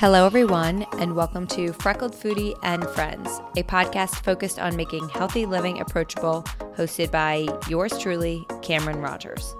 Hello, 0.00 0.24
everyone, 0.24 0.86
and 0.98 1.14
welcome 1.14 1.46
to 1.48 1.74
Freckled 1.74 2.14
Foodie 2.14 2.58
and 2.62 2.88
Friends, 2.88 3.28
a 3.58 3.62
podcast 3.62 4.24
focused 4.24 4.58
on 4.58 4.74
making 4.74 5.06
healthy 5.10 5.44
living 5.44 5.78
approachable, 5.78 6.42
hosted 6.74 7.10
by 7.10 7.46
yours 7.68 7.98
truly, 7.98 8.46
Cameron 8.62 9.02
Rogers. 9.02 9.54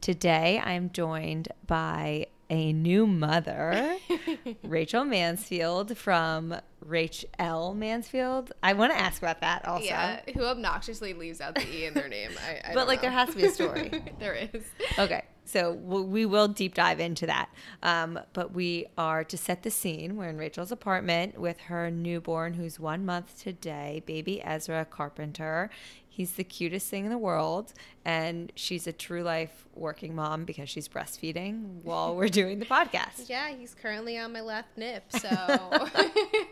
Today, 0.00 0.60
I 0.64 0.72
am 0.72 0.90
joined 0.90 1.46
by 1.68 2.26
a 2.50 2.72
new 2.72 3.06
mother, 3.06 3.96
Rachel 4.64 5.04
Mansfield 5.04 5.96
from 5.96 6.56
Rachel 6.80 7.72
Mansfield. 7.72 8.52
I 8.64 8.72
want 8.72 8.92
to 8.92 8.98
ask 8.98 9.22
about 9.22 9.42
that 9.42 9.64
also. 9.68 9.84
Yeah, 9.84 10.20
who 10.34 10.42
obnoxiously 10.42 11.14
leaves 11.14 11.40
out 11.40 11.54
the 11.54 11.72
e 11.72 11.86
in 11.86 11.94
their 11.94 12.08
name? 12.08 12.32
I, 12.44 12.72
I 12.72 12.74
but 12.74 12.88
like, 12.88 12.98
know. 12.98 13.02
there 13.02 13.12
has 13.12 13.30
to 13.30 13.36
be 13.36 13.44
a 13.44 13.50
story. 13.50 13.92
there 14.18 14.34
is. 14.34 14.64
Okay, 14.98 15.22
so 15.44 15.72
we'll, 15.72 16.48
deep 16.48 16.74
dive 16.74 17.00
into 17.00 17.26
that. 17.26 17.48
Um, 17.82 18.18
but 18.32 18.52
we 18.52 18.86
are 18.96 19.24
to 19.24 19.36
set 19.36 19.62
the 19.62 19.70
scene. 19.70 20.16
We're 20.16 20.28
in 20.28 20.38
Rachel's 20.38 20.72
apartment 20.72 21.38
with 21.38 21.58
her 21.62 21.90
newborn, 21.90 22.54
who's 22.54 22.78
one 22.80 23.04
month 23.04 23.40
today, 23.42 24.02
baby 24.06 24.42
Ezra 24.42 24.84
Carpenter. 24.84 25.70
He's 26.08 26.32
the 26.32 26.44
cutest 26.44 26.88
thing 26.90 27.04
in 27.06 27.10
the 27.10 27.16
world, 27.16 27.72
and 28.04 28.52
she's 28.54 28.86
a 28.86 28.92
true 28.92 29.22
life 29.22 29.64
working 29.74 30.14
mom 30.14 30.44
because 30.44 30.68
she's 30.68 30.86
breastfeeding 30.86 31.82
while 31.84 32.14
we're 32.14 32.28
doing 32.42 32.58
the 32.58 32.66
podcast. 32.66 33.30
Yeah, 33.30 33.48
he's 33.48 33.74
currently 33.74 34.18
on 34.18 34.30
my 34.34 34.42
left 34.42 34.76
nip, 34.76 35.04
so 35.10 35.28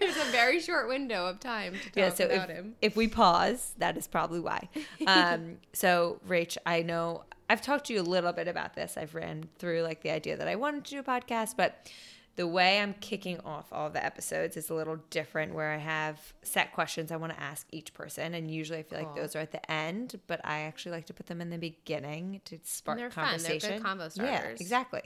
there's 0.01 0.17
a 0.17 0.31
very 0.31 0.61
short 0.61 0.89
window 0.89 1.27
of 1.27 1.41
time 1.41 1.75
to 1.75 1.79
talk 1.85 1.93
Yeah, 1.95 2.09
so 2.09 2.25
about 2.25 2.49
if, 2.49 2.57
him. 2.57 2.75
if 2.81 2.97
we 2.97 3.07
pause, 3.07 3.75
that 3.77 3.99
is 3.99 4.07
probably 4.09 4.41
why. 4.41 4.69
Um, 5.07 5.59
so, 5.73 6.21
Rach, 6.29 6.57
I 6.65 6.83
know 6.83 7.25
I've 7.51 7.61
talked 7.61 7.87
to 7.87 7.93
you 7.93 8.01
a 8.01 8.03
little 8.03 8.33
bit 8.33 8.47
about 8.47 8.75
this. 8.75 8.97
I've 8.97 9.13
ran 9.13 9.49
through 9.59 9.83
like 9.83 10.03
the 10.03 10.11
idea 10.11 10.37
that 10.37 10.47
I 10.47 10.55
wanted 10.55 10.85
to 10.85 10.91
do 10.93 10.99
a 11.01 11.03
podcast, 11.03 11.57
but 11.57 11.91
the 12.37 12.47
way 12.47 12.79
I'm 12.79 12.95
kicking 13.01 13.41
off 13.41 13.67
all 13.73 13.91
the 13.91 14.03
episodes 14.03 14.57
is 14.57 14.71
a 14.71 14.75
little 14.75 14.99
different 15.11 15.53
where 15.53 15.73
I 15.73 15.79
have 15.79 16.33
set 16.43 16.73
questions 16.73 17.11
I 17.11 17.17
want 17.17 17.33
to 17.33 17.43
ask 17.43 17.67
each 17.73 17.93
person. 17.93 18.35
And 18.35 18.49
usually 18.49 18.79
I 18.79 18.83
feel 18.85 19.01
like 19.01 19.17
those 19.17 19.35
are 19.35 19.41
at 19.41 19.51
the 19.51 19.69
end, 19.69 20.21
but 20.29 20.41
I 20.45 20.61
actually 20.61 20.93
like 20.93 21.07
to 21.07 21.13
put 21.13 21.27
them 21.27 21.41
in 21.41 21.51
the 21.51 21.59
beginning 21.59 22.41
to 22.45 22.61
spark 22.63 22.99
they're 22.99 23.11
fun. 23.11 23.37
They're 23.43 23.59
good 23.59 23.83
conversation. 23.83 23.83
combo 23.83 24.09
Yeah, 24.15 24.45
exactly. 24.61 25.03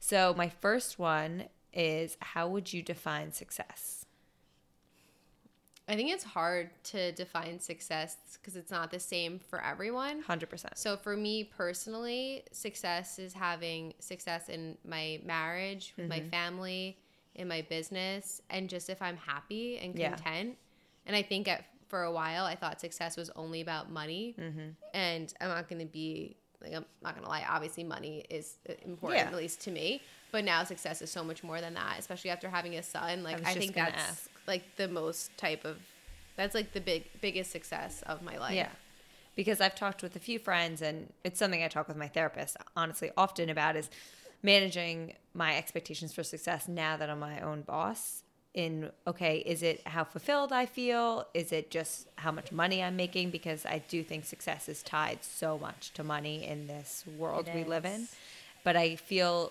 So, 0.00 0.34
my 0.36 0.48
first 0.48 0.98
one 0.98 1.44
is 1.72 2.16
how 2.20 2.48
would 2.48 2.72
you 2.72 2.82
define 2.82 3.30
success? 3.30 4.03
I 5.94 5.96
think 5.96 6.10
it's 6.10 6.24
hard 6.24 6.70
to 6.84 7.12
define 7.12 7.60
success 7.60 8.16
because 8.32 8.56
it's 8.56 8.72
not 8.72 8.90
the 8.90 8.98
same 8.98 9.38
for 9.38 9.62
everyone. 9.62 10.24
100%. 10.24 10.64
So 10.74 10.96
for 10.96 11.16
me 11.16 11.44
personally, 11.44 12.42
success 12.50 13.20
is 13.20 13.32
having 13.32 13.94
success 14.00 14.48
in 14.48 14.76
my 14.84 15.20
marriage, 15.24 15.94
with 15.96 16.08
Mm-hmm. 16.10 16.24
my 16.24 16.28
family, 16.30 16.98
in 17.36 17.46
my 17.46 17.62
business, 17.62 18.42
and 18.50 18.68
just 18.68 18.90
if 18.90 19.00
I'm 19.00 19.16
happy 19.16 19.78
and 19.78 19.96
Yeah. 19.96 20.10
content. 20.16 20.56
And 21.06 21.14
I 21.14 21.22
think 21.22 21.46
at, 21.46 21.64
for 21.86 22.02
a 22.02 22.10
while, 22.10 22.44
I 22.44 22.56
thought 22.56 22.80
success 22.80 23.16
was 23.16 23.30
only 23.36 23.60
about 23.60 23.88
money. 23.88 24.34
Mm-hmm. 24.36 24.70
And 24.94 25.32
I'm 25.40 25.48
not 25.48 25.68
going 25.68 25.78
to 25.80 25.86
be 25.86 26.36
like 26.60 26.72
I'm 26.74 26.84
not 27.02 27.14
going 27.14 27.22
to 27.24 27.30
lie. 27.30 27.44
Obviously, 27.48 27.84
money 27.84 28.24
is 28.30 28.56
uh, 28.68 28.72
important, 28.84 29.20
Yeah. 29.20 29.28
at 29.28 29.36
least 29.36 29.60
to 29.62 29.70
me. 29.70 30.00
But 30.32 30.44
now 30.44 30.64
success 30.64 31.02
is 31.02 31.10
so 31.12 31.22
much 31.22 31.44
more 31.44 31.60
than 31.60 31.74
that, 31.74 31.96
especially 32.00 32.30
after 32.30 32.48
having 32.48 32.74
a 32.74 32.82
son. 32.82 33.22
Like 33.22 33.36
I, 33.36 33.54
just 33.54 33.58
think 33.58 33.74
that's 33.74 34.02
ask. 34.02 34.30
Like 34.46 34.76
the 34.76 34.88
most 34.88 35.36
type 35.36 35.64
of 35.64 35.78
that's 36.36 36.54
like 36.54 36.72
the 36.72 36.80
big 36.80 37.04
biggest 37.20 37.50
success 37.50 38.02
of 38.06 38.22
my 38.22 38.36
life. 38.38 38.54
Yeah. 38.54 38.68
Because 39.36 39.60
I've 39.60 39.74
talked 39.74 40.02
with 40.02 40.14
a 40.14 40.20
few 40.20 40.38
friends, 40.38 40.80
and 40.80 41.12
it's 41.24 41.38
something 41.38 41.62
I 41.62 41.68
talk 41.68 41.88
with 41.88 41.96
my 41.96 42.08
therapist 42.08 42.56
honestly 42.76 43.10
often 43.16 43.50
about 43.50 43.76
is 43.76 43.90
managing 44.42 45.14
my 45.32 45.56
expectations 45.56 46.12
for 46.12 46.22
success 46.22 46.68
now 46.68 46.96
that 46.96 47.10
I'm 47.10 47.18
my 47.18 47.40
own 47.40 47.62
boss. 47.62 48.22
In 48.52 48.90
okay, 49.04 49.38
is 49.38 49.64
it 49.64 49.84
how 49.84 50.04
fulfilled 50.04 50.52
I 50.52 50.66
feel? 50.66 51.26
Is 51.34 51.50
it 51.50 51.72
just 51.72 52.06
how 52.16 52.30
much 52.30 52.52
money 52.52 52.80
I'm 52.80 52.94
making? 52.94 53.30
Because 53.30 53.66
I 53.66 53.82
do 53.88 54.04
think 54.04 54.24
success 54.24 54.68
is 54.68 54.80
tied 54.84 55.24
so 55.24 55.58
much 55.58 55.90
to 55.94 56.04
money 56.04 56.46
in 56.46 56.68
this 56.68 57.02
world 57.18 57.48
It 57.48 57.54
we 57.56 57.64
live 57.64 57.84
in. 57.84 58.06
But 58.62 58.76
I 58.76 58.94
feel 58.94 59.50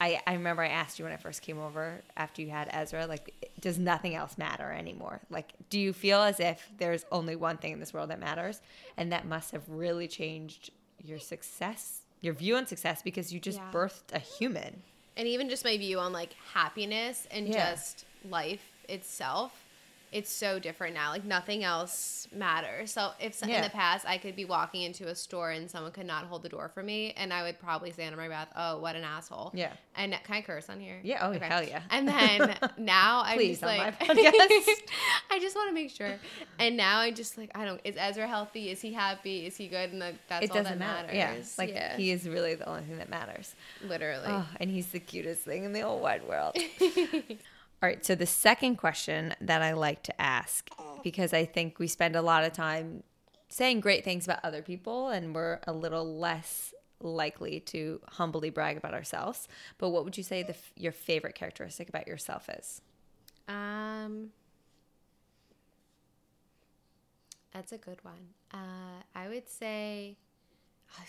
I, 0.00 0.20
I 0.26 0.34
remember 0.34 0.62
I 0.62 0.68
asked 0.68 0.98
you 0.98 1.04
when 1.04 1.12
I 1.14 1.16
first 1.16 1.40
came 1.42 1.58
over 1.58 2.02
after 2.16 2.42
you 2.42 2.50
had 2.50 2.68
Ezra, 2.70 3.06
like, 3.06 3.50
does 3.60 3.78
nothing 3.78 4.14
else 4.14 4.36
matter 4.36 4.70
anymore? 4.70 5.20
Like, 5.30 5.52
do 5.70 5.78
you 5.80 5.92
feel 5.92 6.20
as 6.20 6.38
if 6.38 6.70
there's 6.76 7.04
only 7.10 7.34
one 7.36 7.56
thing 7.56 7.72
in 7.72 7.80
this 7.80 7.94
world 7.94 8.10
that 8.10 8.20
matters? 8.20 8.60
And 8.98 9.10
that 9.12 9.26
must 9.26 9.52
have 9.52 9.62
really 9.68 10.06
changed 10.06 10.70
your 11.02 11.18
success, 11.18 12.02
your 12.20 12.34
view 12.34 12.56
on 12.56 12.66
success, 12.66 13.00
because 13.02 13.32
you 13.32 13.40
just 13.40 13.58
Yeah. 13.58 13.70
birthed 13.72 14.12
a 14.12 14.18
human. 14.18 14.82
and 15.18 15.26
even 15.26 15.48
just 15.48 15.64
my 15.64 15.78
view 15.78 15.98
on 15.98 16.12
like 16.12 16.34
happiness 16.52 17.26
and 17.30 17.48
Yeah. 17.48 17.70
just 17.70 18.04
life 18.28 18.68
itself 18.90 19.65
it's 20.12 20.30
so 20.30 20.58
different 20.58 20.94
now 20.94 21.10
like 21.10 21.24
nothing 21.24 21.64
else 21.64 22.28
matters 22.34 22.92
so 22.92 23.10
if 23.20 23.40
Yeah. 23.44 23.56
in 23.56 23.62
the 23.62 23.70
past 23.70 24.06
i 24.06 24.18
could 24.18 24.36
be 24.36 24.44
walking 24.44 24.82
into 24.82 25.08
a 25.08 25.14
store 25.14 25.50
and 25.50 25.70
someone 25.70 25.92
could 25.92 26.06
not 26.06 26.24
hold 26.26 26.42
the 26.42 26.48
door 26.48 26.70
for 26.72 26.82
me 26.82 27.12
and 27.16 27.32
i 27.32 27.42
would 27.42 27.58
probably 27.58 27.90
say 27.90 28.06
under 28.06 28.16
my 28.16 28.28
breath 28.28 28.48
oh 28.56 28.78
what 28.78 28.94
an 28.96 29.04
asshole 29.04 29.50
Yeah. 29.54 29.72
and 29.96 30.12
can 30.24 30.36
i 30.36 30.42
curse 30.42 30.68
on 30.70 30.78
here 30.80 31.00
Yeah, 31.02 31.26
oh, 31.26 31.32
hell 31.38 31.62
yeah. 31.62 31.82
and 31.90 32.06
then 32.08 32.56
now 32.78 33.22
i'm 33.24 33.36
Please, 33.36 33.60
just 33.60 33.62
like 33.62 33.94
i 35.30 35.38
just 35.40 35.56
want 35.56 35.68
to 35.70 35.74
make 35.74 35.90
sure 35.90 36.14
and 36.58 36.76
now 36.76 37.00
i 37.00 37.10
just 37.10 37.36
like 37.36 37.50
i 37.54 37.64
don't 37.64 37.80
is 37.84 37.96
ezra 37.98 38.26
healthy 38.28 38.70
is 38.70 38.80
he 38.80 38.92
happy 38.92 39.46
is 39.46 39.56
he 39.56 39.66
good 39.68 39.90
and 39.90 39.98
like 39.98 40.14
that's 40.28 40.44
it 40.44 40.50
all 40.50 40.56
doesn't 40.58 40.78
that 40.78 41.06
matter. 41.06 41.12
matters 41.12 41.54
Yeah. 41.58 41.64
Like, 41.64 41.96
he 41.98 42.10
is 42.10 42.28
really 42.28 42.54
the 42.54 42.68
only 42.68 42.82
thing 42.82 42.98
that 42.98 43.08
matters. 43.08 43.54
literally 43.82 44.24
Oh, 44.28 44.46
and 44.60 44.70
he's 44.70 44.86
the 44.88 45.00
cutest 45.00 45.42
thing 45.42 45.64
in 45.64 45.72
the 45.72 45.80
whole 45.80 46.00
wide 46.00 46.26
world. 46.28 46.56
All 47.82 47.88
right. 47.88 48.04
So 48.04 48.14
the 48.14 48.26
second 48.26 48.76
question 48.76 49.34
that 49.40 49.62
I 49.62 49.72
like 49.72 50.02
to 50.04 50.20
ask, 50.20 50.70
because 51.02 51.32
I 51.32 51.44
think 51.44 51.78
we 51.78 51.86
spend 51.86 52.16
a 52.16 52.22
lot 52.22 52.42
of 52.42 52.52
time 52.52 53.02
saying 53.48 53.80
great 53.80 54.02
things 54.04 54.24
about 54.24 54.40
other 54.42 54.62
people, 54.62 55.08
and 55.08 55.34
we're 55.34 55.60
a 55.66 55.72
little 55.72 56.18
less 56.18 56.72
likely 57.00 57.60
to 57.60 58.00
humbly 58.08 58.50
brag 58.50 58.76
about 58.78 58.94
ourselves. 58.94 59.46
But 59.78 59.90
what 59.90 60.04
would 60.04 60.16
you 60.16 60.22
say 60.22 60.42
the 60.42 60.56
your 60.76 60.92
favorite 60.92 61.34
characteristic 61.34 61.88
about 61.88 62.06
yourself 62.08 62.48
is? 62.48 62.80
Um, 63.46 64.30
that's 67.52 67.72
a 67.72 67.78
good 67.78 68.02
one. 68.02 68.34
Uh, 68.52 69.02
I 69.14 69.28
would 69.28 69.48
say. 69.48 70.16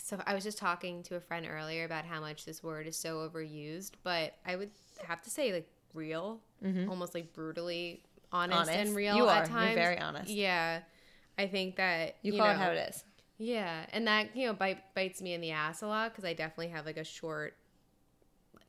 So 0.04 0.20
I 0.26 0.34
was 0.34 0.44
just 0.44 0.58
talking 0.58 1.04
to 1.04 1.16
a 1.16 1.20
friend 1.20 1.48
earlier 1.50 1.86
about 1.86 2.04
how 2.04 2.20
much 2.20 2.46
this 2.46 2.62
word 2.62 2.88
is 2.88 2.98
so 2.98 3.28
overused, 3.30 3.92
but 4.04 4.34
I 4.46 4.56
would 4.56 4.72
have 5.08 5.22
to 5.22 5.30
say 5.30 5.54
like 5.54 5.70
real, 5.97 6.40
almost 6.90 7.13
like 7.13 7.34
brutally 7.34 8.03
honest, 8.31 8.53
Mm-hmm. 8.62 8.69
Honest. 8.69 8.88
and 8.88 8.96
real 8.96 9.16
You 9.18 9.28
at 9.30 9.50
are. 9.52 9.66
You're 9.66 9.75
very 9.75 10.00
honest. 10.00 10.30
Yeah, 10.30 10.81
I 11.38 11.47
think 11.47 11.75
that 11.78 12.16
You, 12.22 12.34
you 12.34 12.40
call 12.40 12.50
it 12.50 12.53
know, 12.53 12.59
how 12.59 12.72
it 12.72 12.90
is. 12.90 13.03
yeah, 13.38 13.85
and 13.91 14.07
that 14.07 14.36
you 14.36 14.47
know 14.47 14.53
bite, 14.53 14.94
bites 14.96 15.22
me 15.22 15.34
in 15.34 15.41
the 15.41 15.52
ass 15.52 15.81
a 15.81 15.88
lot 15.88 16.12
because 16.12 16.25
I 16.25 16.34
definitely 16.34 16.69
have 16.69 16.86
like 16.86 16.97
a 16.97 17.03
short. 17.03 17.56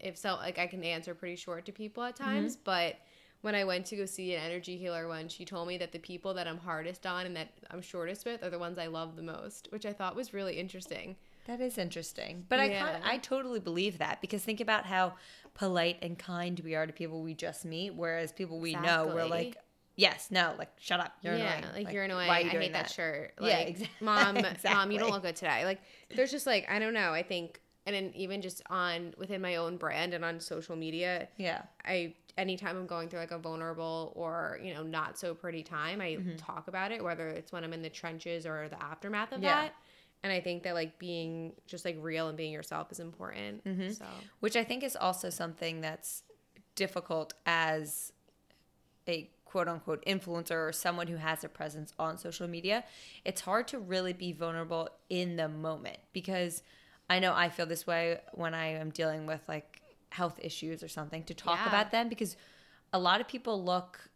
If 0.00 0.16
so, 0.16 0.34
like 0.36 0.58
I 0.58 0.66
can 0.68 0.84
answer 0.84 1.14
pretty 1.14 1.36
short 1.36 1.64
to 1.66 1.72
people 1.72 2.02
at 2.04 2.14
times, 2.16 2.56
but 2.56 2.96
when 3.40 3.54
I 3.54 3.64
went 3.64 3.86
to 3.86 3.96
go 3.96 4.04
see 4.06 4.34
an 4.34 4.40
energy 4.42 4.76
healer 4.76 5.08
once, 5.08 5.32
she 5.32 5.44
told 5.44 5.66
me 5.68 5.76
that 5.78 5.90
the 5.92 5.98
people 5.98 6.34
that 6.34 6.46
I'm 6.46 6.58
hardest 6.58 7.04
on 7.06 7.26
and 7.26 7.34
that 7.36 7.48
I'm 7.70 7.80
shortest 7.82 8.24
with 8.24 8.42
are 8.44 8.50
the 8.50 8.58
ones 8.58 8.78
I 8.78 8.86
love 8.86 9.16
the 9.16 9.22
most, 9.22 9.68
which 9.70 9.86
I 9.86 9.92
thought 9.92 10.14
was 10.16 10.32
really 10.34 10.58
interesting. 10.58 11.16
That 11.48 11.60
is 11.60 11.78
interesting. 11.78 12.44
But 12.48 12.60
I 12.60 12.66
Yeah. 12.66 12.80
kind 12.92 13.04
I 13.04 13.16
totally 13.18 13.58
believe 13.58 13.98
that 13.98 14.20
because 14.20 14.44
think 14.44 14.60
about 14.60 14.84
how 14.86 15.14
polite 15.54 15.98
and 16.02 16.16
kind 16.18 16.60
we 16.60 16.74
are 16.76 16.86
to 16.86 16.92
people 16.92 17.22
we 17.22 17.34
just 17.34 17.64
meet, 17.64 17.94
whereas 17.94 18.30
people 18.32 18.60
we 18.60 18.74
know 18.74 19.10
we're 19.12 19.24
like, 19.24 19.56
yes, 19.96 20.30
no, 20.30 20.54
like 20.58 20.70
shut 20.78 21.00
up, 21.00 21.12
you're 21.22 21.36
yeah, 21.36 21.56
annoying. 21.58 21.84
like, 21.86 21.92
you're 21.94 22.04
annoying. 22.04 22.28
Why 22.28 22.40
you 22.40 22.50
I 22.50 22.52
hate 22.52 22.72
that, 22.74 22.84
that? 22.84 22.90
shirt. 22.92 23.32
Yeah, 23.40 23.56
Like, 23.58 23.68
exact- 23.70 24.02
mom, 24.02 24.38
mom, 24.64 24.90
you 24.92 24.98
don't 24.98 25.10
look 25.10 25.22
good 25.22 25.36
today. 25.36 25.64
Like, 25.64 25.80
there's 26.14 26.30
just 26.30 26.46
like 26.46 26.70
I 26.70 26.78
don't 26.78 26.94
know. 26.94 27.12
I 27.12 27.22
think, 27.22 27.60
and 27.86 27.96
then 27.96 28.12
even 28.14 28.42
just 28.42 28.62
on 28.68 29.14
within 29.16 29.40
my 29.40 29.56
own 29.56 29.78
brand 29.78 30.12
and 30.12 30.24
on 30.24 30.40
social 30.40 30.76
media, 30.76 31.28
Yeah. 31.38 31.62
I 31.84 32.14
anytime 32.36 32.76
I'm 32.76 32.86
going 32.86 33.08
through 33.08 33.18
like 33.20 33.30
a 33.32 33.38
vulnerable 33.38 34.12
or 34.14 34.60
you 34.62 34.74
know 34.74 34.82
not 34.82 35.18
so 35.18 35.34
pretty 35.34 35.62
time, 35.62 36.02
I 36.02 36.10
Mm-hmm. 36.16 36.36
talk 36.36 36.68
about 36.68 36.92
it, 36.92 37.02
whether 37.02 37.26
it's 37.28 37.52
when 37.52 37.64
I'm 37.64 37.72
in 37.72 37.80
the 37.80 37.88
trenches 37.90 38.44
or 38.44 38.68
the 38.68 38.80
aftermath 38.82 39.32
of 39.32 39.42
Yeah. 39.42 39.62
that. 39.62 39.74
And 40.22 40.32
I 40.32 40.40
think 40.40 40.64
that 40.64 40.74
like 40.74 40.98
being 40.98 41.52
just 41.66 41.84
like 41.84 41.96
real 42.00 42.28
and 42.28 42.36
being 42.36 42.52
yourself 42.52 42.90
is 42.90 42.98
important. 43.00 43.64
Mm-hmm. 43.64 43.90
So 43.90 44.04
Which 44.40 44.56
I 44.56 44.64
think 44.64 44.82
is 44.82 44.96
also 44.96 45.30
something 45.30 45.80
that's 45.80 46.22
difficult 46.74 47.34
as 47.46 48.12
a 49.06 49.30
quote 49.44 49.68
unquote 49.68 50.04
influencer 50.06 50.68
or 50.68 50.72
someone 50.72 51.06
who 51.06 51.16
has 51.16 51.42
a 51.44 51.48
presence 51.48 51.92
on 51.98 52.18
social 52.18 52.46
media. 52.46 52.84
It's 53.24 53.40
hard 53.40 53.66
to 53.68 53.78
really 53.78 54.12
be 54.12 54.32
vulnerable 54.32 54.88
in 55.08 55.36
the 55.36 55.48
moment 55.48 55.98
because 56.12 56.62
I 57.08 57.18
know 57.18 57.32
I 57.34 57.48
feel 57.48 57.64
this 57.66 57.86
way 57.86 58.20
when 58.32 58.54
I 58.54 58.66
am 58.74 58.90
dealing 58.90 59.24
with 59.26 59.40
like 59.48 59.80
health 60.10 60.38
issues 60.42 60.82
or 60.82 60.88
something 60.88 61.22
to 61.24 61.34
talk 61.34 61.58
Yeah. 61.58 61.68
about 61.68 61.90
them 61.90 62.08
because 62.08 62.36
a 62.92 62.98
lot 62.98 63.20
of 63.20 63.28
people 63.28 63.62
look 63.62 64.10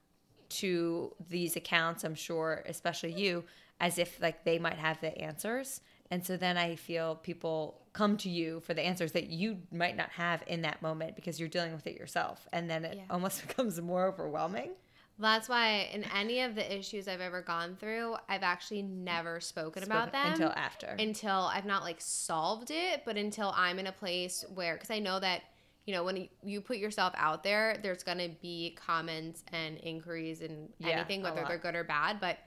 to 0.51 1.15
these 1.31 1.57
accounts, 1.57 2.05
I'm 2.05 2.15
sure, 2.15 2.63
especially 2.67 3.13
you, 3.13 3.45
as 3.81 3.99
if 3.99 4.21
like 4.21 4.45
they 4.45 4.59
might 4.59 4.79
have 4.79 5.01
the 5.01 5.17
answers. 5.19 5.81
And 6.13 6.25
so 6.27 6.37
then 6.37 6.59
I 6.59 6.77
feel 6.77 7.17
people 7.17 7.81
come 7.95 8.19
to 8.19 8.29
you 8.29 8.61
for 8.61 8.75
the 8.75 8.83
answers 8.83 9.13
that 9.13 9.29
you 9.31 9.59
might 9.73 9.97
not 9.97 10.11
have 10.11 10.43
in 10.47 10.61
that 10.61 10.83
moment 10.83 11.17
because 11.17 11.41
you're 11.41 11.49
dealing 11.49 11.73
with 11.73 11.87
it 11.87 11.97
yourself. 11.97 12.47
And 12.53 12.69
then 12.69 12.85
it 12.85 12.99
Yeah. 12.99 13.05
almost 13.09 13.41
becomes 13.49 13.81
more 13.81 14.05
overwhelming. 14.07 14.73
That's 15.19 15.49
why 15.49 15.89
in 15.93 16.05
any 16.15 16.41
of 16.43 16.55
the 16.55 16.79
issues 16.79 17.09
I've 17.09 17.23
ever 17.23 17.41
gone 17.41 17.77
through, 17.77 18.17
I've 18.29 18.43
actually 18.43 18.83
never 18.83 19.41
spoken, 19.41 19.85
about 19.85 20.09
Spoken- 20.09 20.23
them 20.23 20.33
until 20.33 20.51
after. 20.51 20.87
until 20.99 21.41
I've 21.55 21.65
not 21.67 21.83
like 21.83 22.01
solved 22.01 22.71
it, 22.71 23.05
but 23.07 23.17
until 23.17 23.55
I'm 23.57 23.79
in 23.79 23.87
a 23.87 23.93
place 23.93 24.45
where 24.55 24.75
because 24.75 24.91
I 24.91 24.99
know 24.99 25.19
that 25.21 25.43
you 25.87 25.95
know 25.95 26.05
when 26.05 26.29
you- 26.43 26.61
put 26.61 26.77
yourself 26.77 27.15
out 27.17 27.43
there, 27.43 27.79
there's 27.83 28.03
gonna 28.03 28.29
be 28.29 28.77
comments 28.79 29.43
and 29.51 29.79
inquiries 29.79 30.43
and 30.43 30.73
Yeah, 30.79 30.89
anything 30.91 31.23
whether 31.23 31.43
they're 31.49 31.59
good 31.59 31.75
or 31.75 31.85
bad. 31.85 32.21
But 32.21 32.39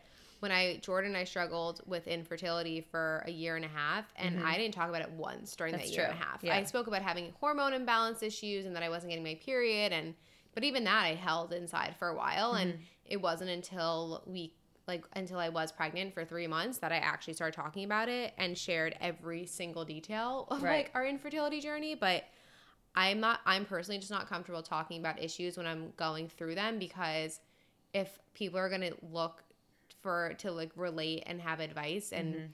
when 0.46 0.52
I 0.52 0.78
Jordan 0.78 1.10
and 1.12 1.18
I 1.18 1.24
struggled 1.24 1.82
with 1.88 2.08
infertility 2.08 2.80
for 2.80 3.24
a 3.26 3.32
year 3.32 3.56
and 3.56 3.66
a 3.66 3.68
half, 3.68 4.06
and 4.16 4.44
I 4.46 4.58
didn't 4.58 4.76
talk 4.76 4.90
about 4.90 5.02
it 5.02 5.10
once 5.10 5.56
during 5.56 5.74
Mm-hmm. 5.74 5.80
That's 5.82 5.90
that 5.90 5.96
year 5.98 6.06
and 6.06 6.14
a 6.14 6.24
half. 6.24 6.44
Yeah. 6.44 6.56
I 6.56 6.64
spoke 6.66 6.86
about 6.86 7.02
having 7.02 7.34
hormone 7.40 7.74
imbalance 7.74 8.22
issues 8.22 8.68
and 8.68 8.76
that 8.76 8.84
I 8.84 8.90
wasn't 8.90 9.10
getting 9.10 9.24
my 9.24 9.34
period, 9.44 9.92
and 9.92 10.14
but 10.54 10.64
even 10.64 10.84
that 10.84 11.04
I 11.04 11.16
held 11.16 11.52
inside 11.52 11.96
for 11.98 12.08
a 12.10 12.16
while, 12.16 12.54
Mm-hmm. 12.54 12.62
and 12.70 12.80
it 13.06 13.20
wasn't 13.22 13.50
until 13.50 14.24
we 14.28 14.54
like 14.88 15.04
until 15.14 15.40
I 15.40 15.50
was 15.50 15.72
pregnant 15.72 16.14
for 16.14 16.24
three 16.24 16.46
months 16.46 16.78
that 16.78 16.92
I 16.92 16.98
actually 16.98 17.34
started 17.34 17.56
talking 17.56 17.84
about 17.86 18.08
it 18.08 18.36
and 18.38 18.56
shared 18.56 18.96
every 19.02 19.48
single 19.48 19.84
detail 19.84 20.48
of 20.52 20.62
Right. 20.62 20.86
like 20.86 20.92
our 20.94 21.08
infertility 21.08 21.60
journey. 21.60 21.96
But 21.96 22.24
I'm 22.96 23.20
not 23.20 23.40
I'm 23.48 23.66
personally 23.66 23.98
just 23.98 24.12
not 24.12 24.30
comfortable 24.30 24.62
talking 24.62 25.00
about 25.00 25.20
issues 25.20 25.58
when 25.58 25.66
I'm 25.66 25.92
going 25.98 26.30
through 26.30 26.54
them 26.54 26.78
because 26.78 27.40
if 27.96 28.20
people 28.36 28.60
are 28.60 28.70
gonna 28.70 28.92
look 29.12 29.42
for 30.06 30.36
to 30.38 30.52
like 30.52 30.70
relate 30.76 31.24
and 31.26 31.42
have 31.42 31.60
advice 31.60 32.12
and 32.12 32.36
mm-hmm. 32.36 32.46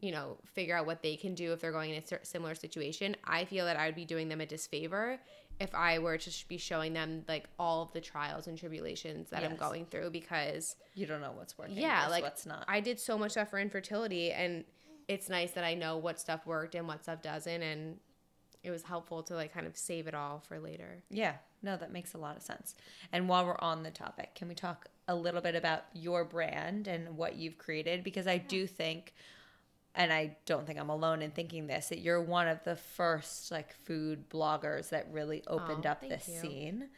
you 0.00 0.10
know 0.10 0.38
figure 0.46 0.74
out 0.74 0.86
what 0.86 1.02
they 1.02 1.16
can 1.16 1.34
do 1.34 1.52
if 1.52 1.60
they're 1.60 1.70
going 1.70 1.90
in 1.90 2.02
a 2.02 2.24
similar 2.24 2.54
situation 2.54 3.14
i 3.26 3.44
feel 3.44 3.66
that 3.66 3.76
i 3.76 3.84
would 3.84 3.94
be 3.94 4.06
doing 4.06 4.26
them 4.26 4.40
a 4.40 4.46
disfavor 4.46 5.20
if 5.60 5.74
i 5.74 5.98
were 5.98 6.16
to 6.16 6.30
be 6.48 6.56
showing 6.56 6.94
them 6.94 7.22
like 7.28 7.44
all 7.58 7.82
of 7.82 7.92
the 7.92 8.00
trials 8.00 8.46
and 8.46 8.56
tribulations 8.56 9.28
that 9.28 9.44
i'm 9.44 9.54
going 9.54 9.84
through 9.84 10.08
because 10.08 10.76
you 10.94 11.04
don't 11.04 11.20
know 11.20 11.32
what's 11.36 11.58
working. 11.58 11.76
yeah 11.76 12.08
like 12.08 12.22
what's 12.22 12.46
not. 12.46 12.64
i 12.68 12.80
did 12.80 12.98
so 12.98 13.18
much 13.18 13.32
stuff 13.32 13.50
for 13.50 13.58
infertility 13.58 14.32
and 14.32 14.64
it's 15.08 15.28
nice 15.28 15.50
that 15.50 15.62
i 15.62 15.74
know 15.74 15.98
what 15.98 16.18
stuff 16.18 16.46
worked 16.46 16.74
and 16.74 16.88
what 16.88 17.02
stuff 17.02 17.20
doesn't 17.20 17.62
and 17.62 17.98
it 18.64 18.70
was 18.70 18.82
helpful 18.82 19.22
to 19.22 19.34
like 19.34 19.52
kind 19.54 19.66
of 19.66 19.76
save 19.76 20.06
it 20.06 20.14
all 20.14 20.42
for 20.48 20.58
later 20.58 21.02
Yeah, 21.10 21.34
no, 21.62 21.76
that 21.76 21.92
makes 21.92 22.14
a 22.14 22.18
lot 22.18 22.36
of 22.36 22.42
sense. 22.42 22.74
And 23.12 23.28
while 23.28 23.46
we're 23.46 23.58
on 23.60 23.82
the 23.84 23.90
topic, 23.90 24.34
can 24.34 24.48
we 24.48 24.54
talk 24.54 24.86
a 25.06 25.14
little 25.14 25.40
bit 25.40 25.54
about 25.54 25.84
your 25.92 26.24
brand 26.24 26.88
and 26.88 27.16
what 27.16 27.36
you've 27.36 27.58
created? 27.58 28.02
Because 28.02 28.26
I 28.26 28.38
do 28.38 28.66
think, 28.66 29.14
and 29.94 30.12
I 30.12 30.36
don't 30.46 30.66
think 30.66 30.78
I'm 30.78 30.90
alone 30.90 31.22
in 31.22 31.30
thinking 31.30 31.66
this, 31.66 31.88
that 31.88 32.00
you're 32.00 32.20
one 32.22 32.48
of 32.48 32.62
the 32.64 32.76
first 32.76 33.50
like 33.52 33.72
food 33.84 34.28
bloggers 34.28 34.88
that 34.90 35.06
really 35.12 35.42
opened 35.46 35.86
Oh, 35.86 35.90
up 35.90 36.00
this 36.00 36.28
you. 36.28 36.40
scene. 36.40 36.88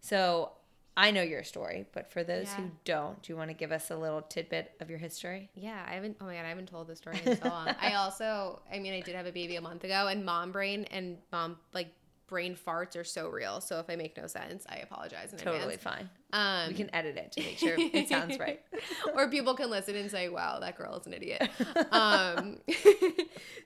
So 0.00 0.52
I 0.96 1.10
know 1.10 1.22
your 1.22 1.42
story, 1.42 1.86
but 1.92 2.10
for 2.12 2.22
those 2.22 2.46
Yeah. 2.52 2.56
who 2.64 2.70
don't, 2.84 3.20
do 3.22 3.32
you 3.32 3.36
want 3.36 3.50
to 3.50 3.54
give 3.54 3.72
us 3.72 3.90
a 3.90 3.96
little 3.96 4.22
tidbit 4.22 4.72
of 4.80 4.88
your 4.90 4.98
history? 4.98 5.50
Yeah, 5.54 5.84
I 5.88 5.94
haven't. 5.94 6.16
Oh 6.20 6.24
my 6.26 6.34
god, 6.34 6.44
I 6.44 6.48
haven't 6.48 6.68
told 6.68 6.86
this 6.86 6.98
story 6.98 7.18
in 7.24 7.36
so 7.36 7.48
long. 7.48 7.68
I 7.80 7.94
also, 8.02 8.60
I 8.72 8.78
mean, 8.78 8.92
I 8.94 9.00
did 9.00 9.14
have 9.16 9.26
a 9.26 9.32
baby 9.32 9.56
a 9.56 9.60
month 9.60 9.82
ago, 9.84 10.06
and 10.06 10.24
mom 10.24 10.52
brain 10.52 10.84
and 10.92 11.18
mom 11.32 11.58
like 11.72 11.88
brain 12.34 12.56
farts 12.56 12.96
are 12.96 13.04
so 13.04 13.28
real. 13.28 13.60
So 13.60 13.78
if 13.78 13.88
I 13.88 13.94
make 13.94 14.16
no 14.16 14.26
sense, 14.26 14.66
I 14.68 14.78
apologize 14.78 15.32
in 15.32 15.38
Totally 15.38 15.74
advance. 15.74 15.82
fine. 15.82 16.10
Um, 16.32 16.66
We 16.66 16.74
can 16.74 16.92
edit 16.92 17.16
it 17.16 17.30
to 17.30 17.40
make 17.42 17.58
sure 17.58 17.76
it 17.78 18.08
sounds 18.14 18.40
right. 18.40 18.60
or 19.14 19.30
people 19.30 19.54
can 19.54 19.70
listen 19.70 19.94
and 19.94 20.10
say, 20.10 20.28
"Wow, 20.28 20.58
that 20.58 20.76
girl 20.76 20.96
is 20.96 21.06
an 21.06 21.12
idiot." 21.12 21.48
um, 21.92 22.58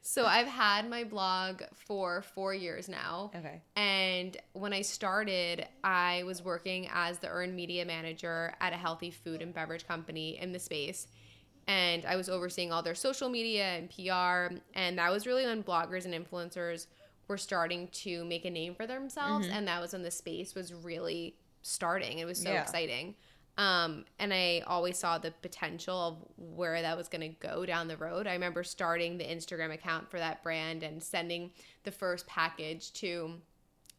so 0.03 0.26
I've 0.26 0.47
had 0.47 0.91
my 0.91 1.05
blog 1.05 1.62
for 1.76 2.20
four 2.35 2.53
years 2.53 2.91
now. 2.91 3.31
Okay. 3.35 3.62
And 3.75 4.37
when 4.53 4.75
I 4.75 4.82
started, 4.82 5.67
I 5.82 6.25
was 6.26 6.44
working 6.44 6.91
as 6.93 7.19
the 7.21 7.29
earned 7.29 7.56
media 7.56 7.87
manager 7.87 8.53
at 8.61 8.75
a 8.75 8.76
healthy 8.76 9.11
food 9.11 9.41
and 9.41 9.55
beverage 9.55 9.88
company 9.88 10.38
in 10.38 10.53
the 10.53 10.59
space. 10.59 11.09
And 11.67 12.05
I 12.05 12.17
was 12.17 12.29
overseeing 12.29 12.71
all 12.71 12.82
their 12.82 12.94
social 12.94 13.31
media 13.31 13.64
and 13.64 13.88
PR. 13.88 14.55
And 14.75 14.99
that 14.99 15.11
was 15.11 15.26
really 15.26 15.47
when 15.47 15.62
bloggers 15.62 16.05
and 16.05 16.12
influencers 16.12 16.87
were 17.29 17.39
starting 17.39 17.89
to 17.89 18.25
make 18.25 18.45
a 18.45 18.51
name 18.51 18.75
for 18.75 18.87
themselves. 18.87 19.47
Mm-hmm. 19.47 19.57
And 19.57 19.69
that 19.69 19.81
was 19.81 19.93
when 19.93 20.03
the 20.03 20.11
space 20.11 20.55
was 20.55 20.73
really 20.73 21.37
starting. 21.63 22.19
It 22.19 22.25
was 22.25 22.41
so 22.41 22.51
Yeah. 22.51 22.63
exciting. 22.63 23.15
Um, 23.59 24.05
and 24.21 24.33
I 24.33 24.63
always 24.67 24.97
saw 24.99 25.19
the 25.19 25.33
potential 25.43 25.97
of 25.97 26.17
where 26.57 26.81
that 26.81 26.97
was 26.97 27.09
going 27.09 27.23
to 27.23 27.37
go 27.41 27.67
down 27.67 27.89
the 27.89 27.97
road. 27.97 28.27
I 28.29 28.33
remember 28.33 28.63
starting 28.63 29.19
the 29.19 29.25
Instagram 29.25 29.73
account 29.73 30.09
for 30.11 30.19
that 30.19 30.43
brand 30.45 30.85
and 30.85 31.03
sending 31.03 31.51
the 31.83 31.91
first 31.91 32.27
package 32.29 32.93
to 32.95 33.35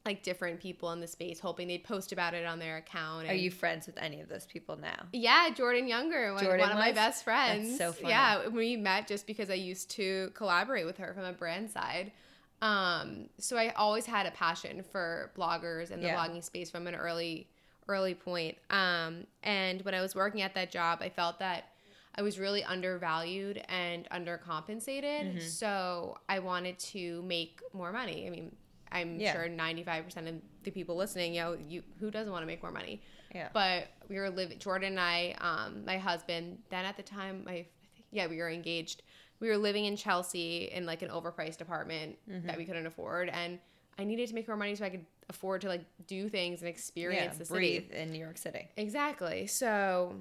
like 0.05 0.23
different 0.23 0.61
people 0.61 0.93
in 0.93 1.01
the 1.01 1.07
space, 1.07 1.41
hoping 1.41 1.67
they'd 1.67 1.83
post 1.83 2.13
about 2.13 2.33
it 2.33 2.45
on 2.45 2.57
their 2.57 2.77
account. 2.77 3.27
Are 3.27 3.33
you 3.33 3.51
friends 3.51 3.85
with 3.85 3.97
any 3.97 4.21
of 4.21 4.29
those 4.29 4.45
people 4.45 4.77
now? 4.77 5.07
Yeah, 5.11 5.49
Jordan 5.53 5.89
Younger, 5.89 6.31
like 6.31 6.43
Jordan 6.43 6.61
one 6.61 6.71
of 6.71 6.77
my 6.77 6.93
best 6.93 7.25
friends. 7.25 7.77
so 7.77 7.91
funny. 7.91 8.09
Yeah, 8.09 8.47
we 8.47 8.77
met 8.77 9.07
just 9.09 9.27
because 9.27 9.49
I 9.49 9.55
used 9.55 9.91
to 9.91 10.31
collaborate 10.35 10.85
with 10.85 10.97
her 10.99 11.13
from 11.13 11.25
a 11.25 11.33
brand 11.33 11.69
side. 11.69 12.13
Um, 12.61 13.29
so 13.37 13.57
I 13.57 13.69
always 13.69 14.05
had 14.05 14.25
a 14.25 14.31
passion 14.31 14.83
for 14.91 15.31
bloggers 15.37 15.91
and 15.91 16.01
the 16.03 16.07
Yeah. 16.07 16.17
blogging 16.17 16.43
space 16.43 16.69
from 16.69 16.87
an 16.87 16.95
early 16.95 17.47
early 17.87 18.13
point. 18.13 18.55
Um, 18.69 19.25
and 19.41 19.81
when 19.81 19.95
I 19.95 20.01
was 20.01 20.13
working 20.13 20.43
at 20.43 20.53
that 20.53 20.69
job, 20.71 20.99
I 21.01 21.09
felt 21.09 21.39
that 21.39 21.71
I 22.13 22.21
was 22.21 22.37
really 22.37 22.63
undervalued 22.63 23.63
and 23.67 24.07
undercompensated. 24.11 25.03
Mm-hmm. 25.25 25.39
So 25.39 26.19
I 26.27 26.37
wanted 26.37 26.77
to 26.79 27.23
make 27.23 27.61
more 27.73 27.91
money. 27.91 28.27
I 28.27 28.29
mean, 28.29 28.55
I'm 28.91 29.19
Yeah. 29.19 29.33
sure 29.33 29.47
95% 29.49 30.27
of 30.27 30.35
the 30.63 30.69
people 30.69 30.95
listening, 30.97 31.33
you 31.33 31.41
know, 31.41 31.53
you 31.53 31.83
who 31.99 32.11
doesn't 32.11 32.31
want 32.31 32.43
to 32.43 32.47
make 32.47 32.61
more 32.61 32.71
money? 32.71 33.01
Yeah. 33.33 33.49
But 33.53 33.87
we 34.07 34.17
were 34.17 34.29
living. 34.29 34.59
Jordan 34.59 34.89
and 34.89 34.99
I, 34.99 35.35
um, 35.39 35.83
my 35.83 35.97
husband, 35.97 36.61
then 36.69 36.85
at 36.85 36.95
the 36.95 37.03
time, 37.03 37.43
my 37.43 37.65
yeah, 38.11 38.27
we 38.27 38.37
were 38.37 38.49
engaged. 38.49 39.01
We 39.39 39.47
were 39.49 39.57
living 39.57 39.85
in 39.85 39.95
Chelsea 39.95 40.69
in 40.71 40.85
like 40.85 41.01
an 41.01 41.09
overpriced 41.09 41.61
apartment 41.61 42.17
Mm-hmm. 42.29 42.47
that 42.47 42.57
we 42.57 42.65
couldn't 42.65 42.85
afford, 42.85 43.29
and 43.29 43.59
I 43.97 44.03
needed 44.03 44.27
to 44.29 44.35
make 44.35 44.47
more 44.47 44.57
money 44.57 44.75
so 44.75 44.85
I 44.85 44.89
could 44.89 45.05
afford 45.29 45.61
to 45.61 45.67
like 45.67 45.85
do 46.07 46.29
things 46.29 46.61
and 46.61 46.67
yeah, 46.67 46.73
experience 46.73 47.37
the 47.37 47.45
city. 47.45 47.79
breathe 47.79 47.91
in 47.91 48.11
New 48.11 48.19
York 48.19 48.37
City. 48.37 48.67
Exactly. 48.77 49.45
So 49.47 50.15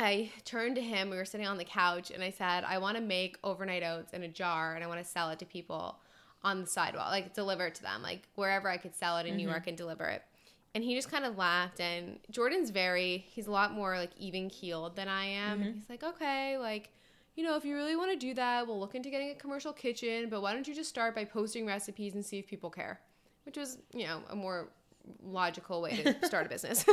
I 0.00 0.30
turned 0.44 0.76
to 0.76 0.80
him. 0.82 1.10
We 1.10 1.16
were 1.16 1.24
sitting 1.24 1.46
on 1.46 1.56
the 1.58 1.64
couch, 1.64 2.10
and 2.10 2.22
I 2.22 2.30
said, 2.30 2.64
I 2.64 2.78
want 2.78 2.96
to 2.96 3.02
make 3.02 3.38
overnight 3.44 3.82
oats 3.82 4.12
in 4.12 4.22
a 4.22 4.28
jar, 4.28 4.74
and 4.74 4.82
I 4.82 4.86
want 4.86 5.00
to 5.00 5.04
sell 5.08 5.30
it 5.30 5.38
to 5.40 5.44
people 5.46 5.98
on 6.42 6.60
the 6.60 6.66
sidewalk, 6.66 7.10
like 7.10 7.32
deliver 7.34 7.66
it 7.68 7.74
to 7.76 7.82
them, 7.82 8.02
like 8.02 8.28
wherever 8.34 8.68
I 8.68 8.76
could 8.76 8.94
sell 8.94 9.16
it 9.18 9.26
in 9.26 9.36
New 9.36 9.48
York 9.48 9.66
and 9.66 9.76
deliver 9.76 10.06
it. 10.06 10.22
And 10.74 10.84
he 10.84 10.94
just 10.94 11.10
kind 11.10 11.24
of 11.24 11.38
laughed. 11.38 11.80
And 11.80 12.18
Jordan's 12.30 12.70
very, 12.70 13.24
he's 13.28 13.46
a 13.46 13.50
lot 13.50 13.72
more 13.72 13.96
like 13.96 14.10
even 14.18 14.50
keeled 14.50 14.94
than 14.96 15.08
I 15.08 15.24
am. 15.24 15.62
And 15.62 15.74
he's 15.76 15.88
like, 15.88 16.02
okay, 16.02 16.58
like, 16.58 16.90
you 17.36 17.42
know, 17.44 17.56
if 17.56 17.64
you 17.64 17.74
really 17.74 17.96
want 17.96 18.10
to 18.12 18.16
do 18.16 18.34
that, 18.34 18.66
we'll 18.66 18.78
look 18.78 18.94
into 18.94 19.10
getting 19.10 19.30
a 19.30 19.34
commercial 19.34 19.72
kitchen, 19.72 20.28
but 20.28 20.40
why 20.42 20.52
don't 20.52 20.66
you 20.68 20.74
just 20.74 20.88
start 20.90 21.14
by 21.14 21.24
posting 21.24 21.66
recipes 21.66 22.14
and 22.14 22.24
see 22.24 22.38
if 22.38 22.46
people 22.46 22.70
care? 22.70 23.00
Which 23.44 23.56
was, 23.56 23.78
you 23.92 24.06
know, 24.06 24.20
a 24.30 24.36
more 24.36 24.68
logical 25.22 25.82
way 25.82 26.02
to 26.02 26.14
start 26.26 26.46
a 26.46 26.48
business. 26.48 26.84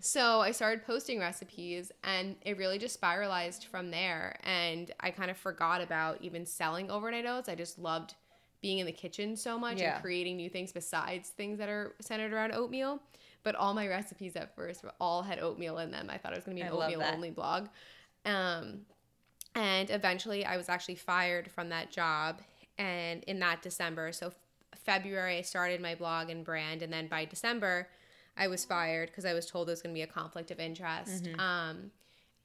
so 0.00 0.40
I 0.40 0.52
started 0.52 0.86
posting 0.86 1.18
recipes 1.18 1.92
and 2.02 2.36
it 2.42 2.56
really 2.56 2.78
just 2.78 2.94
spiralized 2.94 3.64
from 3.64 3.90
there. 3.90 4.38
And 4.44 4.90
I 5.00 5.10
kind 5.10 5.30
of 5.30 5.36
forgot 5.36 5.80
about 5.82 6.22
even 6.22 6.46
selling 6.46 6.90
overnight 6.90 7.26
oats. 7.26 7.48
I 7.48 7.54
just 7.54 7.78
loved 7.78 8.14
being 8.62 8.78
in 8.78 8.86
the 8.86 8.92
kitchen 8.92 9.36
so 9.36 9.58
much 9.58 9.80
Yeah. 9.80 9.94
and 9.94 10.02
creating 10.02 10.36
new 10.36 10.48
things 10.48 10.72
besides 10.72 11.28
things 11.30 11.58
that 11.58 11.68
are 11.68 11.94
centered 12.00 12.32
around 12.32 12.52
oatmeal. 12.52 13.00
But 13.42 13.54
all 13.54 13.74
my 13.74 13.86
recipes 13.86 14.34
at 14.36 14.54
first 14.54 14.82
were 14.82 14.92
all 15.00 15.22
had 15.22 15.38
oatmeal 15.38 15.78
in 15.78 15.90
them. 15.90 16.08
I 16.10 16.18
thought 16.18 16.32
it 16.32 16.36
was 16.36 16.44
going 16.44 16.56
to 16.56 16.62
be 16.62 16.66
an 16.68 16.72
I 16.72 16.76
oatmeal 16.76 17.02
only 17.02 17.30
blog. 17.30 17.68
Um, 18.24 18.80
and 19.58 19.90
eventually 19.90 20.44
I 20.44 20.56
was 20.56 20.68
actually 20.68 20.94
fired 20.94 21.50
from 21.50 21.68
that 21.70 21.90
job. 21.90 22.40
And 22.78 23.24
in 23.24 23.40
that 23.40 23.60
December, 23.60 24.12
so 24.12 24.32
February, 24.76 25.38
I 25.38 25.42
started 25.42 25.80
my 25.80 25.96
blog 25.96 26.30
and 26.30 26.44
brand. 26.44 26.82
And 26.82 26.92
then 26.92 27.08
by 27.08 27.24
December, 27.24 27.88
I 28.36 28.46
was 28.46 28.64
fired 28.64 29.08
because 29.08 29.24
I 29.24 29.34
was 29.34 29.46
told 29.46 29.66
there 29.66 29.72
was 29.72 29.82
going 29.82 29.92
to 29.92 29.98
be 29.98 30.02
a 30.02 30.06
conflict 30.06 30.52
of 30.52 30.60
interest. 30.60 31.24
Mm-hmm. 31.24 31.40
Um, 31.40 31.90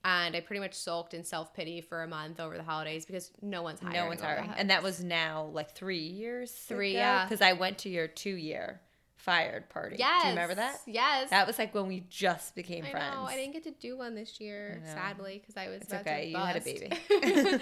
and 0.03 0.35
I 0.35 0.41
pretty 0.41 0.59
much 0.59 0.73
sulked 0.73 1.13
in 1.13 1.23
self 1.23 1.53
pity 1.53 1.81
for 1.81 2.01
a 2.01 2.07
month 2.07 2.39
over 2.39 2.57
the 2.57 2.63
holidays 2.63 3.05
because 3.05 3.31
no 3.41 3.61
one's 3.61 3.79
hiring. 3.79 3.95
No 3.95 4.07
one's 4.07 4.21
hiring. 4.21 4.49
And 4.57 4.69
that 4.71 4.81
was 4.81 5.03
now 5.03 5.49
like 5.53 5.71
three 5.71 5.99
years. 5.99 6.51
Three, 6.51 6.93
yeah. 6.93 7.23
Because 7.25 7.41
I 7.41 7.53
went 7.53 7.77
to 7.79 7.89
your 7.89 8.07
two 8.07 8.35
year 8.35 8.81
fired 9.23 9.69
party. 9.69 9.95
Yes. 9.99 10.21
Do 10.23 10.27
you 10.27 10.33
remember 10.33 10.55
that? 10.55 10.77
Yes. 10.85 11.29
That 11.29 11.47
was 11.47 11.57
like 11.57 11.73
when 11.73 11.87
we 11.87 12.01
just 12.09 12.55
became 12.55 12.83
I 12.85 12.91
friends. 12.91 13.15
know. 13.15 13.23
I 13.23 13.35
didn't 13.35 13.53
get 13.53 13.63
to 13.63 13.71
do 13.71 13.97
one 13.97 14.15
this 14.15 14.39
year, 14.41 14.81
sadly, 14.85 15.39
because 15.39 15.55
I 15.55 15.69
was 15.69 15.81
It's 15.81 15.93
okay. 15.93 16.27
You 16.29 16.37
had 16.37 16.57
a 16.57 16.61
baby. 16.61 16.89
I 16.91 16.91
think 16.99 17.61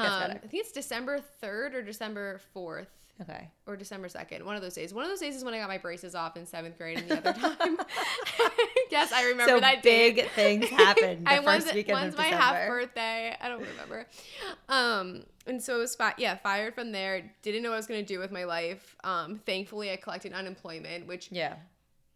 that's 0.00 0.08
Um, 0.12 0.20
better. 0.20 0.40
I 0.44 0.46
think 0.48 0.54
it's 0.64 0.72
December 0.72 1.20
3rd 1.42 1.74
or 1.74 1.82
December 1.82 2.40
4th 2.54 2.86
Okay. 3.22 3.48
or 3.66 3.76
December 3.76 4.08
2nd. 4.08 4.42
One 4.42 4.56
of 4.56 4.62
those 4.62 4.74
days. 4.74 4.92
One 4.92 5.04
of 5.04 5.10
those 5.10 5.20
days 5.20 5.36
is 5.36 5.42
when 5.44 5.54
I 5.54 5.58
got 5.58 5.68
my 5.68 5.78
braces 5.78 6.14
off 6.14 6.36
in 6.36 6.44
seventh 6.44 6.76
grade, 6.76 6.98
and 6.98 7.08
the 7.08 7.16
other 7.16 7.32
time, 7.32 7.78
yes, 8.96 9.12
I 9.12 9.24
remember 9.28 9.52
so 9.54 9.60
that 9.60 9.82
big 9.82 10.16
date. 10.16 10.30
things 10.32 10.68
happened 10.68 11.26
the 11.26 11.30
I 11.32 11.36
first 11.42 11.66
was, 11.66 11.74
weekend 11.74 12.00
one's 12.00 12.16
my 12.16 12.24
half 12.26 12.66
birthday. 12.68 13.36
I 13.40 13.48
don't 13.48 13.60
remember. 13.62 14.06
Um, 14.68 15.24
and 15.46 15.62
so 15.62 15.76
it 15.76 15.80
was 15.80 15.94
fi- 15.94 16.14
yeah, 16.18 16.36
fired 16.36 16.74
from 16.74 16.92
there. 16.92 17.30
Didn't 17.42 17.62
know 17.62 17.70
what 17.70 17.74
I 17.76 17.78
was 17.78 17.86
gonna 17.86 18.02
do 18.02 18.18
with 18.18 18.32
my 18.32 18.44
life. 18.44 18.96
Um, 19.04 19.40
thankfully, 19.46 19.90
I 19.92 19.96
collected 19.96 20.32
unemployment, 20.32 21.06
which 21.06 21.28
Yeah. 21.30 21.54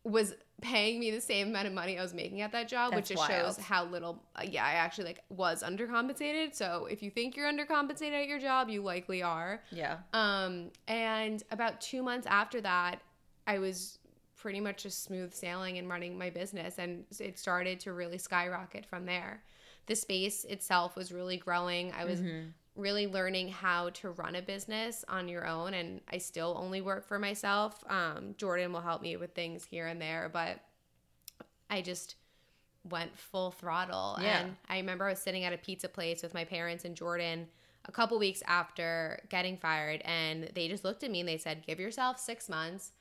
was 0.04 0.34
paying 0.62 1.00
me 1.00 1.10
the 1.10 1.20
same 1.20 1.48
amount 1.48 1.66
of 1.66 1.72
money 1.72 1.98
I 1.98 2.02
was 2.02 2.12
making 2.12 2.42
at 2.42 2.52
that 2.52 2.68
job, 2.68 2.94
which 2.94 3.08
That's 3.08 3.20
just 3.20 3.30
shows 3.30 3.56
how 3.64 3.84
little. 3.84 4.22
Uh, 4.36 4.42
yeah, 4.44 4.64
I 4.64 4.72
actually 4.72 5.04
like 5.06 5.22
was 5.30 5.62
undercompensated. 5.62 6.54
So 6.54 6.86
if 6.90 7.02
you 7.02 7.10
think 7.10 7.36
you're 7.36 7.50
undercompensated 7.50 8.22
at 8.22 8.26
your 8.28 8.38
job, 8.40 8.68
you 8.68 8.82
likely 8.82 9.22
are. 9.22 9.62
Yeah. 9.70 9.98
Um, 10.12 10.70
and 10.88 11.42
about 11.50 11.80
two 11.80 12.02
months 12.02 12.26
after 12.26 12.60
that, 12.62 13.00
I 13.46 13.58
was 13.58 13.98
pretty 14.40 14.60
much 14.60 14.84
just 14.84 15.04
smooth 15.04 15.34
sailing 15.34 15.78
and 15.78 15.88
running 15.88 16.16
my 16.16 16.30
business, 16.30 16.78
and 16.78 17.04
it 17.18 17.38
started 17.38 17.78
to 17.80 17.92
really 17.92 18.18
skyrocket 18.18 18.86
from 18.86 19.04
there. 19.04 19.42
The 19.86 19.94
space 19.96 20.44
itself 20.44 20.96
was 20.96 21.12
really 21.12 21.36
growing. 21.36 21.92
I 21.92 22.04
was 22.04 22.20
really 22.76 23.06
learning 23.06 23.48
how 23.48 23.90
to 23.90 24.10
run 24.10 24.36
a 24.36 24.42
business 24.42 25.04
on 25.08 25.28
your 25.28 25.46
own, 25.46 25.74
and 25.74 26.00
I 26.10 26.18
still 26.18 26.56
only 26.58 26.80
work 26.80 27.06
for 27.06 27.18
myself. 27.18 27.82
Um, 27.88 28.34
Jordan 28.38 28.72
will 28.72 28.80
help 28.80 29.02
me 29.02 29.16
with 29.16 29.34
things 29.34 29.64
here 29.64 29.86
and 29.86 30.00
there, 30.00 30.30
but 30.32 30.60
I 31.68 31.82
just 31.82 32.16
went 32.88 33.16
full 33.18 33.50
throttle. 33.50 34.18
Yeah. 34.20 34.40
And 34.40 34.56
I 34.68 34.78
remember 34.78 35.06
I 35.06 35.10
was 35.10 35.18
sitting 35.18 35.44
at 35.44 35.52
a 35.52 35.58
pizza 35.58 35.88
place 35.88 36.22
with 36.22 36.34
my 36.34 36.44
parents 36.44 36.84
and 36.84 36.96
Jordan 36.96 37.46
a 37.86 37.92
couple 37.92 38.18
weeks 38.18 38.42
after 38.46 39.20
getting 39.28 39.56
fired, 39.56 40.02
and 40.04 40.50
they 40.54 40.68
just 40.68 40.84
looked 40.84 41.02
at 41.02 41.10
me 41.10 41.20
and 41.20 41.28
they 41.28 41.38
said, 41.38 41.66
Give 41.66 41.80
yourself 41.80 42.18
six 42.18 42.48
months. 42.48 42.92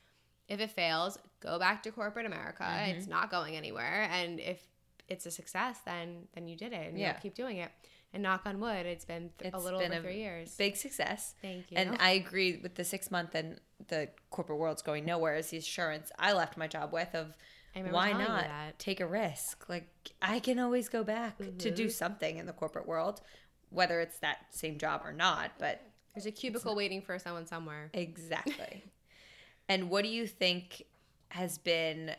If 0.50 0.60
it 0.60 0.70
fails, 0.70 1.16
go 1.40 1.58
back 1.58 1.82
to 1.84 1.90
corporate 1.90 2.26
America. 2.26 2.64
Mm-hmm. 2.64 2.90
It's 2.98 3.06
not 3.06 3.30
going 3.30 3.56
anywhere. 3.56 4.08
And 4.10 4.38
if 4.40 4.60
it's 5.08 5.24
a 5.24 5.30
success, 5.30 5.78
then 5.86 6.28
then 6.34 6.46
you 6.48 6.56
did 6.56 6.72
it 6.72 6.88
and 6.88 6.98
Yeah. 6.98 7.12
you'll 7.12 7.20
keep 7.22 7.34
doing 7.34 7.56
it. 7.58 7.70
And 8.12 8.24
knock 8.24 8.42
on 8.44 8.58
wood, 8.58 8.86
it's 8.86 9.04
been 9.04 9.30
th- 9.38 9.54
a 9.54 9.58
little 9.58 9.78
been 9.78 9.92
over 9.92 10.02
three 10.02 10.18
years. 10.18 10.56
Big 10.56 10.74
success. 10.76 11.34
Thank 11.40 11.70
you. 11.70 11.76
And 11.76 11.96
I 12.00 12.10
agree 12.10 12.56
with 12.60 12.74
the 12.74 12.82
six 12.84 13.08
month 13.10 13.34
and 13.36 13.60
the 13.88 14.08
corporate 14.30 14.58
world's 14.58 14.82
going 14.82 15.04
nowhere 15.04 15.36
is 15.36 15.50
the 15.50 15.58
assurance 15.58 16.10
I 16.18 16.32
left 16.32 16.56
my 16.56 16.66
job 16.66 16.92
with 16.92 17.14
of 17.14 17.36
why 17.90 18.10
not 18.12 18.44
take 18.80 18.98
a 19.00 19.06
risk? 19.06 19.68
Like 19.68 19.86
I 20.20 20.40
can 20.40 20.58
always 20.58 20.88
go 20.88 21.04
back 21.04 21.38
to 21.38 21.70
do 21.70 21.84
Mm-hmm. 21.84 21.90
something 21.90 22.36
in 22.38 22.46
the 22.46 22.52
corporate 22.52 22.88
world, 22.88 23.20
whether 23.70 24.00
it's 24.00 24.18
that 24.18 24.38
same 24.50 24.76
job 24.76 25.02
or 25.04 25.12
not. 25.12 25.52
But 25.60 25.80
There's 26.14 26.26
a 26.26 26.32
cubicle 26.32 26.74
waiting 26.74 27.02
for 27.02 27.16
someone 27.20 27.46
somewhere. 27.46 27.90
exactly. 27.94 28.82
And 29.70 29.88
what 29.88 30.02
do 30.02 30.10
you 30.10 30.26
think 30.26 30.84
has 31.28 31.56
been 31.56 32.10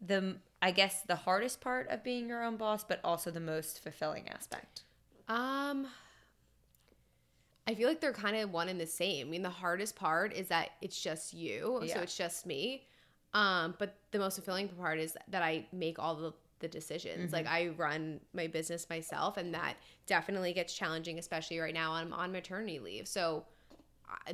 the 0.00 0.36
I 0.62 0.70
guess 0.70 1.02
the 1.02 1.16
hardest 1.16 1.60
part 1.60 1.88
of 1.88 2.04
being 2.04 2.28
your 2.28 2.44
own 2.44 2.56
boss, 2.56 2.84
but 2.84 3.00
also 3.02 3.30
the 3.30 3.40
most 3.40 3.82
fulfilling 3.82 4.28
aspect? 4.28 4.82
Um, 5.28 5.88
I 7.66 7.74
feel 7.74 7.88
like 7.88 8.00
they're 8.00 8.12
kind 8.12 8.36
of 8.36 8.52
one 8.52 8.68
and 8.68 8.80
the 8.80 8.86
same. 8.86 9.26
I 9.26 9.30
mean, 9.30 9.42
the 9.42 9.50
hardest 9.50 9.96
part 9.96 10.32
is 10.32 10.48
that 10.48 10.70
it's 10.80 11.00
just 11.00 11.34
you, 11.34 11.82
so 11.88 12.00
it's 12.00 12.16
just 12.16 12.46
me. 12.46 12.86
Um, 13.34 13.74
but 13.78 13.96
the 14.12 14.18
most 14.18 14.36
fulfilling 14.36 14.68
part 14.68 14.98
is 15.00 15.16
that 15.28 15.42
I 15.42 15.66
make 15.72 15.98
all 15.98 16.14
the 16.14 16.32
the 16.60 16.68
decisions. 16.68 17.32
Like 17.32 17.46
I 17.46 17.68
run 17.68 18.20
my 18.34 18.46
business 18.46 18.86
myself, 18.88 19.36
and 19.36 19.52
that 19.54 19.74
definitely 20.06 20.52
gets 20.52 20.74
challenging, 20.74 21.18
especially 21.18 21.58
right 21.58 21.74
now. 21.74 21.92
I'm 21.92 22.12
on 22.12 22.30
maternity 22.30 22.78
leave, 22.78 23.08
so 23.08 23.44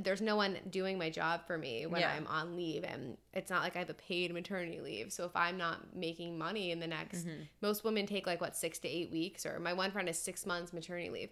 there's 0.01 0.21
no 0.21 0.37
one 0.37 0.57
doing 0.71 0.99
my 0.99 1.11
job 1.11 1.47
for 1.47 1.57
me 1.59 1.87
when 1.87 2.01
Yeah. 2.01 2.13
I'm 2.15 2.27
on 2.27 2.57
leave, 2.57 2.85
and 2.85 3.17
it's 3.33 3.51
not 3.51 3.63
like 3.63 3.77
I 3.77 3.81
have 3.81 3.91
a 3.91 3.95
paid 3.95 4.33
maternity 4.33 4.81
leave. 4.81 5.13
So 5.13 5.25
if 5.25 5.35
I'm 5.35 5.57
not 5.59 5.95
making 5.97 6.39
money 6.39 6.71
in 6.71 6.81
the 6.81 6.87
next, 6.87 7.27
Mm-hmm. 7.27 7.43
most 7.63 7.85
women 7.85 8.07
take 8.07 8.27
like 8.27 8.41
what 8.41 8.57
six 8.57 8.79
to 8.81 8.89
eight 8.89 9.11
weeks, 9.11 9.45
or 9.47 9.59
my 9.59 9.73
one 9.73 9.91
friend 9.91 10.09
has 10.09 10.19
six 10.19 10.47
months 10.47 10.73
maternity 10.73 11.11
leave 11.11 11.31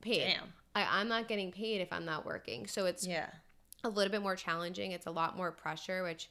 paid. 0.00 0.24
Damn. 0.34 0.52
I, 0.74 1.00
I'm 1.00 1.08
not 1.08 1.28
getting 1.28 1.52
paid 1.52 1.80
if 1.80 1.92
I'm 1.92 2.04
not 2.04 2.24
working. 2.26 2.66
So 2.66 2.86
it's 2.86 3.06
Yeah. 3.06 3.28
a 3.84 3.88
little 3.88 4.10
bit 4.10 4.22
more 4.22 4.36
challenging. 4.36 4.92
It's 4.92 5.06
a 5.06 5.10
lot 5.10 5.36
more 5.36 5.52
pressure, 5.52 6.02
which 6.02 6.28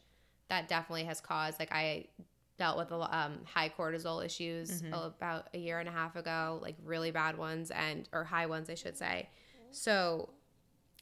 that 0.50 0.68
definitely 0.68 1.06
has 1.06 1.22
caused. 1.22 1.60
Like 1.60 1.72
I 1.72 2.08
dealt 2.58 2.78
with 2.78 2.92
um, 2.92 3.40
high 3.46 3.70
cortisol 3.76 4.24
issues 4.24 4.82
about 4.92 5.48
a 5.54 5.58
year 5.58 5.80
and 5.80 5.88
a 5.90 5.92
half 5.92 6.16
ago, 6.16 6.60
like 6.62 6.76
really 6.84 7.10
bad 7.12 7.38
ones 7.38 7.72
and 7.72 8.08
or 8.12 8.24
high 8.24 8.46
ones, 8.46 8.70
I 8.70 8.76
should 8.76 8.98
say. 8.98 9.30
So 9.72 10.30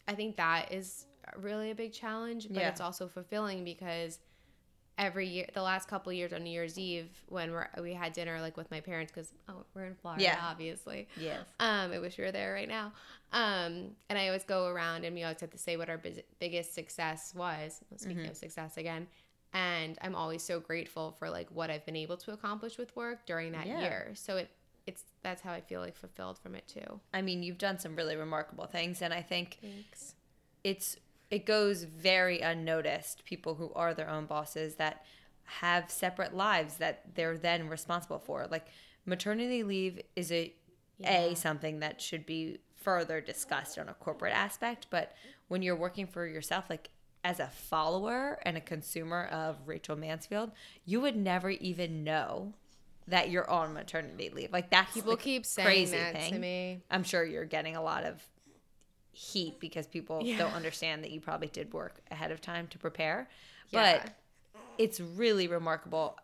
I 0.10 0.16
think 0.16 0.38
that 0.38 0.72
is 0.74 1.06
really 1.38 1.70
a 1.70 1.76
big 1.76 1.94
challenge, 1.94 2.48
but 2.50 2.58
Yeah. 2.58 2.70
it's 2.70 2.82
also 2.82 3.08
fulfilling 3.08 3.64
because 3.64 4.18
every 4.98 5.28
year, 5.28 5.46
the 5.54 5.62
last 5.62 5.88
couple 5.88 6.10
of 6.10 6.16
years 6.16 6.34
on 6.34 6.44
New 6.44 6.50
Year's 6.50 6.80
Eve, 6.80 7.10
when 7.28 7.52
we're, 7.52 7.68
we 7.80 7.94
had 7.94 8.12
dinner 8.12 8.42
like 8.42 8.58
with 8.58 8.70
my 8.72 8.82
parents, 8.82 9.12
because 9.14 9.32
oh, 9.48 9.64
we're 9.76 9.86
in 9.86 9.94
Florida, 9.94 10.24
Yeah. 10.24 10.40
obviously. 10.42 11.08
Yes. 11.16 11.46
Um, 11.60 11.92
I 11.92 12.00
wish 12.00 12.18
we 12.18 12.24
were 12.24 12.32
there 12.32 12.54
right 12.54 12.68
now. 12.68 12.92
Um, 13.32 13.92
and 14.10 14.18
I 14.18 14.26
always 14.28 14.44
go 14.44 14.66
around 14.66 15.06
and 15.06 15.16
we 15.16 15.22
always 15.24 15.40
have 15.42 15.52
to 15.52 15.60
say 15.60 15.78
what 15.78 15.90
our 15.92 16.00
biz- 16.00 16.24
biggest 16.40 16.74
success 16.74 17.34
was. 17.36 17.80
Speaking 17.98 18.18
Mm-hmm. 18.24 18.32
of 18.32 18.36
success 18.38 18.78
again, 18.78 19.08
and 19.54 19.96
I'm 20.02 20.16
always 20.16 20.42
so 20.42 20.60
grateful 20.60 21.12
for 21.20 21.30
like 21.30 21.50
what 21.52 21.70
I've 21.70 21.86
been 21.86 21.96
able 21.96 22.18
to 22.18 22.32
accomplish 22.34 22.80
with 22.80 22.96
work 22.96 23.28
during 23.28 23.52
that 23.52 23.68
Yeah. 23.68 23.80
year. 23.82 24.12
So 24.16 24.38
it 24.38 24.50
it's 24.90 25.04
that's 25.22 25.44
how 25.44 25.54
I 25.54 25.62
feel 25.62 25.82
like 25.82 25.96
fulfilled 25.96 26.40
from 26.40 26.56
it 26.56 26.68
too. 26.68 27.00
I 27.14 27.22
mean, 27.22 27.44
you've 27.44 27.60
done 27.60 27.78
some 27.78 27.96
really 27.96 28.16
remarkable 28.16 28.66
things, 28.66 29.04
and 29.04 29.14
I 29.14 29.22
think 29.22 29.60
Thanks. 29.62 30.16
it's 30.64 30.98
it 31.30 31.46
goes 31.46 31.84
very 31.84 32.40
unnoticed. 32.40 33.24
People 33.24 33.54
who 33.54 33.72
are 33.76 33.94
their 33.94 34.10
own 34.10 34.26
bosses 34.26 34.76
that 34.76 35.06
have 35.44 35.92
separate 35.92 36.36
lives 36.36 36.78
that 36.78 37.04
they're 37.14 37.38
then 37.38 37.70
responsible 37.70 38.18
for. 38.18 38.48
Like 38.50 38.66
maternity 39.06 39.62
leave 39.62 40.02
is 40.16 40.32
a 40.32 40.54
a 41.06 41.36
something 41.36 41.80
that 41.80 42.02
should 42.02 42.26
be 42.26 42.58
further 42.76 43.22
discussed 43.22 43.78
on 43.78 43.90
a 43.90 43.94
corporate 43.94 44.34
aspect, 44.34 44.88
but 44.90 45.14
when 45.50 45.62
you're 45.62 45.76
working 45.76 46.08
for 46.08 46.26
yourself, 46.26 46.66
like 46.68 46.90
as 47.24 47.40
a 47.40 47.48
follower 47.48 48.40
and 48.44 48.58
a 48.58 48.62
consumer 48.62 49.26
of 49.26 49.56
Rachel 49.68 49.96
Mansfield, 49.96 50.52
you 50.84 51.00
would 51.00 51.16
never 51.16 51.52
even 51.52 52.04
know 52.04 52.54
that 53.10 53.30
you're 53.30 53.50
on 53.50 53.74
maternity 53.74 54.30
leave. 54.34 54.52
Like 54.52 54.70
that's 54.70 54.94
People 54.94 55.16
the 55.16 55.22
keep 55.22 55.46
saying 55.46 55.66
crazy 55.66 55.98
that 55.98 56.14
thing. 56.16 56.34
to 56.34 56.40
me. 56.40 56.82
I'm 56.90 57.04
sure 57.04 57.24
you're 57.24 57.46
getting 57.46 57.76
a 57.76 57.82
lot 57.82 58.04
of 58.04 58.22
heat 59.12 59.60
because 59.60 59.88
people 59.88 60.22
Yeah. 60.24 60.38
don't 60.38 60.54
understand 60.54 61.04
that 61.04 61.12
you 61.12 61.20
probably 61.20 61.48
did 61.48 61.74
work 61.74 62.02
ahead 62.12 62.32
of 62.32 62.42
time 62.42 62.68
to 62.68 62.78
prepare. 62.78 63.28
Yeah. 63.70 64.00
But 64.02 64.12
it's 64.78 65.00
really 65.00 65.48
remarkable 65.48 66.18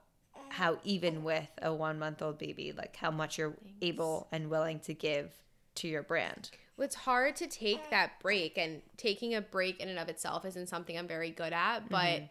how 0.49 0.79
even 0.83 1.23
with 1.23 1.49
a 1.61 1.73
one 1.73 1.99
month 1.99 2.21
old 2.21 2.37
baby, 2.37 2.71
like 2.71 2.95
how 2.95 3.11
much 3.11 3.37
you're 3.37 3.55
able 3.81 4.27
and 4.31 4.49
willing 4.49 4.79
to 4.81 4.93
give 4.93 5.31
to 5.75 5.87
your 5.87 6.03
brand. 6.03 6.51
Well, 6.77 6.85
It's 6.85 6.95
hard 6.95 7.35
to 7.37 7.47
take 7.47 7.89
that 7.89 8.19
break, 8.19 8.57
and 8.57 8.81
taking 8.97 9.33
a 9.33 9.41
break 9.41 9.79
in 9.79 9.87
and 9.89 9.97
of 9.99 10.07
itself 10.09 10.45
isn't 10.45 10.67
something 10.67 10.97
I'm 10.97 11.07
very 11.07 11.31
good 11.31 11.51
at, 11.53 11.89
but 11.89 11.97
Mm-hmm. 11.97 12.25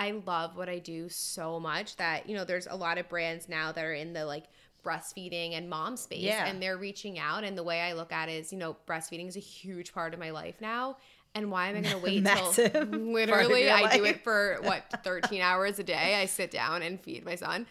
I 0.00 0.12
love 0.24 0.56
what 0.56 0.70
I 0.70 0.78
do 0.78 1.10
so 1.10 1.60
much 1.60 1.96
that, 1.96 2.26
you 2.26 2.34
know, 2.34 2.44
there's 2.44 2.66
a 2.66 2.74
lot 2.74 2.96
of 2.96 3.06
brands 3.10 3.50
now 3.50 3.70
that 3.70 3.84
are 3.84 3.92
in 3.92 4.14
the 4.14 4.24
like 4.24 4.44
breastfeeding 4.82 5.52
and 5.52 5.68
mom 5.68 5.94
space, 5.98 6.22
Yeah. 6.22 6.46
and 6.46 6.60
they're 6.62 6.78
reaching 6.78 7.18
out. 7.18 7.44
And 7.44 7.56
the 7.56 7.62
way 7.62 7.82
I 7.82 7.92
look 7.92 8.10
at 8.10 8.30
it 8.30 8.32
is, 8.32 8.50
you 8.50 8.58
know, 8.58 8.76
breastfeeding 8.88 9.28
is 9.28 9.36
a 9.36 9.40
huge 9.40 9.92
part 9.92 10.14
of 10.14 10.18
my 10.18 10.30
life 10.30 10.54
now. 10.58 10.96
And 11.34 11.50
why 11.50 11.68
am 11.68 11.76
I 11.76 11.80
going 11.82 11.94
to 11.94 11.98
wait 11.98 12.24
till 12.24 12.84
literally 13.12 13.70
I 13.70 13.94
do 13.94 14.04
it 14.06 14.24
for 14.24 14.56
what 14.62 14.84
13 15.04 15.42
hours 15.42 15.78
a 15.78 15.84
day? 15.84 16.16
I 16.20 16.24
sit 16.24 16.50
down 16.50 16.80
and 16.82 16.98
feed 16.98 17.24
my 17.24 17.34
son. 17.34 17.66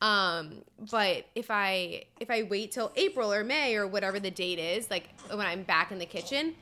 Um, 0.00 0.62
but 0.90 1.26
if 1.34 1.50
I 1.50 2.04
if 2.20 2.30
I 2.30 2.42
wait 2.44 2.70
till 2.72 2.92
April 2.96 3.32
or 3.32 3.44
May 3.44 3.76
or 3.76 3.86
whatever 3.88 4.18
the 4.20 4.30
date 4.30 4.58
is, 4.58 4.90
like 4.90 5.08
when 5.28 5.46
I'm 5.46 5.62
back 5.64 5.90
in 5.92 5.98
the 5.98 6.06
kitchen, 6.06 6.54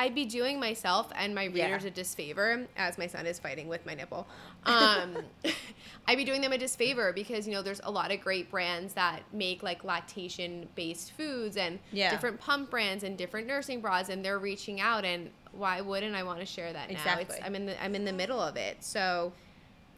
I'd 0.00 0.14
be 0.14 0.24
doing 0.24 0.60
myself 0.60 1.10
and 1.16 1.34
my 1.34 1.44
Yeah. 1.44 1.66
readers 1.66 1.84
a 1.84 1.90
disfavor, 1.90 2.66
as 2.76 2.96
my 2.98 3.08
son 3.08 3.26
is 3.26 3.38
fighting 3.40 3.66
with 3.66 3.84
my 3.84 3.94
nipple. 3.94 4.28
Um, 4.64 5.16
I'd 6.06 6.16
be 6.16 6.24
doing 6.24 6.40
them 6.40 6.52
a 6.52 6.58
disfavor 6.58 7.12
because 7.12 7.46
you 7.48 7.52
know 7.52 7.62
there's 7.62 7.80
a 7.82 7.90
lot 7.90 8.12
of 8.12 8.20
great 8.20 8.48
brands 8.50 8.94
that 8.94 9.22
make 9.32 9.62
like 9.64 9.82
lactation 9.82 10.68
based 10.76 11.12
foods 11.12 11.56
and 11.56 11.80
Yeah. 11.90 12.10
different 12.10 12.38
pump 12.40 12.70
brands 12.70 13.02
and 13.02 13.18
different 13.18 13.48
nursing 13.48 13.80
bras, 13.80 14.08
and 14.08 14.24
they're 14.24 14.38
reaching 14.38 14.80
out. 14.80 15.04
And 15.04 15.30
why 15.50 15.80
wouldn't 15.80 16.14
I 16.14 16.22
want 16.22 16.38
to 16.38 16.46
share 16.46 16.72
that 16.72 16.88
now? 16.90 16.94
It's, 16.94 17.02
Exactly. 17.02 17.38
I'm 17.44 17.54
in 17.56 17.66
the 17.66 17.82
I'm 17.82 17.94
in 17.96 18.04
the 18.04 18.12
middle 18.12 18.40
of 18.40 18.56
it, 18.56 18.84
so 18.84 19.32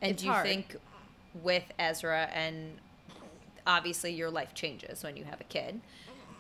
And 0.00 0.12
It's 0.12 0.22
do 0.22 0.28
you 0.28 0.32
hard. 0.32 0.46
think 0.46 0.76
with 1.34 1.64
Ezra 1.78 2.28
and 2.32 2.78
obviously 3.66 4.12
your 4.12 4.30
life 4.30 4.54
changes 4.54 5.04
when 5.04 5.16
you 5.18 5.24
have 5.24 5.40
a 5.42 5.44
kid? 5.44 5.80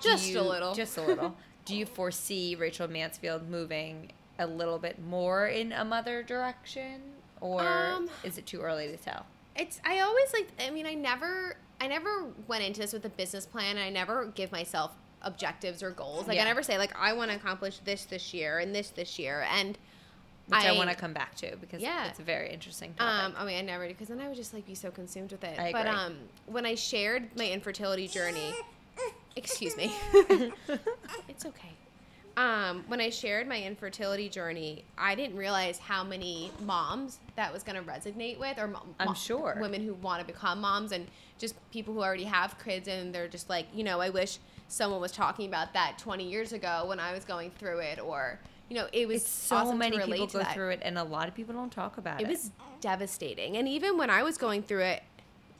Just 0.00 0.34
a 0.34 0.42
little. 0.42 0.74
Just 0.74 0.96
a 0.96 1.02
little. 1.02 1.36
do 1.70 1.76
you 1.76 1.86
foresee 1.86 2.56
Rachel 2.56 2.88
Mansfield 2.88 3.48
moving 3.48 4.10
a 4.40 4.46
little 4.46 4.78
bit 4.78 5.00
more 5.04 5.46
in 5.46 5.70
a 5.72 5.84
mother 5.84 6.22
direction? 6.24 7.00
Or 7.40 7.62
Um, 7.66 8.10
is 8.24 8.38
it 8.38 8.46
too 8.46 8.60
early 8.60 8.88
to 8.88 8.96
tell? 8.96 9.24
it's 9.56 9.80
i 9.84 9.98
always 9.98 10.32
like 10.32 10.46
i 10.60 10.70
mean 10.70 10.86
i 10.86 10.94
never 10.94 11.56
i 11.80 11.86
never 11.88 12.26
went 12.46 12.62
into 12.62 12.80
this 12.80 12.92
with 12.92 13.04
a 13.04 13.08
business 13.08 13.44
plan 13.46 13.76
and 13.76 13.80
i 13.84 13.90
never 13.90 14.26
give 14.26 14.52
myself 14.52 14.92
objectives 15.22 15.82
or 15.82 15.90
goals 15.90 16.28
like 16.28 16.36
Yeah. 16.36 16.42
i 16.42 16.44
never 16.44 16.62
say 16.62 16.78
like 16.78 16.96
i 16.96 17.12
want 17.12 17.32
to 17.32 17.36
accomplish 17.36 17.78
this 17.84 18.04
this 18.04 18.32
year 18.32 18.60
and 18.60 18.72
this 18.72 18.90
this 18.90 19.18
year 19.18 19.44
and 19.50 19.76
which 20.46 20.60
I, 20.60 20.68
I- 20.68 20.76
want 20.78 20.88
to 20.90 20.94
come 20.96 21.12
back 21.12 21.34
to 21.38 21.56
because 21.56 21.82
Yeah. 21.82 22.06
it's 22.08 22.20
a 22.20 22.22
very 22.22 22.52
interesting 22.52 22.94
topic. 22.94 23.24
Um, 23.24 23.34
I 23.36 23.44
mean, 23.44 23.58
I 23.58 23.60
never 23.62 23.84
do 23.88 23.92
because 23.92 24.08
then 24.08 24.20
I 24.20 24.28
would 24.28 24.36
just 24.36 24.54
like 24.54 24.66
be 24.66 24.74
so 24.76 24.90
consumed 24.90 25.30
with 25.32 25.42
it. 25.44 25.58
I 25.58 25.70
But 25.72 25.86
um, 25.88 26.16
when 26.46 26.64
I 26.66 26.74
shared 26.76 27.36
my 27.36 27.48
infertility 27.50 28.06
journey, 28.08 28.52
excuse 29.36 29.76
me, 29.76 29.92
it's 31.28 31.46
okay. 31.46 31.72
Um, 32.36 32.84
when 32.86 33.00
I 33.00 33.10
shared 33.10 33.48
my 33.48 33.60
infertility 33.60 34.28
journey, 34.28 34.84
I 34.96 35.14
didn't 35.14 35.36
realize 35.36 35.78
how 35.78 36.04
many 36.04 36.50
moms 36.64 37.18
that 37.36 37.52
was 37.52 37.62
going 37.62 37.76
to 37.76 37.82
resonate 37.82 38.38
with, 38.38 38.58
or 38.58 38.68
mo- 38.68 38.82
I'm 38.98 39.14
sure. 39.14 39.58
women 39.60 39.84
who 39.84 39.94
want 39.94 40.20
to 40.20 40.26
become 40.26 40.60
moms, 40.60 40.92
and 40.92 41.06
just 41.38 41.54
people 41.70 41.92
who 41.92 42.00
already 42.00 42.24
have 42.24 42.56
kids, 42.62 42.88
and 42.88 43.14
they're 43.14 43.28
just 43.28 43.50
like, 43.50 43.66
you 43.74 43.84
know, 43.84 44.00
I 44.00 44.10
wish 44.10 44.38
someone 44.68 45.00
was 45.00 45.12
talking 45.12 45.48
about 45.48 45.74
that 45.74 45.98
20 45.98 46.28
years 46.28 46.52
ago 46.52 46.84
when 46.86 47.00
I 47.00 47.12
was 47.12 47.24
going 47.24 47.50
through 47.50 47.80
it, 47.80 47.98
or 47.98 48.38
you 48.68 48.76
know, 48.76 48.86
it 48.92 49.08
was 49.08 49.22
it's 49.22 49.30
so 49.30 49.56
awesome 49.56 49.78
many 49.78 49.98
people 49.98 50.26
go 50.28 50.38
that. 50.38 50.54
through 50.54 50.70
it, 50.70 50.80
and 50.82 50.96
a 50.96 51.04
lot 51.04 51.26
of 51.28 51.34
people 51.34 51.54
don't 51.54 51.72
talk 51.72 51.98
about 51.98 52.20
it. 52.20 52.24
It 52.24 52.30
was 52.30 52.52
devastating. 52.80 53.56
And 53.56 53.66
even 53.68 53.98
when 53.98 54.08
I 54.10 54.22
was 54.22 54.38
going 54.38 54.62
through 54.62 54.82
it, 54.82 55.02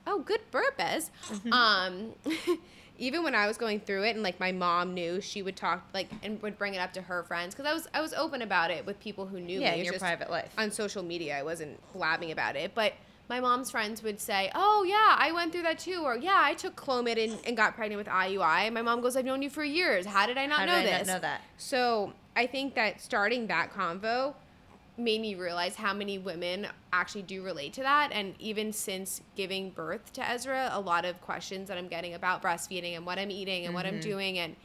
oh, 0.06 0.20
good 0.20 0.40
burp, 0.50 0.74
Ez. 0.78 1.10
Mm-hmm. 1.28 1.52
Um, 1.52 2.12
even 3.00 3.24
when 3.24 3.34
I 3.34 3.48
was 3.48 3.56
going 3.56 3.80
through 3.80 4.04
it, 4.04 4.10
and 4.10 4.22
like 4.22 4.38
my 4.38 4.52
mom 4.52 4.94
knew, 4.94 5.20
she 5.20 5.42
would 5.42 5.56
talk 5.56 5.82
like 5.92 6.08
and 6.22 6.40
would 6.42 6.56
bring 6.58 6.74
it 6.74 6.78
up 6.78 6.92
to 6.92 7.02
her 7.02 7.22
friends 7.24 7.54
because 7.54 7.68
I 7.68 7.72
was 7.72 7.88
I 7.94 8.00
was 8.00 8.12
open 8.12 8.42
about 8.42 8.70
it 8.70 8.86
with 8.86 9.00
people 9.00 9.26
who 9.26 9.40
knew 9.40 9.58
yeah, 9.58 9.70
me. 9.70 9.74
in 9.74 9.80
It's 9.80 9.84
your 9.86 9.94
just 9.94 10.02
private 10.04 10.30
life. 10.30 10.52
on 10.56 10.70
social 10.70 11.02
media, 11.02 11.38
I 11.38 11.42
wasn't 11.42 11.80
blabbing 11.92 12.30
about 12.30 12.54
it, 12.54 12.72
but. 12.74 12.92
My 13.28 13.38
mom's 13.38 13.70
friends 13.70 14.02
would 14.02 14.18
say, 14.18 14.50
"Oh 14.56 14.82
yeah, 14.82 15.14
I 15.16 15.30
went 15.30 15.52
through 15.52 15.62
that 15.62 15.78
too," 15.78 16.02
or 16.02 16.16
"Yeah, 16.16 16.40
I 16.42 16.54
took 16.54 16.74
Clomid 16.74 17.16
and, 17.16 17.38
and 17.46 17.56
got 17.56 17.76
pregnant 17.76 17.98
with 17.98 18.08
IUI." 18.08 18.62
And 18.64 18.74
my 18.74 18.82
mom 18.82 19.00
goes, 19.00 19.14
"I've 19.16 19.24
known 19.24 19.40
you 19.40 19.48
for 19.48 19.62
years. 19.62 20.04
How 20.04 20.26
did 20.26 20.36
I 20.36 20.46
not 20.46 20.58
How 20.58 20.64
know 20.64 20.82
did 20.82 20.92
I 20.92 20.98
this?" 20.98 21.06
not 21.06 21.14
know 21.14 21.20
that? 21.20 21.40
So 21.56 22.12
I 22.34 22.48
think 22.48 22.74
that 22.74 23.00
starting 23.00 23.46
that 23.46 23.72
convo 23.72 24.34
made 24.96 25.20
me 25.20 25.34
realize 25.34 25.76
how 25.76 25.94
many 25.94 26.18
women 26.18 26.66
actually 26.92 27.22
do 27.22 27.42
relate 27.42 27.72
to 27.74 27.82
that. 27.82 28.10
And 28.12 28.34
even 28.38 28.72
since 28.72 29.22
giving 29.36 29.70
birth 29.70 30.12
to 30.14 30.28
Ezra, 30.28 30.70
a 30.72 30.80
lot 30.80 31.04
of 31.04 31.20
questions 31.22 31.68
that 31.68 31.78
I'm 31.78 31.88
getting 31.88 32.14
about 32.14 32.42
breastfeeding 32.42 32.96
and 32.96 33.06
what 33.06 33.18
I'm 33.18 33.30
eating 33.30 33.64
and 33.66 33.74
what 33.74 33.86
I'm 33.86 33.94
Mm-hmm. 33.94 34.08
doing 34.10 34.38
and 34.38 34.56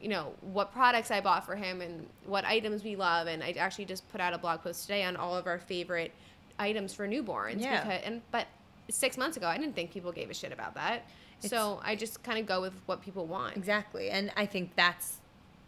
you 0.00 0.08
know 0.08 0.32
what 0.40 0.72
products 0.72 1.10
I 1.12 1.20
bought 1.20 1.46
for 1.46 1.54
him 1.54 1.80
and 1.80 2.06
what 2.26 2.44
items 2.44 2.82
we 2.82 2.96
love. 2.96 3.26
And 3.28 3.42
I 3.42 3.52
actually 3.52 3.84
just 3.84 4.08
put 4.10 4.20
out 4.20 4.32
a 4.34 4.38
blog 4.38 4.62
post 4.62 4.82
today 4.82 5.04
on 5.04 5.14
all 5.16 5.36
of 5.36 5.46
our 5.46 5.58
favorite 5.58 6.12
items 6.58 6.92
for 6.94 7.06
newborns. 7.06 7.60
Yeah. 7.60 7.84
Because, 7.84 8.02
and 8.04 8.22
but 8.32 8.46
six 8.88 9.16
months 9.16 9.36
ago, 9.36 9.46
I 9.46 9.58
didn't 9.58 9.74
think 9.74 9.92
people 9.92 10.10
gave 10.10 10.28
a 10.30 10.34
shit 10.34 10.52
about 10.52 10.74
that. 10.74 11.06
so 11.40 11.80
I 11.84 11.96
just 11.96 12.22
kind 12.22 12.38
of 12.38 12.46
go 12.46 12.60
with 12.60 12.72
what 12.86 13.00
people 13.02 13.26
want. 13.26 13.56
Exactly. 13.56 14.10
And 14.10 14.32
I 14.36 14.46
think 14.46 14.74
that's 14.74 15.18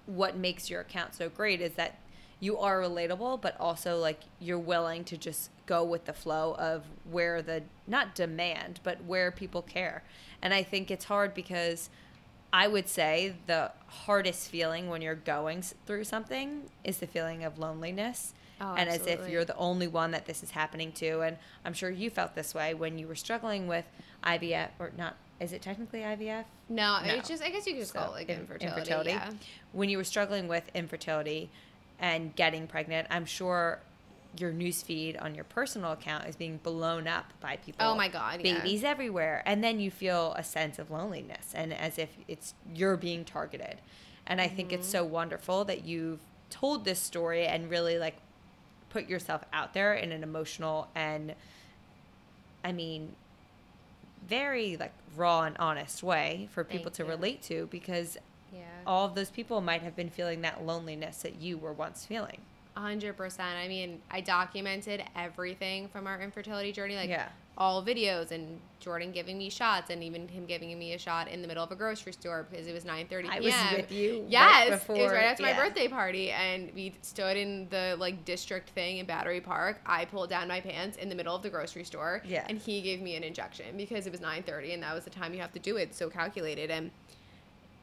what 0.06 0.36
makes 0.36 0.68
your 0.68 0.80
account 0.80 1.14
so 1.14 1.28
great 1.28 1.60
is 1.60 1.74
that 1.74 1.98
you 2.40 2.58
are 2.58 2.80
relatable, 2.80 3.40
but 3.40 3.58
also 3.60 3.98
like 3.98 4.20
you're 4.40 4.58
willing 4.58 5.04
to 5.04 5.16
just 5.16 5.50
go 5.66 5.82
with 5.84 6.04
the 6.04 6.12
flow 6.12 6.54
of 6.58 6.84
where 7.10 7.40
the 7.42 7.62
not 7.86 8.14
demand, 8.14 8.80
but 8.82 9.02
where 9.04 9.30
people 9.30 9.62
care. 9.62 10.02
And 10.42 10.52
I 10.52 10.62
think 10.62 10.90
it's 10.90 11.06
hard 11.06 11.34
because 11.34 11.88
I 12.52 12.68
would 12.68 12.88
say 12.88 13.34
the 13.46 13.72
hardest 13.86 14.48
feeling 14.48 14.88
when 14.88 15.02
you're 15.02 15.14
going 15.14 15.62
through 15.86 16.04
something 16.04 16.62
is 16.84 16.98
the 16.98 17.06
feeling 17.06 17.44
of 17.44 17.58
loneliness. 17.58 18.34
Oh, 18.60 18.74
and 18.76 18.88
as 18.88 19.06
if 19.08 19.28
you're 19.28 19.44
the 19.44 19.56
only 19.56 19.88
one 19.88 20.12
that 20.12 20.26
this 20.26 20.42
is 20.44 20.52
happening 20.52 20.92
to. 20.92 21.22
And 21.22 21.36
I'm 21.64 21.72
sure 21.72 21.90
you 21.90 22.08
felt 22.08 22.36
this 22.36 22.54
way 22.54 22.72
when 22.72 22.98
you 22.98 23.08
were 23.08 23.16
struggling 23.16 23.66
with 23.66 23.84
IVF, 24.22 24.68
or 24.78 24.92
not, 24.96 25.16
is 25.40 25.52
it 25.52 25.60
technically 25.60 26.00
IVF? 26.00 26.44
No, 26.68 27.00
No. 27.04 27.14
it's 27.14 27.28
just 27.28 27.42
I 27.42 27.50
guess 27.50 27.66
you 27.66 27.72
could 27.72 27.80
just 27.82 27.92
call 27.94 28.10
it 28.14 28.18
like 28.18 28.28
in- 28.28 28.46
infertility. 28.60 29.10
Yeah. 29.10 29.30
When 29.72 29.88
you 29.88 29.98
were 29.98 30.04
struggling 30.04 30.46
with 30.46 30.70
infertility 30.72 31.50
and 31.98 32.34
getting 32.36 32.66
pregnant, 32.66 33.06
I'm 33.10 33.24
sure 33.26 33.80
your 34.36 34.52
newsfeed 34.52 35.20
on 35.22 35.34
your 35.34 35.44
personal 35.44 35.92
account 35.92 36.26
is 36.26 36.34
being 36.34 36.58
blown 36.62 37.06
up 37.06 37.26
by 37.40 37.56
people. 37.56 37.86
Oh 37.86 37.94
my 37.94 38.08
God, 38.08 38.40
yeah. 38.42 38.58
Babies 38.58 38.82
everywhere. 38.82 39.42
And 39.46 39.62
then 39.62 39.78
you 39.78 39.90
feel 39.92 40.34
a 40.36 40.42
sense 40.42 40.78
of 40.80 40.90
loneliness 40.90 41.52
and 41.54 41.72
as 41.72 41.98
if 41.98 42.08
it's 42.26 42.54
you're 42.74 42.96
being 42.96 43.24
targeted. 43.24 43.76
And 44.26 44.40
I 44.40 44.48
think 44.48 44.72
it's 44.72 44.86
Mm-hmm. 44.88 44.92
so 44.92 45.04
wonderful 45.04 45.64
that 45.66 45.84
you've 45.84 46.18
told 46.50 46.84
this 46.84 46.98
story 46.98 47.46
and 47.46 47.70
really 47.70 47.96
like 47.98 48.16
put 48.90 49.08
yourself 49.08 49.42
out 49.52 49.72
there 49.74 49.94
in 49.94 50.10
an 50.12 50.22
emotional 50.22 50.88
and 50.94 51.34
I 52.64 52.72
mean 52.72 53.14
very 54.28 54.76
like 54.76 54.92
raw 55.16 55.42
and 55.42 55.56
honest 55.58 56.02
way 56.02 56.48
for 56.52 56.64
people 56.64 56.84
Thank 56.86 56.94
to 56.94 57.02
you. 57.04 57.08
relate 57.08 57.42
to 57.42 57.68
because 57.70 58.16
Yeah. 58.54 58.60
all 58.86 59.06
of 59.06 59.14
those 59.14 59.30
people 59.30 59.60
might 59.60 59.82
have 59.82 59.96
been 59.96 60.10
feeling 60.10 60.40
that 60.42 60.64
loneliness 60.64 61.18
that 61.22 61.36
you 61.40 61.58
were 61.58 61.72
once 61.72 62.04
feeling. 62.06 62.38
A 62.76 62.80
hundred 62.80 63.16
percent. 63.16 63.56
I 63.56 63.68
mean, 63.68 64.00
I 64.10 64.20
documented 64.20 65.04
everything 65.14 65.86
from 65.88 66.06
our 66.08 66.20
infertility 66.20 66.72
journey, 66.72 66.96
like 66.96 67.08
Yeah. 67.08 67.28
all 67.56 67.84
videos, 67.84 68.32
and 68.32 68.60
Jordan 68.80 69.12
giving 69.12 69.38
me 69.38 69.48
shots, 69.48 69.90
and 69.90 70.02
even 70.02 70.26
him 70.26 70.44
giving 70.44 70.76
me 70.76 70.92
a 70.92 70.98
shot 70.98 71.28
in 71.28 71.40
the 71.40 71.46
middle 71.46 71.62
of 71.62 71.70
a 71.70 71.76
grocery 71.76 72.12
store 72.12 72.44
because 72.50 72.66
it 72.66 72.72
was 72.72 72.84
nine 72.84 73.06
thirty 73.06 73.28
p.m. 73.28 73.42
I 73.42 73.46
was 73.70 73.76
with 73.78 73.92
you 73.92 74.22
right 74.22 74.28
Yes, 74.28 74.82
it 74.88 74.92
was 74.92 75.12
right 75.12 75.22
after 75.24 75.44
yeah. 75.44 75.52
my 75.52 75.56
birthday 75.68 75.86
party, 75.86 76.32
and 76.32 76.72
we 76.74 76.94
stood 77.02 77.36
in 77.36 77.68
the 77.70 77.94
like 78.00 78.24
district 78.24 78.70
thing 78.70 78.98
in 78.98 79.06
Battery 79.06 79.40
Park. 79.40 79.80
I 79.86 80.04
pulled 80.04 80.30
down 80.30 80.48
my 80.48 80.60
pants 80.60 80.96
in 80.96 81.08
the 81.08 81.14
middle 81.14 81.36
of 81.36 81.42
the 81.44 81.50
grocery 81.50 81.84
store, 81.84 82.22
Yeah. 82.26 82.44
and 82.48 82.58
he 82.58 82.82
gave 82.82 83.00
me 83.00 83.14
an 83.14 83.22
injection 83.22 83.76
because 83.76 84.04
it 84.08 84.10
was 84.10 84.20
nine 84.20 84.42
thirty, 84.42 84.72
and 84.72 84.82
that 84.82 84.94
was 84.96 85.04
the 85.04 85.10
time 85.10 85.32
you 85.32 85.40
have 85.40 85.52
to 85.52 85.60
do 85.60 85.76
it. 85.76 85.94
So 85.94 86.10
calculated, 86.10 86.72
and 86.72 86.90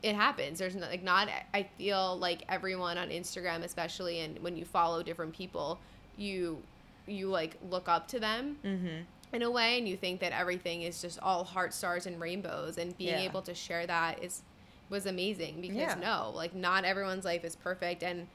it 0.04 0.16
happens. 0.16 0.58
There's 0.60 0.76
not, 0.76 0.90
like 0.90 1.04
not. 1.04 1.30
I 1.54 1.64
feel 1.78 2.18
like 2.18 2.44
everyone 2.50 2.98
on 2.98 3.10
Instagram, 3.10 3.64
especially, 3.64 4.20
and 4.22 4.40
when 4.40 4.56
you 4.56 4.66
follow 4.66 5.04
different 5.04 5.34
people, 5.34 5.80
you 6.18 6.62
you 7.08 7.28
like 7.30 7.58
look 7.70 7.88
up 7.90 8.08
to 8.10 8.20
them 8.20 8.58
Mm-hmm. 8.64 9.02
in 9.34 9.42
a 9.42 9.50
way, 9.52 9.78
and 9.78 9.88
you 9.88 9.98
think 9.98 10.20
that 10.22 10.32
everything 10.32 10.82
is 10.84 11.02
just 11.02 11.20
all 11.20 11.44
heart 11.44 11.74
stars 11.74 12.06
and 12.06 12.20
rainbows, 12.20 12.78
and 12.78 12.98
being 12.98 13.10
Yeah. 13.12 13.22
able 13.30 13.42
to 13.44 13.54
share 13.54 13.86
that 13.88 14.24
is 14.24 14.42
was 14.90 15.06
amazing 15.06 15.62
because 15.62 15.78
Yeah. 15.78 15.96
no, 16.02 16.32
like 16.36 16.54
not 16.56 16.84
everyone's 16.84 17.26
life 17.26 17.44
is 17.46 17.56
perfect, 17.56 18.02
and 18.04 18.28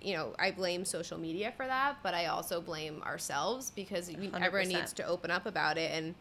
you 0.00 0.14
know 0.16 0.34
I 0.38 0.50
blame 0.50 0.84
social 0.84 1.18
media 1.18 1.52
for 1.56 1.66
that, 1.66 1.96
but 2.02 2.14
I 2.14 2.26
also 2.26 2.60
blame 2.60 3.02
ourselves 3.02 3.70
because 3.70 4.08
we, 4.08 4.30
everyone 4.34 4.68
needs 4.68 4.92
to 4.94 5.06
open 5.06 5.30
up 5.30 5.44
about 5.46 5.76
it 5.78 5.90
and. 5.92 6.14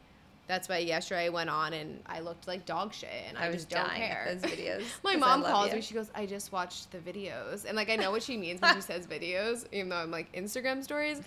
That's 0.47 0.69
why 0.69 0.77
yesterday 0.77 1.25
I 1.25 1.29
went 1.29 1.49
on 1.49 1.73
and 1.73 2.01
I 2.05 2.19
looked 2.19 2.47
like 2.47 2.65
dog 2.65 2.93
shit, 2.93 3.10
and 3.27 3.38
I, 3.38 3.45
I 3.45 3.49
was 3.49 3.58
just 3.58 3.69
don't 3.69 3.88
dying 3.88 4.01
care. 4.01 4.38
those 4.39 4.51
videos. 4.51 4.84
My 5.03 5.15
mom 5.15 5.43
calls 5.43 5.69
you. 5.69 5.75
me. 5.77 5.81
She 5.81 5.93
goes, 5.93 6.12
"I 6.13 6.25
just 6.25 6.51
watched 6.51 6.91
the 6.91 6.99
videos," 6.99 7.65
and 7.65 7.75
like 7.75 7.89
I 7.89 7.95
know 7.95 8.12
what 8.12 8.21
she 8.23 8.38
means 8.38 8.62
when 8.62 8.75
she 8.75 8.81
says 8.91 9.08
videos, 9.08 9.65
even 9.71 9.89
though 9.89 9.95
I'm 9.97 10.12
like 10.12 10.31
Instagram 10.34 10.84
stories. 10.84 11.21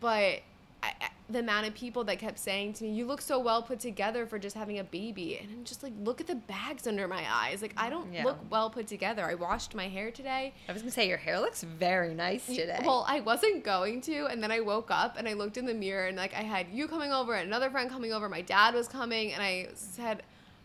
But 0.00 0.40
I, 0.82 0.92
I- 1.00 1.08
the 1.30 1.40
amount 1.40 1.66
of 1.66 1.74
people 1.74 2.04
that 2.04 2.18
kept 2.18 2.38
saying 2.38 2.72
to 2.72 2.84
me, 2.84 2.90
"You 2.94 3.04
look 3.04 3.20
so 3.20 3.38
well 3.38 3.60
put 3.62 3.80
together 3.80 4.24
for 4.24 4.38
just 4.38 4.56
having 4.56 4.78
a 4.78 4.84
baby," 4.84 5.36
and 5.36 5.50
I'm 5.52 5.62
just 5.64 5.82
like, 5.82 5.92
"Look 6.02 6.22
at 6.22 6.26
the 6.26 6.36
bags 6.36 6.86
under 6.86 7.06
my 7.06 7.22
eyes. 7.30 7.60
Like 7.60 7.74
I 7.76 7.90
don't 7.90 8.10
Yeah. 8.14 8.24
look 8.24 8.38
well 8.50 8.70
put 8.70 8.86
together. 8.86 9.22
I 9.26 9.34
washed 9.34 9.74
my 9.74 9.88
hair 9.88 10.10
today. 10.10 10.54
I 10.68 10.72
was 10.72 10.80
gonna 10.80 10.90
say 10.90 11.06
your 11.06 11.18
hair 11.18 11.38
looks 11.38 11.62
very 11.62 12.14
nice 12.14 12.46
today. 12.46 12.80
Well, 12.82 13.04
I 13.06 13.20
wasn't 13.20 13.62
going 13.62 14.00
to, 14.02 14.24
and 14.28 14.42
then 14.42 14.50
I 14.50 14.60
woke 14.60 14.90
up 14.90 15.18
and 15.18 15.28
I 15.28 15.34
looked 15.34 15.58
in 15.58 15.66
the 15.66 15.74
mirror 15.74 16.06
and 16.06 16.16
like 16.16 16.32
I 16.32 16.40
had 16.42 16.68
you 16.72 16.88
coming 16.88 17.12
over 17.12 17.34
and 17.34 17.46
another 17.46 17.68
friend 17.68 17.90
coming 17.90 18.14
over. 18.14 18.26
My 18.30 18.40
dad 18.40 18.72
was 18.72 18.88
coming, 18.88 19.34
and 19.34 19.42
I 19.42 19.68
said, 19.74 20.22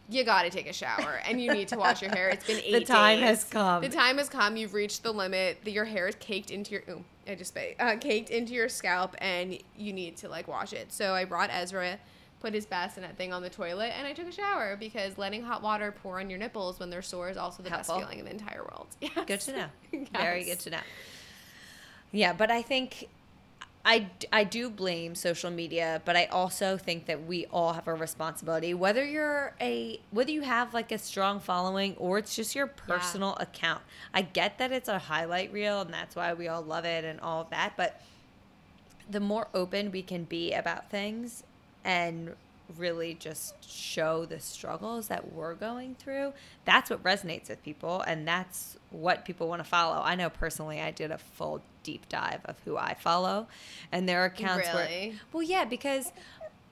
"You 0.08 0.24
got 0.24 0.44
to 0.44 0.50
take 0.50 0.70
a 0.70 0.74
shower 0.74 1.20
and 1.28 1.42
you 1.42 1.52
need 1.54 1.68
to 1.70 1.78
wash 1.78 2.02
your 2.02 2.12
hair. 2.12 2.30
It's 2.30 2.48
been 2.48 2.62
eight 2.64 2.72
the 2.72 2.86
time 2.86 3.20
days. 3.20 3.28
has 3.28 3.44
come. 3.44 3.82
The 3.82 3.90
time 3.90 4.18
has 4.18 4.30
come. 4.30 4.56
You've 4.56 4.74
reached 4.74 5.04
the 5.04 5.12
limit. 5.12 5.58
That 5.66 5.72
your 5.72 5.84
hair 5.86 6.08
is 6.08 6.16
caked 6.22 6.52
into 6.52 6.72
your. 6.72 6.84
Ooh, 6.90 7.04
I 7.28 7.36
just 7.36 7.50
spit. 7.54 7.76
Uh, 7.80 7.96
caked 7.98 8.30
into 8.30 8.54
your 8.54 8.70
scalp, 8.70 9.16
and 9.20 9.58
you 9.78 9.94
need 9.94 10.18
to 10.18 10.30
like 10.30 10.48
wash 10.48 10.74
it. 10.74 10.92
So 10.92 11.14
I 11.14 11.26
brought 11.26 11.50
Ezra, 11.52 11.98
put 12.42 12.54
his 12.54 12.66
bassinet 12.66 13.16
thing 13.18 13.32
on 13.32 13.42
the 13.42 13.50
toilet, 13.50 13.94
and 13.98 14.06
I 14.06 14.14
took 14.14 14.28
a 14.28 14.32
shower 14.32 14.76
because 14.78 15.18
letting 15.18 15.44
hot 15.44 15.62
water 15.62 15.94
pour 16.04 16.20
on 16.20 16.30
your 16.30 16.40
nipples 16.40 16.80
when 16.80 16.90
they're 16.90 17.02
sore 17.02 17.30
is 17.30 17.38
also 17.38 17.64
the 17.64 17.70
Helpful. 17.70 17.96
best 17.96 18.06
feeling 18.06 18.20
in 18.20 18.26
the 18.26 18.32
entire 18.32 18.62
world. 18.64 18.88
Yes. 19.02 19.12
Good 19.26 19.42
to 19.42 19.58
know. 19.58 19.66
Very 20.14 20.44
good 20.44 20.60
to 20.62 20.70
know. 20.72 20.80
Yeah, 22.12 22.34
but 22.34 22.52
I 22.52 22.62
think 22.62 23.08
I, 23.86 24.10
I 24.32 24.46
do 24.46 24.70
blame 24.70 25.14
social 25.14 25.52
media, 25.52 26.02
but 26.06 26.16
I 26.16 26.26
also 26.26 26.78
think 26.78 27.06
that 27.08 27.26
we 27.26 27.46
all 27.48 27.74
have 27.74 27.88
a 27.88 27.94
responsibility. 27.94 28.74
Whether 28.74 29.06
you're 29.06 29.54
a 29.60 30.00
whether 30.12 30.32
you 30.32 30.42
have 30.42 30.74
like 30.74 30.92
a 30.94 30.98
strong 30.98 31.42
following 31.42 31.96
or 31.98 32.18
it's 32.18 32.34
just 32.34 32.56
your 32.56 32.68
personal 32.68 33.36
account. 33.42 33.82
I 34.14 34.22
get 34.22 34.58
that 34.60 34.72
it's 34.72 34.88
a 34.88 35.00
highlight 35.00 35.52
reel 35.52 35.82
and 35.82 35.94
that's 35.94 36.16
why 36.16 36.34
we 36.34 36.48
all 36.48 36.62
love 36.62 36.86
it 36.86 37.04
and 37.04 37.20
all 37.20 37.42
of 37.42 37.50
that, 37.50 37.74
but 37.76 38.02
the 39.10 39.20
more 39.20 39.50
open 39.54 39.92
we 39.92 40.02
can 40.02 40.24
be 40.24 40.54
about 40.54 40.90
things 40.90 41.44
and 41.84 42.36
really 42.78 43.14
just 43.14 43.70
show 43.70 44.26
the 44.26 44.40
struggles 44.40 45.10
that 45.10 45.34
we're 45.34 45.56
going 45.56 45.96
through, 45.96 46.32
that's 46.64 46.90
what 46.90 47.04
resonates 47.04 47.50
with 47.50 47.62
people 47.64 48.02
and 48.08 48.26
that's 48.26 48.78
what 48.92 49.26
people 49.26 49.50
want 49.50 49.62
to 49.62 49.70
follow. 49.70 50.02
I 50.02 50.16
know 50.16 50.30
personally 50.30 50.80
I 50.80 50.92
did 50.92 51.12
a 51.12 51.18
full 51.18 51.62
deep 51.84 52.08
dive 52.10 52.42
of 52.46 52.56
who 52.66 52.78
I 52.78 52.96
follow 52.96 53.48
and 53.92 54.08
there 54.08 54.22
are 54.22 54.26
accounts 54.26 54.68
where 54.74 54.88
Really? 54.88 55.20
Well, 55.32 55.44
yeah, 55.44 55.66
because 55.66 56.12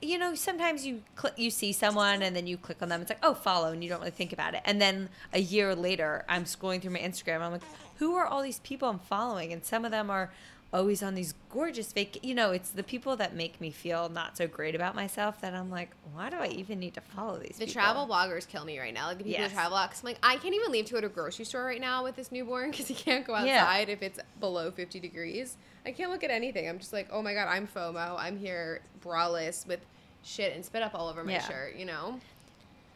you 0.02 0.18
know, 0.18 0.34
sometimes 0.34 0.86
you 0.86 1.04
click, 1.16 1.34
you 1.38 1.52
see 1.52 1.72
someone 1.72 2.24
and 2.24 2.36
then 2.36 2.48
you 2.48 2.58
click 2.58 2.82
on 2.82 2.90
them. 2.90 3.02
It's 3.02 3.10
like, 3.12 3.20
oh, 3.22 3.36
follow, 3.36 3.72
and 3.72 3.84
you 3.84 3.90
don't 3.90 4.00
really 4.00 4.12
think 4.12 4.34
about 4.34 4.56
it. 4.56 4.62
And 4.66 4.82
then 4.82 5.10
a 5.32 5.40
year 5.40 5.76
later, 5.76 6.26
I'm 6.28 6.46
scrolling 6.46 6.82
through 6.82 6.92
my 6.92 7.00
Instagram. 7.00 7.42
I'm 7.42 7.52
like, 7.52 7.62
who 7.98 8.16
are 8.16 8.26
all 8.26 8.42
these 8.42 8.60
people 8.60 8.90
I'm 8.90 9.00
following? 9.00 9.54
And 9.54 9.64
some 9.64 9.86
of 9.86 9.92
them 9.92 10.10
are 10.10 10.32
always 10.74 11.04
on 11.04 11.16
these 11.16 11.34
gorgeous 11.50 11.92
vac 11.92 12.24
you 12.24 12.34
know 12.34 12.52
it's 12.52 12.70
the 12.70 12.84
people 12.84 13.18
that 13.18 13.36
make 13.36 13.60
me 13.60 13.70
feel 13.72 14.08
not 14.08 14.38
so 14.38 14.48
great 14.48 14.74
about 14.74 14.96
myself 14.96 15.42
that 15.42 15.54
i'm 15.54 15.70
like 15.70 15.90
why 16.14 16.30
do 16.30 16.38
i 16.38 16.48
even 16.48 16.80
need 16.80 16.94
to 16.94 17.02
follow 17.02 17.38
these 17.38 17.58
The 17.58 17.66
people? 17.66 17.74
travel 17.74 18.08
bloggers 18.08 18.48
kill 18.48 18.64
me 18.64 18.80
right 18.80 18.94
now. 18.94 19.08
Like 19.08 19.18
the 19.18 19.24
people 19.26 19.42
Yes. 19.42 19.52
who 19.52 19.56
travel 19.56 19.78
out. 19.78 19.90
Cause 19.92 20.02
I'm 20.02 20.08
like, 20.08 20.18
I 20.24 20.36
can't 20.38 20.54
even 20.56 20.72
leave 20.72 20.86
to 20.86 20.94
go 20.94 21.02
to 21.02 21.08
a 21.08 21.10
grocery 21.10 21.46
store 21.46 21.64
right 21.66 21.80
now 21.82 22.04
with 22.04 22.16
this 22.16 22.32
newborn 22.32 22.72
because 22.72 22.88
he 22.88 22.94
can't 22.94 23.26
go 23.26 23.38
Yeah. 23.44 23.60
outside 23.62 23.90
if 23.90 24.02
it's 24.02 24.20
below 24.40 24.72
50 24.72 25.00
degrees. 25.00 25.56
I 25.86 25.92
can't 25.92 26.12
look 26.12 26.24
at 26.24 26.32
anything. 26.32 26.68
I'm 26.68 26.80
just 26.80 26.92
like, 26.94 27.08
oh 27.12 27.22
my 27.22 27.34
god, 27.34 27.48
I'm 27.48 27.68
FOMO. 27.68 28.16
I'm 28.20 28.38
here 28.38 28.82
braless 29.04 29.66
with 29.68 29.80
shit 30.24 30.54
and 30.56 30.64
spit 30.66 30.84
up 30.84 30.94
all 30.96 31.08
over 31.10 31.24
my 31.24 31.34
Yeah. 31.34 31.48
shirt. 31.48 31.76
You 31.76 31.86
know? 31.86 32.20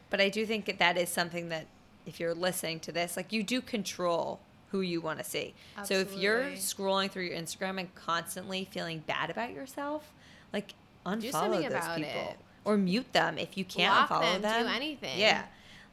but 0.10 0.22
i 0.22 0.30
do 0.30 0.46
think 0.46 0.66
that 0.66 0.78
that 0.80 0.98
is 0.98 1.10
something 1.10 1.50
that 1.50 1.66
if 2.06 2.20
you're 2.20 2.34
listening 2.36 2.80
to 2.82 2.92
this 2.92 3.18
like 3.18 3.34
you 3.34 3.42
do 3.44 3.60
control 3.62 4.40
who 4.76 4.82
you 4.82 5.00
want 5.02 5.18
to 5.18 5.24
see 5.26 5.54
so 5.84 5.94
if 5.96 6.16
you're 6.18 6.44
scrolling 6.52 7.10
through 7.10 7.24
your 7.24 7.38
instagram 7.38 7.80
and 7.80 7.94
constantly 7.96 8.68
feeling 8.72 9.00
bad 9.08 9.30
about 9.30 9.52
yourself 9.54 10.12
like 10.52 10.74
unfollow 11.06 11.70
those 11.70 11.96
people 11.96 12.30
it. 12.32 12.38
or 12.66 12.78
mute 12.78 13.12
them 13.14 13.38
if 13.38 13.58
you 13.58 13.64
can't 13.66 13.94
Block 13.94 14.10
follow 14.10 14.32
them, 14.34 14.42
them 14.42 14.64
do 14.64 14.70
anything. 14.74 15.20
yeah 15.20 15.44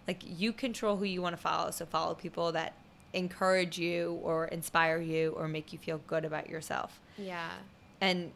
like 0.08 0.22
you 0.26 0.52
control 0.52 0.96
who 0.96 1.04
you 1.04 1.22
want 1.22 1.36
to 1.36 1.40
follow 1.42 1.70
so 1.70 1.86
follow 1.86 2.14
people 2.14 2.52
that 2.52 2.72
encourage 3.12 3.78
you 3.78 4.18
or 4.22 4.46
inspire 4.46 4.98
you 4.98 5.30
or 5.36 5.46
make 5.46 5.72
you 5.72 5.78
feel 5.78 5.98
good 6.06 6.24
about 6.24 6.48
yourself 6.48 6.98
Yeah. 7.16 7.50
and 8.00 8.32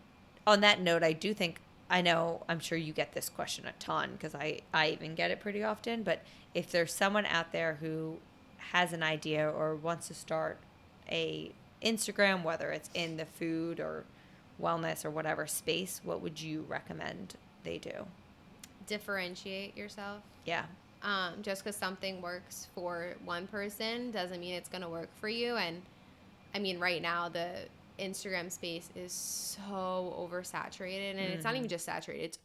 on 0.47 0.61
that 0.61 0.81
note, 0.81 1.03
I 1.03 1.13
do 1.13 1.35
think 1.35 1.61
I 1.91 2.03
know 2.03 2.45
I'm 2.49 2.61
sure 2.61 2.79
you 2.79 2.93
get 2.93 3.13
this 3.15 3.29
question 3.29 3.67
a 3.67 3.73
ton 3.81 4.13
because 4.13 4.33
I 4.35 4.61
I 4.73 4.91
even 4.91 5.15
get 5.17 5.31
it 5.33 5.41
pretty 5.41 5.65
often. 5.65 6.05
But 6.05 6.23
if 6.55 6.71
there's 6.71 6.93
someone 6.93 7.27
out 7.27 7.51
there 7.51 7.79
who 7.81 8.19
has 8.73 8.93
an 8.93 9.03
idea 9.03 9.49
or 9.49 9.75
wants 9.77 10.09
to 10.09 10.15
start 10.15 10.59
a 11.11 11.53
Instagram, 11.83 12.43
whether 12.43 12.71
it's 12.71 12.91
in 12.95 13.17
the 13.17 13.27
food 13.27 13.81
or 13.81 14.05
wellness 14.61 15.05
or 15.05 15.11
whatever 15.11 15.47
space, 15.47 16.01
what 16.03 16.21
would 16.21 16.41
you 16.41 16.65
recommend 16.69 17.35
they 17.65 17.79
do? 17.79 18.07
Differentiate 18.87 19.77
yourself. 19.77 20.23
Yeah, 20.45 20.65
um, 21.03 21.35
just 21.43 21.63
because 21.63 21.77
something 21.77 22.21
works 22.21 22.67
for 22.75 23.15
one 23.25 23.47
person 23.47 24.11
doesn't 24.11 24.41
mean 24.41 24.55
it's 24.55 24.69
going 24.69 24.83
to 24.83 24.89
work 24.89 25.09
for 25.21 25.29
you. 25.29 25.57
And 25.57 25.81
I 26.55 26.59
mean, 26.59 26.81
right 26.81 27.01
now, 27.01 27.29
the 27.29 27.51
Instagram 27.99 28.51
space 28.51 28.91
is 28.97 29.13
so 29.13 30.15
oversaturated. 30.19 31.13
And 31.13 31.21
it's 31.21 31.45
not 31.45 31.55
even 31.55 31.69
just 31.69 31.85
saturated, 31.85 32.25
it's 32.25 32.39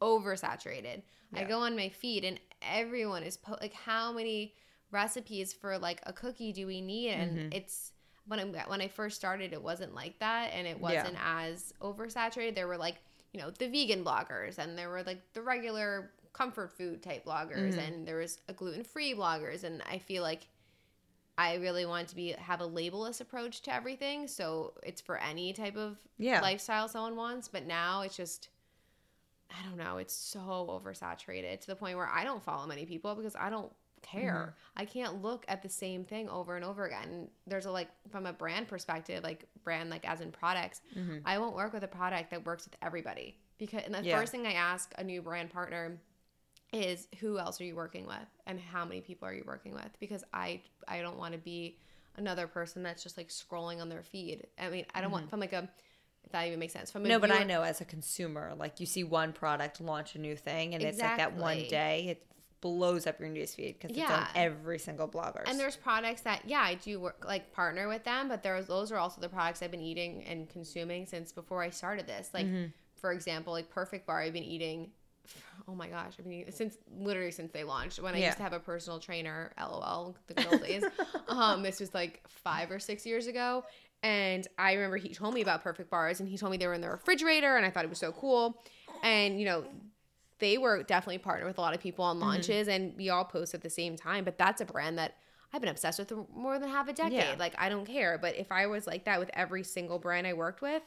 oversaturated. 0.00 1.02
I 1.34 1.44
go 1.44 1.60
on 1.60 1.74
my 1.76 1.88
feed 1.88 2.24
and 2.24 2.38
everyone 2.60 3.22
is 3.22 3.38
po- 3.38 3.56
like, 3.60 3.72
how 3.72 4.12
many 4.12 4.52
recipes 4.92 5.52
for 5.52 5.78
like 5.78 6.00
a 6.04 6.12
cookie 6.12 6.52
do 6.52 6.66
we 6.66 6.80
need? 6.80 7.10
And 7.10 7.38
mm-hmm. 7.38 7.48
it's 7.52 7.92
when 8.26 8.38
I 8.38 8.44
when 8.66 8.80
I 8.80 8.88
first 8.88 9.16
started, 9.16 9.52
it 9.52 9.62
wasn't 9.62 9.94
like 9.94 10.18
that, 10.20 10.52
and 10.54 10.66
it 10.66 10.80
wasn't 10.80 11.16
as 11.24 11.74
oversaturated. 11.80 12.54
There 12.54 12.68
were 12.68 12.76
like 12.76 12.96
you 13.32 13.40
know 13.40 13.50
the 13.50 13.68
vegan 13.68 14.04
bloggers, 14.04 14.58
and 14.58 14.78
there 14.78 14.88
were 14.88 15.02
like 15.02 15.20
the 15.32 15.42
regular 15.42 16.10
comfort 16.32 16.70
food 16.76 17.02
type 17.02 17.24
bloggers, 17.24 17.72
mm-hmm. 17.72 17.78
and 17.80 18.06
there 18.06 18.18
was 18.18 18.38
a 18.48 18.52
gluten 18.52 18.84
free 18.84 19.14
bloggers, 19.14 19.64
and 19.64 19.82
I 19.90 19.98
feel 19.98 20.22
like 20.22 20.46
I 21.36 21.56
really 21.56 21.86
want 21.86 22.08
to 22.08 22.16
be 22.16 22.32
have 22.32 22.60
a 22.60 22.68
labelless 22.68 23.20
approach 23.20 23.62
to 23.62 23.74
everything, 23.74 24.28
so 24.28 24.74
it's 24.82 25.00
for 25.00 25.18
any 25.18 25.52
type 25.52 25.76
of 25.76 25.98
Yeah. 26.18 26.40
lifestyle 26.40 26.88
someone 26.88 27.16
wants. 27.16 27.48
But 27.48 27.66
now 27.66 28.02
it's 28.02 28.16
just 28.16 28.48
I 29.50 29.68
don't 29.68 29.76
know, 29.76 29.98
it's 29.98 30.14
so 30.14 30.40
oversaturated 30.40 31.60
to 31.60 31.66
the 31.66 31.76
point 31.76 31.96
where 31.96 32.08
I 32.08 32.24
don't 32.24 32.42
follow 32.42 32.66
many 32.66 32.86
people 32.86 33.14
because 33.14 33.36
I 33.36 33.50
don't 33.50 33.72
care. 34.02 34.54
I 34.76 34.84
can't 34.84 35.22
look 35.22 35.44
at 35.48 35.62
the 35.62 35.68
same 35.68 36.04
thing 36.04 36.28
over 36.28 36.56
and 36.56 36.64
over 36.64 36.84
again. 36.86 37.28
There's 37.46 37.66
a 37.66 37.70
like 37.70 37.88
from 38.10 38.26
a 38.26 38.32
brand 38.32 38.68
perspective, 38.68 39.22
like 39.22 39.46
brand 39.64 39.90
like 39.90 40.06
as 40.08 40.20
in 40.20 40.32
products, 40.32 40.80
I 41.24 41.38
won't 41.38 41.54
work 41.56 41.72
with 41.72 41.82
a 41.84 41.88
product 41.88 42.30
that 42.30 42.44
works 42.44 42.64
with 42.64 42.76
everybody 42.82 43.38
because 43.58 43.82
and 43.84 43.94
the 43.94 44.02
Yeah. 44.02 44.18
first 44.18 44.32
thing 44.32 44.46
I 44.46 44.52
ask 44.54 44.92
a 44.98 45.04
new 45.04 45.22
brand 45.22 45.50
partner 45.50 45.98
is 46.72 47.06
who 47.20 47.38
else 47.38 47.60
are 47.60 47.64
you 47.64 47.76
working 47.76 48.06
with 48.06 48.16
and 48.46 48.58
how 48.58 48.84
many 48.84 49.00
people 49.02 49.28
are 49.28 49.34
you 49.34 49.44
working 49.46 49.74
with 49.74 49.90
because 50.00 50.24
I 50.32 50.62
I 50.88 51.02
don't 51.02 51.18
want 51.18 51.32
to 51.34 51.38
be 51.38 51.78
another 52.16 52.46
person 52.46 52.82
that's 52.82 53.02
just 53.02 53.16
like 53.16 53.28
scrolling 53.28 53.80
on 53.80 53.88
their 53.88 54.02
feed. 54.02 54.46
I 54.58 54.68
mean, 54.70 54.86
I 54.94 55.00
don't 55.00 55.10
want 55.12 55.28
from 55.30 55.40
like 55.40 55.52
a 55.52 55.68
if 56.24 56.30
that 56.32 56.46
even 56.46 56.58
makes 56.60 56.72
sense. 56.72 56.90
From 56.90 57.02
Mm-hmm. 57.02 57.10
no, 57.10 57.18
but 57.18 57.30
I 57.30 57.42
know 57.44 57.62
as 57.62 57.80
a 57.80 57.84
consumer, 57.84 58.54
like 58.56 58.80
you 58.80 58.86
see 58.86 59.02
one 59.04 59.32
product 59.32 59.80
launch 59.80 60.14
a 60.14 60.18
new 60.18 60.36
thing, 60.36 60.74
and 60.74 60.82
it's 60.82 60.98
like 61.00 61.16
that 61.18 61.34
one 61.36 61.64
day 61.68 62.06
it 62.10 62.26
blows 62.62 63.06
up 63.06 63.20
your 63.20 63.28
newsfeed 63.28 63.74
because 63.78 63.90
it's 63.90 64.10
on 64.10 64.26
every 64.34 64.78
single 64.78 65.06
blogger. 65.06 65.42
And 65.46 65.60
there's 65.60 65.76
products 65.76 66.22
that, 66.22 66.42
yeah, 66.46 66.60
I 66.62 66.76
do 66.76 66.98
work 67.00 67.24
like 67.26 67.52
partner 67.52 67.88
with 67.88 68.04
them, 68.04 68.28
but 68.28 68.42
there's 68.42 68.66
those 68.66 68.90
are 68.90 68.96
also 68.96 69.20
the 69.20 69.28
products 69.28 69.60
I've 69.62 69.70
been 69.70 69.80
eating 69.82 70.24
and 70.24 70.48
consuming 70.48 71.04
since 71.04 71.30
before 71.32 71.62
I 71.62 71.68
started 71.68 72.06
this. 72.06 72.30
Like, 72.32 72.46
Mm-hmm. 72.46 72.68
for 72.94 73.12
example, 73.12 73.52
like 73.52 73.68
Perfect 73.68 74.06
Bar, 74.06 74.22
I've 74.22 74.32
been 74.32 74.44
eating. 74.44 74.90
Oh 75.68 75.76
my 75.76 75.86
gosh, 75.86 76.14
I've 76.18 76.24
been 76.24 76.32
eating 76.32 76.52
since 76.52 76.76
literally 76.98 77.30
since 77.30 77.52
they 77.52 77.62
launched. 77.62 78.00
When 78.00 78.14
I 78.14 78.18
Yeah. 78.18 78.26
used 78.26 78.38
to 78.38 78.42
have 78.42 78.52
a 78.52 78.58
personal 78.58 78.98
trainer, 78.98 79.52
lol, 79.60 80.16
the 80.26 80.34
good 80.34 80.46
old 80.46 80.60
days. 80.62 80.82
um, 81.28 81.62
this 81.62 81.78
was 81.78 81.94
like 81.94 82.20
five 82.28 82.70
or 82.72 82.80
six 82.80 83.06
years 83.06 83.28
ago, 83.28 83.64
and 84.02 84.46
I 84.58 84.72
remember 84.72 84.96
he 84.96 85.14
told 85.14 85.34
me 85.34 85.40
about 85.42 85.62
Perfect 85.62 85.88
Bars, 85.88 86.18
and 86.18 86.28
he 86.28 86.36
told 86.36 86.50
me 86.50 86.58
they 86.58 86.66
were 86.66 86.74
in 86.74 86.80
the 86.80 86.90
refrigerator, 86.90 87.56
and 87.56 87.64
I 87.64 87.70
thought 87.70 87.84
it 87.84 87.90
was 87.90 87.98
so 88.00 88.10
cool. 88.10 88.60
And 89.04 89.38
you 89.38 89.46
know, 89.46 89.64
they 90.42 90.58
were 90.58 90.82
definitely 90.82 91.18
partnered 91.18 91.46
with 91.48 91.56
a 91.56 91.60
lot 91.60 91.74
of 91.74 91.80
people 91.80 92.04
on 92.04 92.20
launches 92.20 92.68
and 92.68 92.94
we 92.98 93.08
all 93.08 93.24
post 93.24 93.54
at 93.54 93.62
the 93.62 93.70
same 93.70 93.96
time 93.96 94.24
but 94.24 94.36
that's 94.36 94.60
a 94.60 94.64
brand 94.64 94.98
that 94.98 95.16
i've 95.54 95.60
been 95.62 95.70
obsessed 95.70 95.98
with 95.98 96.08
for 96.10 96.26
more 96.34 96.58
than 96.58 96.68
half 96.68 96.88
a 96.88 96.92
decade 96.92 97.12
Yeah. 97.12 97.36
like 97.38 97.54
i 97.58 97.68
don't 97.68 97.86
care 97.86 98.18
but 98.18 98.36
if 98.36 98.50
i 98.52 98.66
was 98.66 98.86
like 98.86 99.04
that 99.04 99.18
with 99.20 99.30
every 99.34 99.62
single 99.64 99.98
brand 99.98 100.26
i 100.26 100.32
worked 100.34 100.60
with 100.60 100.82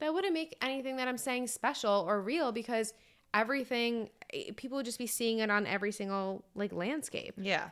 that 0.00 0.12
wouldn't 0.12 0.34
make 0.34 0.56
anything 0.60 0.96
that 0.96 1.08
i'm 1.08 1.16
saying 1.18 1.46
special 1.46 2.04
or 2.08 2.20
real 2.20 2.52
because 2.52 2.92
everything 3.34 4.08
eh, 4.34 4.50
people 4.56 4.76
would 4.76 4.86
just 4.86 4.98
be 4.98 5.06
seeing 5.06 5.38
it 5.38 5.50
on 5.50 5.66
every 5.66 5.92
single 5.92 6.44
like 6.54 6.72
landscape 6.72 7.34
Yeah. 7.38 7.70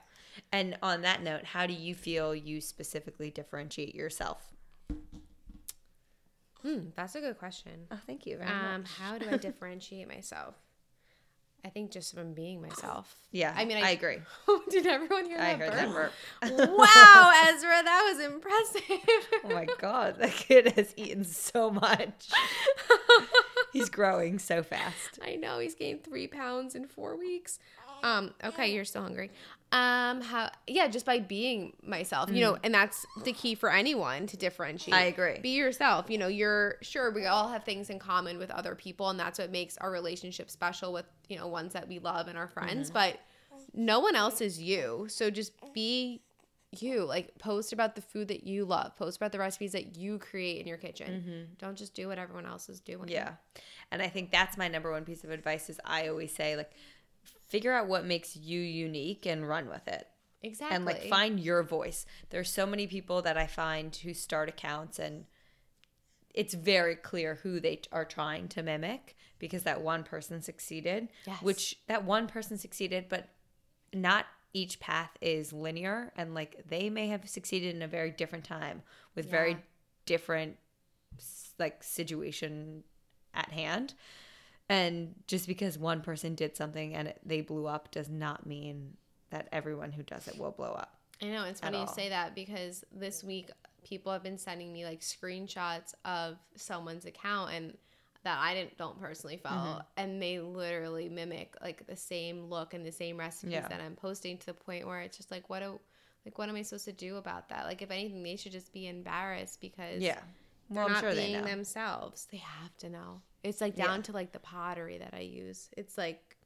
And 0.53 0.77
on 0.83 1.01
that 1.01 1.23
note, 1.23 1.45
how 1.47 1.67
do 1.67 1.73
you 1.73 1.95
feel 1.95 2.35
you 2.35 2.61
specifically 2.61 3.31
differentiate 3.31 3.95
yourself? 3.95 4.53
hmm, 6.63 6.81
that's 6.95 7.15
a 7.15 7.21
good 7.21 7.39
question 7.39 7.87
Oh, 7.91 7.99
thank 8.07 8.27
you 8.27 8.37
very 8.37 8.51
um 8.51 8.83
much. 8.83 8.91
how 8.99 9.17
do 9.19 9.27
i 9.31 9.37
differentiate 9.49 10.09
myself 10.09 10.55
i 11.65 11.69
think 11.69 11.91
just 11.91 12.15
from 12.15 12.33
being 12.35 12.61
myself 12.61 13.15
Yeah, 13.33 13.53
i 13.57 13.65
mean 13.65 13.79
I 13.83 13.91
agree. 13.91 14.19
did 14.71 14.87
everyone 14.87 15.27
hear 15.27 15.39
I 15.39 15.55
that 15.55 15.55
I 15.55 15.57
heard 15.57 15.73
that 15.73 15.93
burp. 15.93 16.13
wow, 16.79 17.33
Ezra, 17.49 17.83
that 17.85 18.13
was 18.13 18.25
impressive. 18.25 18.83
oh 19.45 19.49
my 19.55 19.67
god, 19.79 20.17
that 20.19 20.33
kid 20.33 20.73
has 20.73 20.93
eaten 20.97 21.25
so 21.25 21.71
much. 21.71 22.31
He's 23.73 23.91
growing 23.91 24.39
so 24.39 24.63
fast. 24.63 25.19
I 25.25 25.37
know 25.37 25.59
he's 25.59 25.75
gained 25.75 26.03
three 26.05 26.27
pounds 26.29 26.75
in 26.75 26.87
four 26.87 27.17
weeks. 27.19 27.59
Um, 28.03 28.33
okay, 28.45 28.73
you're 28.73 28.85
still 28.85 29.03
hungry. 29.03 29.31
Um, 29.73 30.21
how? 30.21 30.51
Yeah, 30.69 30.87
just 30.87 31.05
by 31.05 31.19
being 31.19 31.73
myself, 31.83 32.31
you 32.31 32.41
know, 32.41 32.57
and 32.63 32.73
that's 32.73 33.05
the 33.25 33.33
key 33.33 33.57
for 33.57 33.71
anyone 33.71 34.27
to 34.29 34.37
differentiate. 34.37 34.95
I 34.95 35.03
agree. 35.03 35.41
Be 35.41 35.57
yourself. 35.57 36.09
You 36.09 36.19
know, 36.19 36.29
you're 36.29 36.77
sure 36.83 37.11
we 37.11 37.27
all 37.27 37.49
have 37.49 37.65
things 37.65 37.91
in 37.91 37.99
common 37.99 38.39
with 38.39 38.51
other 38.51 38.77
people, 38.77 39.11
and 39.11 39.19
that's 39.19 39.39
what 39.39 39.51
makes 39.51 39.77
our 39.79 39.91
relationship 39.91 40.51
special 40.51 40.93
with 40.93 41.07
you 41.29 41.37
know 41.37 41.49
ones 41.49 41.73
that 41.73 41.89
we 41.89 41.99
love 41.99 42.29
and 42.29 42.39
our 42.39 42.47
friends. 42.47 42.91
But 42.91 43.19
no 43.75 43.99
one 43.99 44.15
else 44.15 44.41
is 44.41 44.61
you, 44.61 45.07
so 45.09 45.31
just 45.31 45.53
be 45.75 46.23
you. 46.71 47.05
Like 47.05 47.37
post 47.39 47.73
about 47.73 47.97
the 47.97 48.03
food 48.03 48.29
that 48.29 48.45
you 48.45 48.65
love. 48.65 48.97
Post 48.97 49.17
about 49.17 49.33
the 49.33 49.41
recipes 49.41 49.73
that 49.73 49.97
you 49.97 50.19
create 50.19 50.61
in 50.61 50.69
your 50.69 50.79
kitchen. 50.79 51.49
Don't 51.59 51.77
just 51.77 51.93
do 51.93 52.07
what 52.07 52.19
everyone 52.19 52.47
else 52.47 52.69
is 52.69 52.79
doing. 52.79 53.09
Yeah. 53.09 53.33
And 53.91 54.03
I 54.03 54.09
think 54.09 54.31
that's 54.31 54.57
my 54.57 54.69
number 54.69 54.91
one 54.91 55.05
piece 55.05 55.25
of 55.25 55.31
advice 55.31 55.69
is 55.71 55.81
I 55.85 56.09
always 56.09 56.35
say 56.35 56.57
like 56.57 56.71
figure 57.49 57.73
out 57.73 57.87
what 57.89 58.05
makes 58.05 58.37
you 58.37 58.61
unique 58.61 59.27
and 59.27 59.49
run 59.49 59.69
with 59.69 59.87
it. 59.89 60.07
exactly. 60.43 60.77
and 60.77 60.85
like 60.85 61.05
find 61.09 61.41
your 61.41 61.63
voice. 61.63 62.05
There's 62.31 62.53
so 62.53 62.67
many 62.67 62.87
people 62.87 63.23
that 63.23 63.37
I 63.37 63.47
find 63.47 63.95
who 63.97 64.13
start 64.15 64.49
accounts 64.49 64.99
and 64.99 65.25
it's 66.35 66.55
very 66.55 66.95
clear 66.97 67.37
who 67.43 67.61
they 67.61 67.81
are 67.91 68.05
trying 68.05 68.49
to 68.49 68.63
mimic 68.63 69.17
because 69.39 69.63
that 69.63 69.81
one 69.81 70.03
person 70.05 70.43
succeeded, 70.43 71.09
Yes. 71.27 71.43
which 71.43 71.77
that 71.87 72.05
one 72.05 72.27
person 72.27 72.59
succeeded, 72.59 73.07
but 73.09 73.29
not 73.95 74.27
each 74.53 74.79
path 74.81 75.11
is 75.21 75.53
linear 75.53 76.13
and 76.17 76.35
like 76.35 76.65
they 76.69 76.89
may 76.91 77.09
have 77.09 77.29
succeeded 77.29 77.75
in 77.75 77.83
a 77.83 77.89
very 77.89 78.11
different 78.11 78.45
time 78.45 78.83
with 79.15 79.27
Yeah. 79.27 79.31
very 79.31 79.57
different 80.05 80.57
like 81.59 81.83
situation 81.83 82.83
at 83.35 83.51
hand. 83.53 83.95
And 84.69 85.15
just 85.27 85.47
because 85.47 85.79
one 85.79 86.01
person 86.01 86.35
did 86.35 86.57
something 86.57 86.95
and 86.95 87.09
it, 87.09 87.21
they 87.25 87.41
blew 87.41 87.67
up 87.67 87.91
does 87.93 88.09
not 88.09 88.47
mean 88.47 88.95
that 89.31 89.49
everyone 89.53 89.93
who 89.93 90.03
does 90.03 90.27
it 90.29 90.39
will 90.39 90.51
blow 90.51 90.73
up. 90.73 90.99
I 91.23 91.27
know 91.27 91.45
it's 91.45 91.61
funny 91.61 91.81
you 91.81 91.87
say 91.89 92.09
that 92.11 92.35
because 92.35 92.85
this 92.93 93.23
week 93.25 93.51
people 93.85 94.13
have 94.13 94.23
been 94.23 94.39
sending 94.39 94.73
me 94.73 94.85
like 94.85 95.01
screenshots 95.01 95.95
of 96.05 96.37
someone's 96.57 97.07
account 97.07 97.53
and 97.53 97.77
that 98.25 98.39
I 98.41 98.55
didn't 98.55 98.77
don't 98.77 99.01
personally 99.01 99.37
follow 99.37 99.71
Mm-hmm. 99.75 99.81
and 99.99 100.21
they 100.23 100.41
literally 100.41 101.09
mimic 101.09 101.55
like 101.63 101.87
the 101.87 101.95
same 101.97 102.51
look 102.51 102.75
and 102.75 102.85
the 102.85 102.91
same 102.91 103.17
recipes 103.19 103.53
Yeah. 103.53 103.69
that 103.69 103.81
I'm 103.81 103.95
posting 103.95 104.37
to 104.39 104.47
the 104.47 104.55
point 104.55 104.87
where 104.87 105.01
it's 105.01 105.17
just 105.17 105.31
like 105.31 105.49
what 105.49 105.61
do 105.61 105.79
like 106.25 106.37
what 106.39 106.49
am 106.49 106.57
I 106.57 106.63
supposed 106.63 106.87
to 106.87 106.93
do 106.93 107.17
about 107.17 107.49
that? 107.51 107.67
Like 107.67 107.83
if 107.83 107.91
anything 107.93 108.25
they 108.25 108.35
should 108.35 108.51
just 108.53 108.73
be 108.73 108.89
embarrassed 108.89 109.61
because 109.61 110.03
Yeah. 110.03 110.19
They're 110.71 110.85
I'm 110.85 110.93
not 110.93 111.01
sure 111.01 111.15
they 111.15 111.27
being 111.29 111.43
know. 111.43 111.49
themselves. 111.49 112.27
They 112.31 112.39
have 112.39 112.77
to 112.79 112.89
know. 112.89 113.23
It's 113.43 113.61
like 113.61 113.77
Yeah. 113.77 113.87
down 113.87 114.03
to 114.05 114.13
like 114.13 114.33
the 114.33 114.39
pottery 114.41 114.99
that 114.99 115.15
I 115.15 115.21
use. 115.21 115.69
It's 115.77 115.97
like 115.97 116.37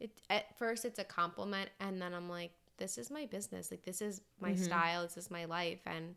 it 0.00 0.10
at 0.30 0.56
first 0.58 0.84
it's 0.84 0.98
a 0.98 1.04
compliment 1.04 1.70
and 1.80 2.00
then 2.00 2.12
I'm 2.14 2.28
like 2.28 2.52
this 2.78 2.98
is 2.98 3.10
my 3.10 3.26
business. 3.26 3.70
Like 3.70 3.84
this 3.84 4.02
is 4.02 4.20
my 4.40 4.52
Mm-hmm. 4.52 4.62
style. 4.64 5.02
This 5.02 5.16
is 5.16 5.30
my 5.30 5.44
life 5.44 5.80
and 5.86 6.14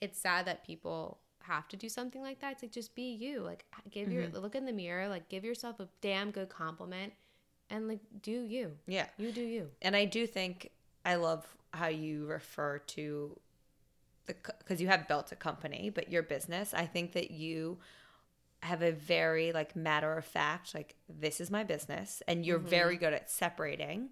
it's 0.00 0.18
sad 0.20 0.46
that 0.46 0.64
people 0.64 1.18
have 1.42 1.68
to 1.68 1.76
do 1.76 1.88
something 1.88 2.22
like 2.22 2.40
that. 2.40 2.52
It's 2.52 2.62
like 2.62 2.72
just 2.72 2.94
be 2.94 3.12
you. 3.14 3.40
Like 3.40 3.64
give 3.90 4.10
your 4.10 4.24
Mm-hmm. 4.24 4.36
look 4.38 4.54
in 4.54 4.64
the 4.66 4.72
mirror, 4.72 5.08
like 5.08 5.28
give 5.28 5.44
yourself 5.44 5.80
a 5.80 5.88
damn 6.00 6.30
good 6.30 6.48
compliment 6.48 7.12
and 7.70 7.88
like 7.88 8.00
do 8.22 8.42
you. 8.42 8.72
Yeah. 8.86 9.06
You 9.18 9.32
do 9.32 9.42
you. 9.42 9.70
And 9.82 9.94
I 9.96 10.04
do 10.06 10.26
think 10.26 10.70
I 11.04 11.16
love 11.16 11.46
how 11.72 11.88
you 11.88 12.26
refer 12.26 12.78
to 12.78 13.38
because 14.26 14.80
you 14.80 14.88
have 14.88 15.06
built 15.08 15.32
a 15.32 15.36
company, 15.36 15.90
but 15.90 16.10
your 16.10 16.22
business. 16.22 16.74
I 16.74 16.86
think 16.86 17.12
that 17.12 17.30
you 17.30 17.78
have 18.62 18.82
a 18.82 18.90
very 18.92 19.52
like 19.52 19.76
matter 19.76 20.16
of 20.16 20.24
fact, 20.24 20.74
like 20.74 20.96
this 21.08 21.40
is 21.40 21.50
my 21.50 21.62
business, 21.64 22.22
and 22.26 22.44
you're 22.44 22.58
Mm-hmm. 22.58 22.68
very 22.68 22.96
good 22.96 23.12
at 23.12 23.30
separating 23.30 24.10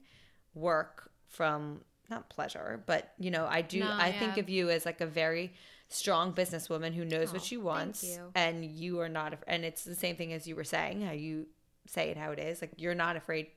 work 0.55 1.11
from 1.29 1.81
not 2.11 2.29
pleasure, 2.29 2.83
but 2.87 3.13
you 3.19 3.31
know, 3.31 3.47
I 3.47 3.63
do. 3.63 3.81
No, 3.81 3.91
I 3.99 4.13
think 4.13 4.37
of 4.37 4.49
you 4.49 4.71
as 4.71 4.85
like 4.85 5.01
a 5.01 5.07
very 5.07 5.53
strong 5.89 6.33
businesswoman 6.33 6.93
who 6.95 7.05
knows 7.05 7.31
Oh, 7.31 7.35
what 7.35 7.43
she 7.43 7.57
wants, 7.57 8.05
you. 8.05 8.31
and 8.35 8.65
you 8.65 9.01
are 9.01 9.09
not. 9.09 9.35
And 9.47 9.65
it's 9.65 9.85
the 9.85 9.95
same 9.95 10.15
thing 10.17 10.33
as 10.33 10.47
you 10.47 10.55
were 10.55 10.65
saying, 10.65 11.01
how 11.03 11.13
you 11.13 11.47
say 11.87 12.11
it 12.11 12.17
how 12.17 12.31
it 12.31 12.39
is. 12.39 12.61
Like 12.61 12.73
you're 12.77 12.95
not 12.95 13.17
afraid 13.17 13.49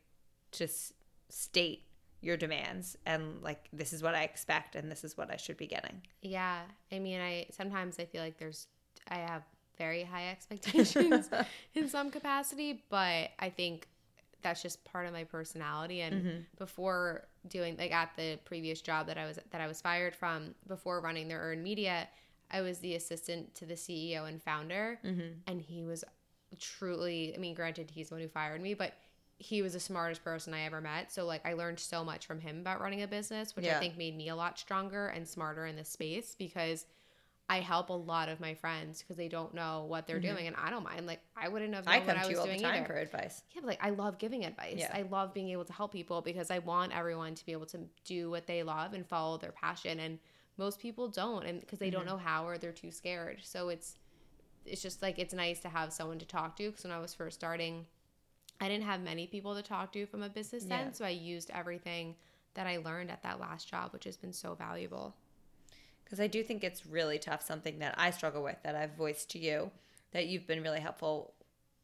to 0.53 0.63
s- 0.65 0.93
state 1.29 1.83
your 2.21 2.35
demands 2.37 2.97
and 3.05 3.41
like 3.43 3.67
this 3.71 3.93
is 3.93 4.01
what 4.01 4.15
I 4.15 4.23
expect 4.23 4.75
and 4.75 4.89
this 4.91 5.03
is 5.03 5.15
what 5.17 5.31
I 5.31 5.37
should 5.37 5.57
be 5.57 5.67
getting. 5.67 6.01
Yeah. 6.21 6.61
I 6.91 6.99
mean, 6.99 7.21
I 7.21 7.45
sometimes 7.51 7.97
I 7.99 8.05
feel 8.05 8.21
like 8.23 8.37
there's 8.37 8.67
I 9.07 9.15
have 9.17 9.43
very 9.77 10.03
high 10.03 10.27
expectations 10.31 11.29
in 11.75 11.87
some 11.87 12.09
capacity, 12.11 12.83
but 12.89 13.29
I 13.39 13.49
think 13.55 13.87
that's 14.41 14.61
just 14.61 14.83
part 14.83 15.05
of 15.07 15.13
my 15.13 15.23
personality 15.23 16.01
and 16.01 16.15
Mm-hmm. 16.15 16.39
before 16.57 17.27
doing 17.47 17.75
like 17.77 17.91
at 17.91 18.11
the 18.17 18.37
previous 18.45 18.81
job 18.81 19.07
that 19.07 19.17
I 19.17 19.25
was 19.25 19.39
that 19.51 19.61
I 19.61 19.67
was 19.67 19.79
fired 19.81 20.15
from 20.15 20.55
before 20.67 20.99
running 21.01 21.27
their 21.27 21.39
earned 21.39 21.63
media, 21.63 22.07
I 22.51 22.61
was 22.61 22.79
the 22.79 22.95
assistant 22.95 23.53
to 23.55 23.65
the 23.65 23.75
CEO 23.75 24.27
and 24.27 24.41
founder 24.41 24.99
Mm-hmm. 25.05 25.27
and 25.47 25.61
he 25.61 25.83
was 25.83 26.03
truly 26.59 27.33
I 27.35 27.37
mean, 27.37 27.53
granted 27.53 27.91
he's 27.91 28.09
the 28.09 28.15
one 28.15 28.21
who 28.21 28.27
fired 28.29 28.61
me, 28.61 28.73
but 28.73 28.93
he 29.39 29.61
was 29.61 29.73
the 29.73 29.79
smartest 29.79 30.23
person 30.23 30.53
I 30.53 30.61
ever 30.63 30.81
met. 30.81 31.11
So 31.11 31.25
like 31.25 31.45
I 31.45 31.53
learned 31.53 31.79
so 31.79 32.03
much 32.03 32.25
from 32.25 32.39
him 32.39 32.59
about 32.59 32.81
running 32.81 33.03
a 33.03 33.07
business, 33.07 33.55
which 33.55 33.65
Yeah. 33.65 33.77
I 33.77 33.79
think 33.79 33.97
made 33.97 34.15
me 34.17 34.29
a 34.29 34.35
lot 34.35 34.57
stronger 34.57 35.07
and 35.07 35.27
smarter 35.27 35.65
in 35.65 35.75
this 35.75 35.89
space 35.89 36.35
because 36.37 36.85
I 37.49 37.61
help 37.61 37.89
a 37.89 37.93
lot 37.93 38.27
of 38.27 38.41
my 38.41 38.55
friends 38.55 39.01
because 39.01 39.15
they 39.15 39.29
don't 39.29 39.53
know 39.53 39.85
what 39.87 40.05
they're 40.05 40.19
doing, 40.19 40.47
and 40.47 40.55
I 40.57 40.69
don't 40.69 40.83
mind. 40.83 41.05
Like 41.05 41.21
I 41.37 41.47
wouldn't 41.47 41.73
have 41.75 41.85
known 41.85 41.93
Mm-hmm. 41.93 42.03
I 42.03 42.05
come 42.05 42.15
what 42.15 42.17
I 42.17 42.21
to 42.23 42.27
was 42.27 42.33
you 42.35 42.39
all 42.39 42.45
the 42.45 42.51
doing 42.53 42.61
time 42.61 42.75
either. 42.83 42.85
for 42.87 42.95
advice. 42.99 43.41
Yeah, 43.53 43.61
but 43.61 43.67
like 43.67 43.79
I 43.81 43.91
love 43.91 44.17
giving 44.17 44.43
advice. 44.43 44.75
Yeah. 44.79 44.91
I 44.93 45.03
love 45.03 45.33
being 45.33 45.49
able 45.51 45.63
to 45.65 45.71
help 45.71 45.93
people 45.93 46.21
because 46.21 46.51
I 46.51 46.59
want 46.59 46.93
everyone 46.93 47.35
to 47.35 47.45
be 47.45 47.53
able 47.53 47.67
to 47.67 47.79
do 48.03 48.29
what 48.29 48.47
they 48.47 48.63
love 48.63 48.93
and 48.93 49.07
follow 49.07 49.37
their 49.37 49.53
passion. 49.53 49.99
And 50.01 50.19
most 50.57 50.79
people 50.79 51.07
don't, 51.07 51.45
and 51.45 51.61
because 51.61 51.79
they 51.79 51.89
don't 51.89 52.01
Mm-hmm. 52.01 52.09
know 52.09 52.17
how 52.17 52.45
or 52.47 52.57
they're 52.57 52.73
too 52.73 52.91
scared. 52.91 53.39
So 53.43 53.69
it's 53.69 53.95
it's 54.65 54.81
just 54.81 55.01
like 55.01 55.17
it's 55.17 55.33
nice 55.33 55.59
to 55.61 55.69
have 55.69 55.93
someone 55.93 56.19
to 56.19 56.25
talk 56.25 56.57
to. 56.57 56.69
Because 56.69 56.83
when 56.83 56.91
I 56.91 56.99
was 56.99 57.13
first 57.13 57.37
starting, 57.39 57.85
I 58.59 58.67
didn't 58.67 58.85
have 58.85 59.01
many 59.01 59.27
people 59.27 59.55
to 59.55 59.61
talk 59.61 59.91
to 59.93 60.05
from 60.05 60.23
a 60.23 60.29
business 60.29 60.63
Yeah. 60.63 60.85
sense. 60.85 60.97
So 60.97 61.05
I 61.05 61.09
used 61.09 61.49
everything 61.51 62.15
that 62.55 62.65
I 62.67 62.77
learned 62.77 63.11
at 63.11 63.21
that 63.23 63.39
last 63.39 63.67
job, 63.69 63.93
which 63.93 64.05
has 64.05 64.17
been 64.17 64.33
so 64.33 64.55
valuable. 64.55 65.15
Because 66.03 66.19
I 66.19 66.27
do 66.27 66.43
think 66.43 66.63
it's 66.63 66.85
really 66.85 67.19
tough, 67.19 67.45
something 67.45 67.79
that 67.79 67.95
I 67.97 68.11
struggle 68.11 68.41
with 68.41 68.57
that 68.63 68.75
I've 68.75 68.95
voiced 68.95 69.29
to 69.31 69.39
you 69.39 69.71
that 70.11 70.27
you've 70.27 70.47
been 70.47 70.63
really 70.63 70.79
helpful 70.79 71.33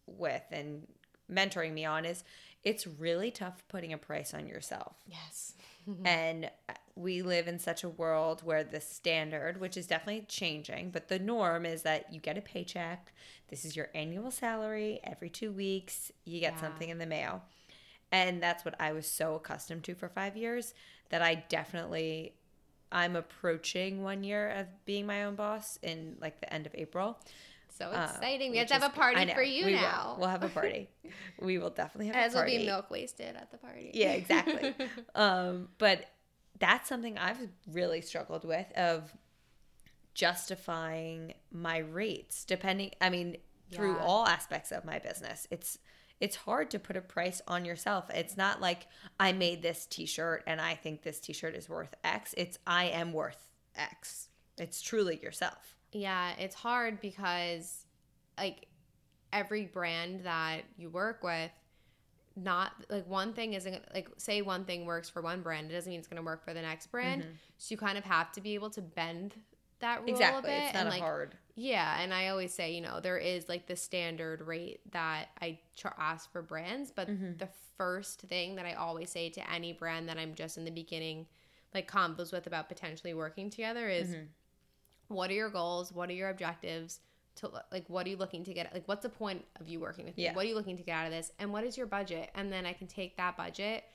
with 0.07 0.43
and 0.51 0.87
mentoring 1.31 1.73
me 1.73 1.85
on 1.85 2.05
is 2.05 2.23
it's 2.63 2.87
really 2.87 3.31
tough 3.31 3.63
putting 3.67 3.93
a 3.93 3.97
price 3.97 4.33
on 4.33 4.47
yourself. 4.47 4.95
Yes. 5.07 5.53
and 6.05 6.45
uh, 6.69 6.73
we 6.95 7.21
live 7.21 7.47
in 7.47 7.59
such 7.59 7.83
a 7.83 7.89
world 7.89 8.41
where 8.43 8.63
the 8.63 8.79
standard, 8.79 9.59
which 9.59 9.75
is 9.75 9.85
definitely 9.87 10.25
changing, 10.29 10.91
but 10.91 11.09
the 11.09 11.19
norm 11.19 11.65
is 11.65 11.81
that 11.81 12.13
you 12.13 12.19
get 12.21 12.37
a 12.37 12.41
paycheck. 12.41 13.11
This 13.49 13.65
is 13.65 13.75
your 13.75 13.89
annual 13.93 14.31
salary. 14.31 14.99
Every 15.03 15.29
two 15.29 15.51
weeks, 15.51 16.11
you 16.23 16.39
get 16.39 16.53
Yeah. 16.53 16.61
something 16.61 16.89
in 16.89 16.99
the 16.99 17.05
mail. 17.05 17.43
And 18.11 18.41
that's 18.41 18.63
what 18.63 18.79
I 18.79 18.93
was 18.93 19.07
so 19.07 19.35
accustomed 19.35 19.83
to 19.85 19.95
for 19.95 20.07
five 20.07 20.37
years 20.37 20.73
that 21.09 21.21
I 21.21 21.35
definitely, 21.49 22.35
I'm 22.91 23.15
approaching 23.15 24.03
one 24.03 24.23
year 24.23 24.49
of 24.51 24.67
being 24.85 25.05
my 25.05 25.23
own 25.23 25.35
boss 25.35 25.77
in 25.81 26.15
like 26.21 26.39
the 26.39 26.53
end 26.53 26.65
of 26.67 26.75
April. 26.75 27.19
So 27.77 27.85
uh, 27.85 28.07
exciting. 28.11 28.51
we 28.51 28.57
have 28.57 28.67
to 28.67 28.73
have 28.73 28.83
a 28.83 28.89
party 28.89 29.25
know, 29.25 29.33
for 29.33 29.41
you 29.41 29.65
we 29.65 29.73
now. 29.73 30.11
Will. 30.13 30.21
We'll 30.21 30.29
have 30.29 30.43
a 30.43 30.49
party. 30.49 30.89
we 31.41 31.57
will 31.57 31.69
definitely 31.71 32.07
have 32.07 32.15
As 32.15 32.33
a 32.33 32.37
party. 32.37 32.53
As 32.53 32.59
will 32.59 32.65
be 32.65 32.71
milk 32.71 32.91
wasted 32.91 33.35
at 33.35 33.51
the 33.51 33.57
party. 33.57 33.91
Yeah, 33.93 34.11
exactly. 34.11 34.75
um, 35.15 35.69
but 35.79 36.05
that's 36.59 36.87
something 36.87 37.17
I've 37.17 37.39
really 37.71 38.01
struggled 38.01 38.45
with 38.45 38.71
of 38.73 39.11
justifying 40.13 41.33
my 41.51 41.79
rates 41.79 42.45
depending 42.45 42.91
I 43.01 43.09
mean 43.09 43.37
through 43.71 43.95
Yeah. 43.95 44.03
all 44.03 44.27
aspects 44.27 44.71
of 44.71 44.85
my 44.85 44.99
business. 44.99 45.47
It's 45.49 45.79
it's 46.19 46.35
hard 46.37 46.69
to 46.71 46.79
put 46.79 46.95
a 46.95 47.01
price 47.01 47.41
on 47.47 47.65
yourself. 47.65 48.09
It's 48.13 48.37
not 48.37 48.61
like 48.61 48.87
I 49.19 49.33
made 49.33 49.61
this 49.61 49.85
t-shirt 49.85 50.43
and 50.47 50.61
I 50.61 50.75
think 50.75 51.01
this 51.01 51.19
t-shirt 51.19 51.55
is 51.55 51.67
worth 51.67 51.95
X. 52.03 52.33
It's 52.37 52.59
I 52.67 52.85
am 52.85 53.11
worth 53.11 53.47
X. 53.75 54.29
It's 54.57 54.81
truly 54.81 55.19
yourself. 55.21 55.72
Yeah, 55.93 56.33
it's 56.37 56.55
hard 56.55 56.99
because 57.01 57.85
like 58.37 58.67
every 59.31 59.65
brand 59.65 60.25
that 60.25 60.61
you 60.77 60.89
work 60.89 61.23
with 61.23 61.51
not 62.35 62.71
like 62.89 63.07
one 63.07 63.33
thing 63.33 63.53
isn't 63.53 63.83
like 63.93 64.07
say 64.17 64.41
one 64.41 64.65
thing 64.65 64.85
works 64.85 65.07
for 65.09 65.21
one 65.21 65.41
brand 65.41 65.69
it 65.69 65.73
doesn't 65.73 65.89
mean 65.91 65.99
it's 65.99 66.07
going 66.07 66.17
to 66.21 66.25
work 66.25 66.43
for 66.43 66.53
the 66.53 66.61
next 66.61 66.87
brand 66.91 67.23
so 67.59 67.71
you 67.71 67.77
kind 67.77 67.95
of 67.97 68.03
have 68.03 68.31
to 68.31 68.41
be 68.41 68.55
able 68.55 68.71
to 68.71 68.81
bend 68.81 69.35
that 69.79 70.01
rule 70.01 70.07
Mm-hmm. 70.09 70.13
Exactly. 70.13 70.51
a 70.51 70.55
bit 70.55 70.63
It's 70.65 70.73
not 70.73 70.81
and 70.81 70.89
like 70.89 71.01
hard. 71.01 71.35
yeah 71.55 72.01
and 72.01 72.11
i 72.13 72.29
always 72.29 72.51
say 72.53 72.73
you 72.73 72.81
know 72.81 72.99
there 72.99 73.17
is 73.19 73.47
like 73.49 73.67
the 73.67 73.75
standard 73.75 74.41
rate 74.41 74.79
that 74.93 75.27
i 75.41 75.59
ask 75.99 76.31
for 76.31 76.41
brands 76.41 76.91
but 76.91 77.07
Mm-hmm. 77.07 77.37
the 77.37 77.49
first 77.77 78.21
thing 78.21 78.55
that 78.55 78.65
i 78.65 78.73
always 78.73 79.11
say 79.11 79.29
to 79.29 79.51
any 79.51 79.71
brand 79.73 80.09
that 80.09 80.17
i'm 80.17 80.33
just 80.33 80.57
in 80.57 80.65
the 80.65 80.71
beginning 80.71 81.27
like 81.73 81.89
combos 81.91 82.31
with 82.31 82.47
about 82.47 82.67
potentially 82.67 83.13
working 83.13 83.49
together 83.51 83.87
is 83.89 84.07
Mm-hmm. 84.09 84.23
What 85.13 85.29
are 85.29 85.33
your 85.33 85.49
goals? 85.49 85.91
What 85.93 86.09
are 86.09 86.13
your 86.13 86.29
objectives? 86.29 86.99
To 87.37 87.49
like 87.71 87.89
what 87.89 88.05
are 88.05 88.09
you 88.09 88.17
looking 88.17 88.43
to 88.43 88.53
get 88.53 88.71
like 88.73 88.87
what's 88.87 89.01
the 89.01 89.09
point 89.09 89.43
of 89.59 89.67
you 89.67 89.79
working 89.79 90.05
with 90.05 90.15
me? 90.15 90.23
Yeah. 90.25 90.33
what 90.35 90.45
are 90.45 90.47
you 90.49 90.53
looking 90.55 90.77
to 90.77 90.83
get 90.83 90.93
out 90.93 91.05
of 91.07 91.11
this? 91.11 91.31
And 91.39 91.51
what 91.51 91.63
is 91.63 91.75
your 91.75 91.87
budget? 91.87 92.29
And 92.35 92.51
then 92.51 92.65
i 92.67 92.73
can 92.73 92.85
take 92.85 93.17
that 93.17 93.35
budget 93.37 93.85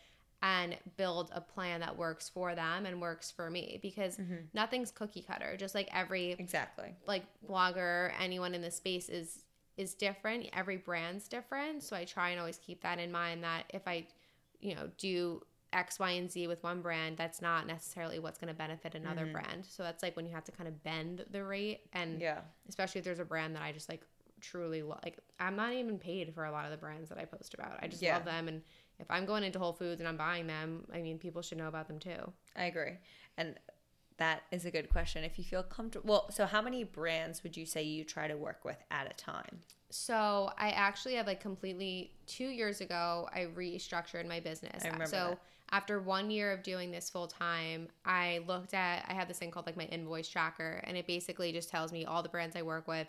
and 0.42 0.76
build 0.96 1.30
a 1.32 1.40
plan 1.40 1.78
that 1.80 1.96
works 1.96 2.28
for 2.28 2.54
them 2.56 2.84
and 2.86 3.00
works 3.00 3.30
for 3.30 3.48
me 3.48 3.78
because 3.80 4.16
Mm-hmm. 4.16 4.34
nothing's 4.54 4.90
cookie 4.90 5.22
cutter. 5.22 5.56
Just 5.56 5.74
like 5.76 5.88
every 5.94 6.32
Exactly. 6.32 6.96
like 7.06 7.22
blogger 7.48 8.10
anyone 8.20 8.54
in 8.54 8.62
the 8.62 8.70
space 8.72 9.08
is 9.08 9.44
is 9.76 9.94
different. 9.94 10.46
Every 10.52 10.76
brand's 10.76 11.28
different. 11.28 11.84
So 11.84 11.94
i 11.94 12.04
try 12.04 12.30
and 12.30 12.40
always 12.40 12.58
keep 12.58 12.82
that 12.82 12.98
in 12.98 13.12
mind 13.12 13.44
that 13.44 13.64
if 13.72 13.86
i 13.86 14.04
you 14.60 14.74
know 14.74 14.90
do 14.98 15.40
x 15.72 15.98
y 15.98 16.10
and 16.12 16.30
z 16.30 16.46
with 16.46 16.62
one 16.62 16.80
brand 16.80 17.16
that's 17.16 17.42
not 17.42 17.66
necessarily 17.66 18.18
what's 18.18 18.38
going 18.38 18.48
to 18.48 18.56
benefit 18.58 18.94
another 18.94 19.22
mm-hmm. 19.22 19.32
brand 19.32 19.66
so 19.68 19.82
that's 19.82 20.02
like 20.02 20.16
when 20.16 20.24
you 20.26 20.32
have 20.32 20.44
to 20.44 20.52
kind 20.52 20.68
of 20.68 20.82
bend 20.82 21.24
the 21.30 21.44
rate 21.44 21.80
and 21.92 22.20
Yeah. 22.20 22.40
especially 22.68 23.00
if 23.00 23.04
there's 23.04 23.18
a 23.18 23.24
brand 23.24 23.54
that 23.56 23.62
i 23.62 23.72
just 23.72 23.88
like 23.88 24.02
truly 24.40 24.82
lo- 24.82 24.98
like 25.04 25.18
i'm 25.40 25.56
not 25.56 25.72
even 25.72 25.98
paid 25.98 26.32
for 26.34 26.44
a 26.44 26.50
lot 26.50 26.64
of 26.64 26.70
the 26.70 26.76
brands 26.76 27.08
that 27.10 27.18
i 27.18 27.24
post 27.24 27.54
about 27.54 27.78
i 27.82 27.86
just 27.88 28.00
Yeah. 28.02 28.14
love 28.14 28.24
them 28.24 28.48
and 28.48 28.62
if 28.98 29.10
i'm 29.10 29.26
going 29.26 29.44
into 29.44 29.58
whole 29.58 29.72
foods 29.72 30.00
and 30.00 30.08
i'm 30.08 30.16
buying 30.16 30.46
them 30.46 30.84
i 30.92 31.02
mean 31.02 31.18
people 31.18 31.42
should 31.42 31.58
know 31.58 31.68
about 31.68 31.86
them 31.88 31.98
too 31.98 32.32
I 32.56 32.64
agree. 32.64 32.94
And 33.36 33.54
that 34.16 34.42
is 34.50 34.64
a 34.64 34.70
good 34.72 34.90
question. 34.90 35.22
If 35.22 35.38
you 35.38 35.44
feel 35.44 35.62
comfortable, 35.62 36.08
well, 36.08 36.30
so 36.30 36.44
how 36.44 36.60
many 36.60 36.82
brands 36.82 37.44
would 37.44 37.56
you 37.56 37.64
say 37.64 37.84
you 37.84 38.02
try 38.02 38.26
to 38.26 38.36
work 38.36 38.64
with 38.64 38.76
at 38.90 39.08
a 39.08 39.14
time? 39.14 39.60
So 39.90 40.50
I 40.58 40.70
actually 40.70 41.14
have 41.14 41.26
like 41.28 41.40
completely 41.40 42.10
two 42.26 42.48
years 42.48 42.80
ago 42.80 43.28
I 43.32 43.46
restructured 43.56 44.26
my 44.26 44.40
business. 44.40 44.82
I 44.84 44.88
remember 44.88 45.06
so 45.06 45.28
that. 45.30 45.38
After 45.70 46.00
one 46.00 46.30
year 46.30 46.52
of 46.52 46.62
doing 46.62 46.90
this 46.90 47.10
full 47.10 47.26
time, 47.26 47.88
I 48.04 48.40
looked 48.46 48.74
at 48.74 49.04
I 49.08 49.14
have 49.14 49.28
this 49.28 49.38
thing 49.38 49.50
called 49.50 49.66
like 49.66 49.76
my 49.76 49.84
invoice 49.84 50.28
tracker, 50.28 50.80
and 50.84 50.96
it 50.96 51.06
basically 51.06 51.52
just 51.52 51.68
tells 51.68 51.92
me 51.92 52.04
all 52.04 52.22
the 52.22 52.28
brands 52.28 52.56
I 52.56 52.62
work 52.62 52.88
with, 52.88 53.08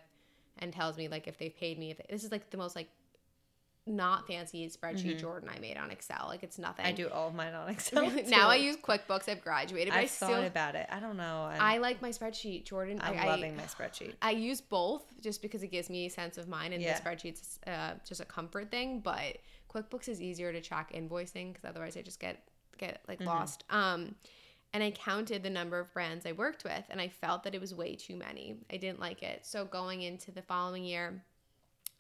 and 0.58 0.74
tells 0.74 0.98
me 0.98 1.08
like 1.08 1.28
if 1.28 1.38
they've 1.38 1.56
paid 1.56 1.80
me. 1.80 1.92
If 1.92 2.00
this 2.10 2.24
is 2.24 2.32
like 2.32 2.50
the 2.50 2.58
most 2.58 2.76
like 2.76 2.90
not 3.90 4.28
fancy 4.28 4.70
spreadsheet 4.70 5.20
Jordan 5.20 5.50
I 5.54 5.60
made 5.60 5.78
on 5.78 5.90
Excel. 5.92 6.26
Like 6.28 6.44
it's 6.44 6.60
nothing. 6.60 6.86
Mm-hmm. 6.86 6.94
I 6.94 6.96
do 6.96 7.10
all 7.10 7.30
of 7.30 7.34
mine 7.34 7.54
on 7.54 7.70
Excel. 7.70 8.10
now 8.28 8.48
I 8.48 8.56
use 8.56 8.78
QuickBooks. 8.78 9.28
I've 9.28 9.42
graduated, 9.42 9.94
but 9.94 10.00
I 10.00 10.08
thought 10.08 10.28
still 10.30 10.44
about 10.44 10.76
it. 10.76 10.88
I 10.92 11.00
don't 11.00 11.18
know. 11.18 11.50
I'm, 11.52 11.62
I 11.62 11.78
like 11.80 12.02
my 12.02 12.10
spreadsheet, 12.10 12.66
Jordan. 12.66 13.00
I'm 13.02 13.18
I, 13.18 13.26
loving 13.26 13.54
I, 13.54 13.58
my 13.58 13.64
spreadsheet. 13.64 14.14
I 14.22 14.32
use 14.32 14.62
both 14.62 15.04
just 15.22 15.42
because 15.42 15.64
it 15.64 15.68
gives 15.72 15.90
me 15.90 16.06
a 16.06 16.10
sense 16.10 16.38
of 16.38 16.48
mine, 16.48 16.74
and 16.74 16.82
Yeah. 16.82 16.98
the 16.98 17.04
spreadsheet's 17.04 17.60
uh, 17.68 17.94
just 18.08 18.22
a 18.22 18.26
comfort 18.26 18.70
thing. 18.70 19.00
But 19.00 19.38
QuickBooks 19.74 20.10
is 20.10 20.22
easier 20.22 20.52
to 20.52 20.62
track 20.62 20.94
invoicing 20.94 21.54
because 21.54 21.66
otherwise 21.66 21.96
I 21.98 22.02
just 22.02 22.20
get 22.20 22.44
get 22.78 23.02
like 23.08 23.20
Mm-hmm. 23.20 23.28
lost. 23.28 23.64
Um, 23.70 24.16
and 24.74 24.84
I 24.84 24.92
counted 24.92 25.42
the 25.44 25.50
number 25.50 25.80
of 25.80 25.92
brands 25.94 26.26
I 26.26 26.32
worked 26.32 26.64
with 26.64 26.84
and 26.90 27.02
I 27.02 27.08
felt 27.10 27.44
that 27.44 27.56
it 27.56 27.62
was 27.62 27.74
way 27.74 27.96
too 27.96 28.16
many. 28.16 28.58
I 28.72 28.78
didn't 28.78 29.00
like 29.00 29.24
it. 29.24 29.46
So 29.46 29.66
going 29.66 30.02
into 30.04 30.32
the 30.32 30.42
following 30.44 30.84
year, 30.84 31.24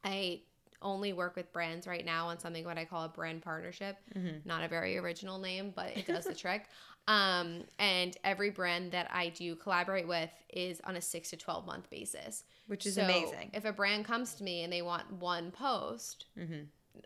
I 0.03 0.41
only 0.81 1.11
work 1.11 1.35
with 1.35 1.51
brands 1.51 1.87
right 1.87 2.05
now 2.05 2.27
on 2.27 2.39
something 2.39 2.63
what 2.63 2.77
I 2.77 2.85
call 2.85 3.03
a 3.03 3.09
brand 3.09 3.41
partnership. 3.41 3.97
Mm-hmm. 4.15 4.47
Not 4.47 4.63
a 4.63 4.67
very 4.67 4.97
original 4.97 5.37
name, 5.39 5.73
but 5.75 5.97
it 5.97 6.07
does 6.07 6.25
the 6.25 6.33
trick. 6.45 6.65
Um, 7.07 7.63
and 7.79 8.15
every 8.23 8.51
brand 8.51 8.91
that 8.91 9.09
I 9.11 9.29
do 9.29 9.55
collaborate 9.55 10.07
with 10.07 10.29
is 10.53 10.79
on 10.85 10.95
a 10.95 11.01
six 11.01 11.31
to 11.31 11.37
12 11.37 11.65
month 11.65 11.89
basis. 11.89 12.43
Which 12.67 12.85
is 12.85 12.95
So 12.95 13.03
amazing. 13.03 13.49
If 13.53 13.65
a 13.65 13.73
brand 13.73 14.05
comes 14.05 14.35
to 14.35 14.43
me 14.43 14.63
and 14.63 14.71
they 14.71 14.81
want 14.83 15.11
one 15.11 15.51
post, 15.51 16.25
Mm-hmm. 16.37 16.61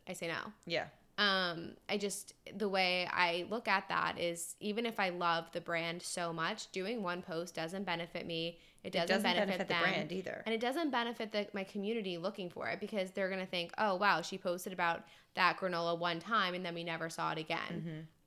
I 0.07 0.13
say 0.13 0.27
no 0.27 0.51
Yeah. 0.65 0.85
um 1.17 1.71
i 1.89 1.97
just 1.97 2.33
the 2.57 2.67
way 2.69 3.07
i 3.11 3.45
look 3.49 3.67
at 3.67 3.87
that 3.89 4.19
is 4.19 4.55
even 4.59 4.85
if 4.85 4.99
i 4.99 5.09
love 5.09 5.45
the 5.51 5.61
brand 5.61 6.01
so 6.01 6.33
much 6.33 6.71
doing 6.71 7.03
one 7.03 7.21
post 7.21 7.55
doesn't 7.55 7.83
benefit 7.85 8.25
me 8.25 8.59
it 8.83 8.91
doesn't, 8.91 9.05
it 9.05 9.13
doesn't 9.13 9.23
benefit, 9.23 9.47
benefit, 9.47 9.67
the 9.67 9.73
them 9.73 9.81
brand 9.83 10.11
either. 10.11 10.43
and 10.45 10.53
it 10.53 10.59
doesn't 10.59 10.89
benefit 10.91 11.31
the, 11.31 11.47
my 11.53 11.63
community 11.63 12.17
looking 12.17 12.49
for 12.49 12.67
it 12.67 12.79
because 12.81 13.11
they're 13.11 13.29
going 13.29 13.39
to 13.39 13.45
think 13.45 13.71
oh 13.77 13.95
wow 13.95 14.21
she 14.21 14.37
posted 14.37 14.73
about 14.73 15.03
that 15.35 15.57
granola 15.57 15.97
one 15.97 16.19
time 16.19 16.53
and 16.53 16.65
then 16.65 16.73
we 16.75 16.83
never 16.83 17.09
saw 17.09 17.31
it 17.31 17.37
again 17.37 17.59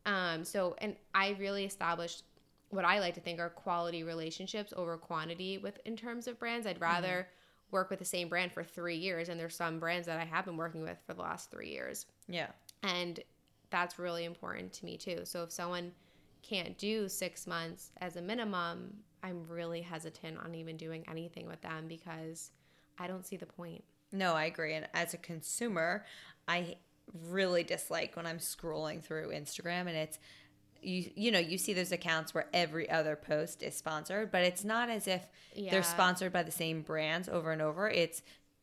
Mm-hmm. 0.07 0.13
um 0.15 0.45
so 0.45 0.75
and 0.79 0.97
i 1.15 1.37
really 1.39 1.65
established 1.65 2.23
what 2.71 2.85
i 2.85 3.01
like 3.01 3.15
to 3.15 3.21
think 3.21 3.39
are 3.41 3.49
quality 3.51 4.03
relationships 4.03 4.73
over 4.77 4.97
quantity 4.97 5.59
with 5.59 5.79
in 5.85 5.97
terms 5.97 6.27
of 6.27 6.39
brands 6.39 6.67
i'd 6.67 6.81
rather 6.81 7.29
work 7.71 7.91
with 7.91 7.99
the 7.99 8.05
same 8.05 8.29
brand 8.29 8.53
for 8.53 8.63
three 8.63 8.97
years 8.97 9.29
and 9.29 9.39
there's 9.41 9.55
some 9.57 9.79
brands 9.79 10.07
that 10.07 10.19
i 10.21 10.25
have 10.25 10.45
been 10.45 10.57
working 10.57 10.83
with 10.83 10.99
for 11.07 11.15
the 11.15 11.21
last 11.23 11.51
three 11.51 11.69
years 11.71 12.07
Yeah. 12.29 12.49
and 12.83 13.21
that's 13.71 13.99
really 13.99 14.25
important 14.25 14.73
to 14.75 14.85
me 14.85 14.97
too. 14.97 15.23
So 15.25 15.43
if 15.43 15.51
someone 15.51 15.91
can't 16.43 16.79
do 16.79 17.09
six 17.09 17.49
months 17.49 17.91
as 18.01 18.15
a 18.15 18.23
minimum, 18.23 18.95
I'm 19.25 19.45
really 19.49 19.81
hesitant 19.83 20.39
on 20.39 20.55
even 20.55 20.77
doing 20.77 21.05
anything 21.11 21.49
with 21.49 21.61
them 21.63 21.89
because 21.89 22.53
I 22.97 23.09
don't 23.09 23.27
see 23.27 23.37
the 23.37 23.45
point. 23.47 23.83
No, 24.13 24.35
I 24.35 24.45
agree. 24.45 24.75
And 24.75 24.87
as 24.95 25.15
a 25.15 25.19
consumer, 25.19 26.05
I 26.47 26.77
really 27.29 27.65
dislike 27.65 28.15
when 28.15 28.25
I'm 28.25 28.39
scrolling 28.39 29.03
through 29.03 29.31
Instagram 29.31 29.89
and 29.89 29.97
it's 29.97 30.21
you 30.87 31.11
you 31.15 31.31
know, 31.31 31.39
you 31.39 31.59
see 31.59 31.73
those 31.73 31.93
accounts 31.93 32.33
where 32.35 32.47
every 32.55 32.89
other 32.89 33.17
post 33.17 33.63
is 33.63 33.77
sponsored, 33.77 34.31
but 34.31 34.43
it's 34.43 34.65
not 34.65 34.89
as 34.89 35.07
if 35.09 35.29
Yeah. 35.55 35.71
they're 35.71 35.83
sponsored 35.83 36.33
by 36.33 36.43
the 36.43 36.53
same 36.53 36.83
brands 36.83 37.29
over 37.29 37.51
and 37.53 37.61
over. 37.61 37.89
It's 37.91 38.23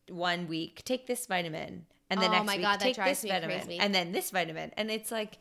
one 0.09 0.47
week, 0.47 0.83
take 0.86 1.07
this 1.07 1.25
vitamin, 1.27 1.86
and 2.09 2.21
the 2.21 2.27
Oh 2.27 2.31
next 2.31 2.45
my 2.47 2.53
week, 2.55 2.62
God, 2.63 2.79
take 2.79 2.95
this 2.95 3.23
vitamin, 3.23 3.59
crazy. 3.62 3.79
and 3.79 3.93
then 3.93 4.12
this 4.12 4.31
vitamin, 4.31 4.71
and 4.77 4.89
it's 4.91 5.12
like, 5.12 5.38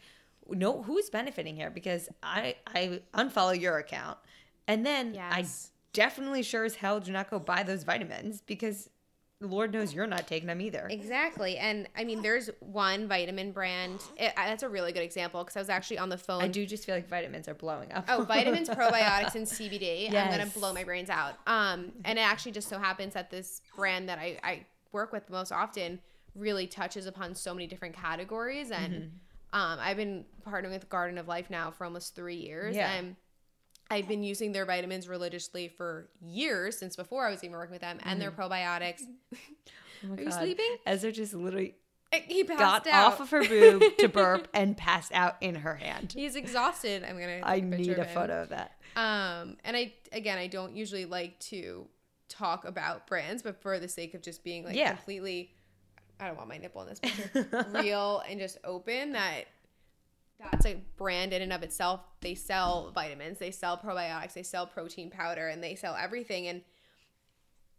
no, 0.48 0.82
who's 0.82 1.08
benefiting 1.10 1.56
here? 1.56 1.70
Because 1.70 2.08
I 2.22 2.56
I 2.66 3.00
unfollow 3.14 3.58
your 3.58 3.78
account, 3.78 4.18
and 4.68 4.84
then 4.84 5.14
I 5.30 5.46
definitely 5.92 6.42
sure 6.42 6.64
as 6.64 6.76
hell 6.76 7.00
do 7.00 7.12
not 7.12 7.30
go 7.30 7.38
buy 7.38 7.62
those 7.62 7.84
vitamins 7.84 8.40
because 8.40 8.88
Lord 9.42 9.72
knows 9.72 9.92
you're 9.92 10.06
not 10.06 10.26
taking 10.26 10.46
them 10.46 10.60
either. 10.60 10.86
Exactly. 10.90 11.58
And 11.58 11.88
I 11.96 12.04
mean, 12.04 12.22
there's 12.22 12.48
one 12.60 13.08
vitamin 13.08 13.52
brand. 13.52 14.00
It, 14.16 14.32
that's 14.36 14.62
a 14.62 14.68
really 14.68 14.92
good 14.92 15.02
example 15.02 15.42
because 15.42 15.56
I 15.56 15.60
was 15.60 15.68
actually 15.68 15.98
on 15.98 16.08
the 16.08 16.16
phone. 16.18 16.42
I 16.42 16.48
do 16.48 16.64
just 16.64 16.84
feel 16.86 16.94
like 16.94 17.08
vitamins 17.08 17.48
are 17.48 17.54
blowing 17.54 17.92
up. 17.92 18.04
Oh, 18.08 18.22
vitamins, 18.24 18.68
probiotics, 18.70 19.34
and 19.34 19.46
CBD. 19.46 20.08
I'm 20.14 20.30
gonna 20.30 20.46
blow 20.46 20.72
my 20.72 20.84
brains 20.84 21.10
out. 21.10 21.34
Um, 21.46 21.92
and 22.04 22.18
it 22.18 22.22
actually 22.22 22.52
just 22.52 22.68
so 22.68 22.78
happens 22.78 23.14
that 23.14 23.30
this 23.30 23.62
brand 23.76 24.08
that 24.08 24.18
I, 24.18 24.38
I 24.42 24.66
work 24.92 25.12
with 25.12 25.28
most 25.30 25.52
often 25.52 26.00
really 26.34 26.66
touches 26.66 27.06
upon 27.06 27.34
so 27.34 27.52
many 27.54 27.66
different 27.66 27.94
categories. 27.94 28.70
And 28.70 28.92
Mm-hmm. 28.94 29.60
um, 29.60 29.78
I've 29.80 29.96
been 29.96 30.24
partnering 30.46 30.70
with 30.70 30.88
Garden 30.88 31.18
of 31.18 31.28
Life 31.28 31.50
now 31.50 31.70
for 31.70 31.84
almost 31.84 32.14
three 32.14 32.36
years. 32.36 32.74
Yeah. 32.74 32.92
And 32.92 33.16
I've 33.92 34.08
been 34.08 34.22
using 34.22 34.52
their 34.52 34.64
vitamins 34.66 35.06
religiously 35.08 35.68
for 35.68 36.08
years 36.20 36.78
since 36.78 36.96
before 36.96 37.26
I 37.26 37.30
was 37.30 37.42
even 37.44 37.56
working 37.56 37.72
with 37.72 37.82
them, 37.82 37.98
and 38.04 38.20
their 38.20 38.30
probiotics. 38.30 39.02
Oh 40.04 40.14
Are 40.14 40.20
you 40.20 40.30
God. 40.30 40.38
sleeping? 40.40 40.76
Ezra 40.86 41.12
just 41.12 41.34
literally 41.34 41.74
He 42.12 42.42
passed 42.44 42.58
got 42.58 42.86
out. 42.88 43.12
off 43.12 43.20
of 43.20 43.30
her 43.30 43.44
boob 43.46 43.82
to 43.98 44.08
burp 44.08 44.48
and 44.54 44.76
passed 44.76 45.12
out 45.12 45.36
in 45.40 45.54
her 45.56 45.74
hand. 45.76 46.12
He's 46.16 46.34
exhausted. 46.36 47.04
I'm 47.04 47.18
gonna. 47.18 47.40
I 47.42 47.60
need 47.60 47.98
a 47.98 48.04
photo 48.04 48.42
of 48.42 48.48
that. 48.48 48.72
Um, 48.96 49.56
and 49.64 49.76
I 49.76 49.92
again, 50.12 50.38
I 50.38 50.46
don't 50.48 50.74
usually 50.76 51.04
like 51.04 51.38
to 51.40 51.86
talk 52.28 52.64
about 52.64 53.06
brands, 53.06 53.42
but 53.42 53.60
for 53.62 53.78
the 53.78 53.88
sake 53.88 54.14
of 54.14 54.22
just 54.22 54.42
being 54.42 54.64
like 54.64 54.74
Yeah. 54.76 54.94
completely, 54.94 55.54
I 56.18 56.26
don't 56.26 56.36
want 56.36 56.48
my 56.48 56.58
nipple 56.58 56.82
in 56.82 56.88
this 56.88 56.98
picture, 57.00 57.66
real 57.70 58.22
and 58.28 58.40
just 58.40 58.58
open. 58.64 59.12
That 59.12 59.44
that's 60.50 60.66
a 60.66 60.76
brand 60.96 61.32
in 61.32 61.42
and 61.42 61.52
of 61.52 61.62
itself. 61.62 62.00
They 62.20 62.34
sell 62.34 62.90
vitamins, 62.94 63.38
they 63.38 63.50
sell 63.50 63.76
probiotics, 63.78 64.32
they 64.34 64.42
sell 64.42 64.66
protein 64.66 65.10
powder, 65.10 65.48
and 65.48 65.62
they 65.62 65.74
sell 65.74 65.94
everything. 65.94 66.46
And 66.48 66.62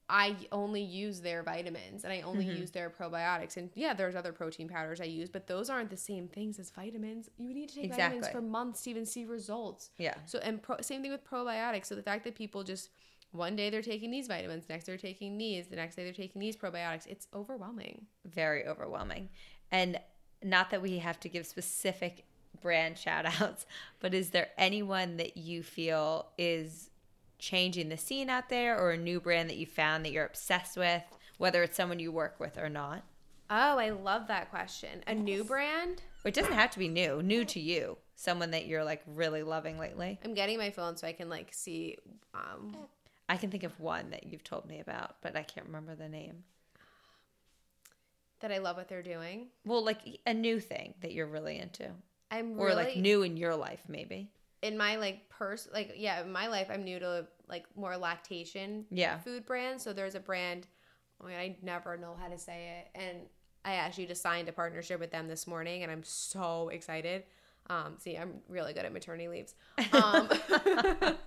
I 0.10 0.36
only 0.52 0.82
use 0.82 1.21
their 1.21 1.43
vitamins 1.43 2.04
and 2.04 2.12
I 2.12 2.21
only 2.21 2.45
Mm-hmm. 2.45 2.58
use 2.60 2.71
their 2.71 2.89
probiotics. 2.89 3.56
And 3.58 3.69
yeah, 3.73 3.93
there's 3.93 4.15
other 4.15 4.34
protein 4.34 4.67
powders 4.67 4.99
I 4.99 5.06
use, 5.06 5.30
but 5.30 5.47
those 5.47 5.69
aren't 5.69 5.89
the 5.89 5.97
same 5.97 6.28
things 6.28 6.60
as 6.60 6.69
vitamins. 6.71 7.30
You 7.38 7.54
need 7.54 7.69
to 7.69 7.76
take 7.76 7.91
vitamins 7.91 8.28
for 8.28 8.41
months 8.41 8.84
to 8.84 8.89
even 8.89 9.06
see 9.06 9.23
results. 9.26 9.91
Yeah. 9.97 10.15
So 10.26 10.39
and 10.39 10.62
pro- 10.62 10.82
same 10.82 11.02
thing 11.02 11.12
with 11.12 11.23
probiotics. 11.26 11.86
So 11.86 11.95
the 11.95 12.04
fact 12.04 12.26
that 12.26 12.36
people 12.36 12.63
just 12.63 12.89
one 13.32 13.56
day 13.56 13.69
they're 13.69 13.82
taking 13.82 14.12
these 14.12 14.28
vitamins, 14.28 14.65
next 14.69 14.86
they're 14.86 14.97
taking 14.97 15.38
these, 15.38 15.67
the 15.67 15.78
next 15.78 15.95
day 15.95 16.04
they're 16.04 16.13
taking 16.13 16.41
these 16.41 16.58
probiotics. 16.58 17.08
It's 17.08 17.28
overwhelming. 17.34 18.06
Very 18.26 18.67
overwhelming. 18.67 19.30
And 19.71 19.99
not 20.43 20.69
that 20.71 20.82
we 20.82 20.99
have 20.99 21.19
to 21.21 21.30
give 21.30 21.47
specific 21.47 22.26
brand 22.63 22.97
shout 22.97 23.26
outs, 23.39 23.67
but 23.99 24.13
is 24.15 24.32
there 24.32 24.49
anyone 24.58 25.17
that 25.17 25.38
you 25.38 25.62
feel 25.62 26.30
is 26.38 26.89
changing 27.38 27.89
the 27.89 27.97
scene 27.97 28.30
out 28.30 28.49
there 28.49 28.80
or 28.80 28.91
a 28.91 28.97
new 28.97 29.19
brand 29.19 29.49
that 29.49 29.58
you 29.58 29.65
found 29.67 30.04
that 30.06 30.12
you're 30.12 30.26
obsessed 30.26 30.78
with, 30.78 31.04
whether 31.38 31.62
it's 31.62 31.78
someone 31.78 31.99
you 31.99 32.12
work 32.12 32.39
with 32.39 32.58
or 32.58 32.69
not? 32.69 33.04
Oh, 33.49 33.78
I 33.78 33.89
love 33.91 34.28
that 34.30 34.49
question. 34.49 35.04
A 35.06 35.13
new 35.13 35.43
brand? 35.43 36.02
It 36.26 36.34
doesn't 36.34 36.54
have 36.54 36.71
to 36.71 36.80
be 36.80 36.88
new, 36.88 37.21
new 37.21 37.45
to 37.45 37.60
you. 37.60 37.97
Someone 38.15 38.52
that 38.52 38.65
you're 38.65 38.84
like 38.86 39.04
really 39.06 39.43
loving 39.43 39.78
lately. 39.78 40.19
I'm 40.23 40.34
getting 40.34 40.58
my 40.58 40.71
phone 40.71 40.95
so 40.95 41.06
I 41.06 41.12
can 41.13 41.30
like 41.30 41.49
see 41.52 41.97
um 42.34 42.76
I 43.30 43.38
can 43.38 43.52
think 43.52 43.63
of 43.63 43.80
one 43.80 44.10
that 44.12 44.26
you've 44.26 44.43
told 44.43 44.67
me 44.67 44.80
about, 44.80 45.17
but 45.21 45.36
I 45.36 45.43
can't 45.43 45.65
remember 45.65 45.95
the 45.95 46.08
name. 46.10 46.43
that 48.39 48.52
I 48.52 48.58
love 48.60 48.76
what 48.78 48.88
they're 48.89 49.02
doing. 49.04 49.47
Well, 49.65 49.84
like 49.84 49.99
a 50.26 50.34
new 50.34 50.60
thing 50.60 50.93
that 51.02 51.13
you're 51.13 51.28
really 51.28 51.58
into, 51.60 51.89
I'm 52.38 52.60
or 52.60 52.74
like 52.74 52.96
new 52.98 53.24
in 53.24 53.38
your 53.38 53.56
life, 53.56 53.82
maybe. 53.88 54.30
in 54.62 54.78
my 54.78 54.96
like 54.98 55.30
purse 55.30 55.67
like 55.74 55.93
yeah, 55.98 56.22
in 56.22 56.32
my 56.32 56.48
life 56.48 56.67
I'm 56.74 56.84
new 56.84 57.00
to 57.00 57.28
like 57.48 57.65
more 57.76 57.96
lactation 57.98 58.86
Yeah. 58.89 59.17
food 59.19 59.46
brands. 59.46 59.84
So 59.84 59.93
there's 59.93 60.15
a 60.15 60.19
brand 60.19 60.67
I 61.22 61.28
mean 61.28 61.36
I 61.38 61.58
never 61.62 61.98
know 61.98 62.15
how 62.19 62.28
to 62.30 62.38
say 62.38 62.60
it 62.80 63.00
and 63.00 63.17
I 63.65 63.76
actually 63.76 64.08
just 64.08 64.22
signed 64.22 64.50
a 64.50 64.52
partnership 64.52 65.00
with 65.00 65.12
them 65.12 65.28
this 65.28 65.48
morning 65.48 65.84
and 65.84 65.91
I'm 65.91 66.04
so 66.04 66.69
excited. 66.69 67.24
Um, 67.69 67.96
see, 67.98 68.17
I'm 68.17 68.41
really 68.50 68.74
good 68.74 68.84
at 68.86 68.91
maternity 68.91 69.30
leaves. 69.30 69.56
Um, 69.93 70.30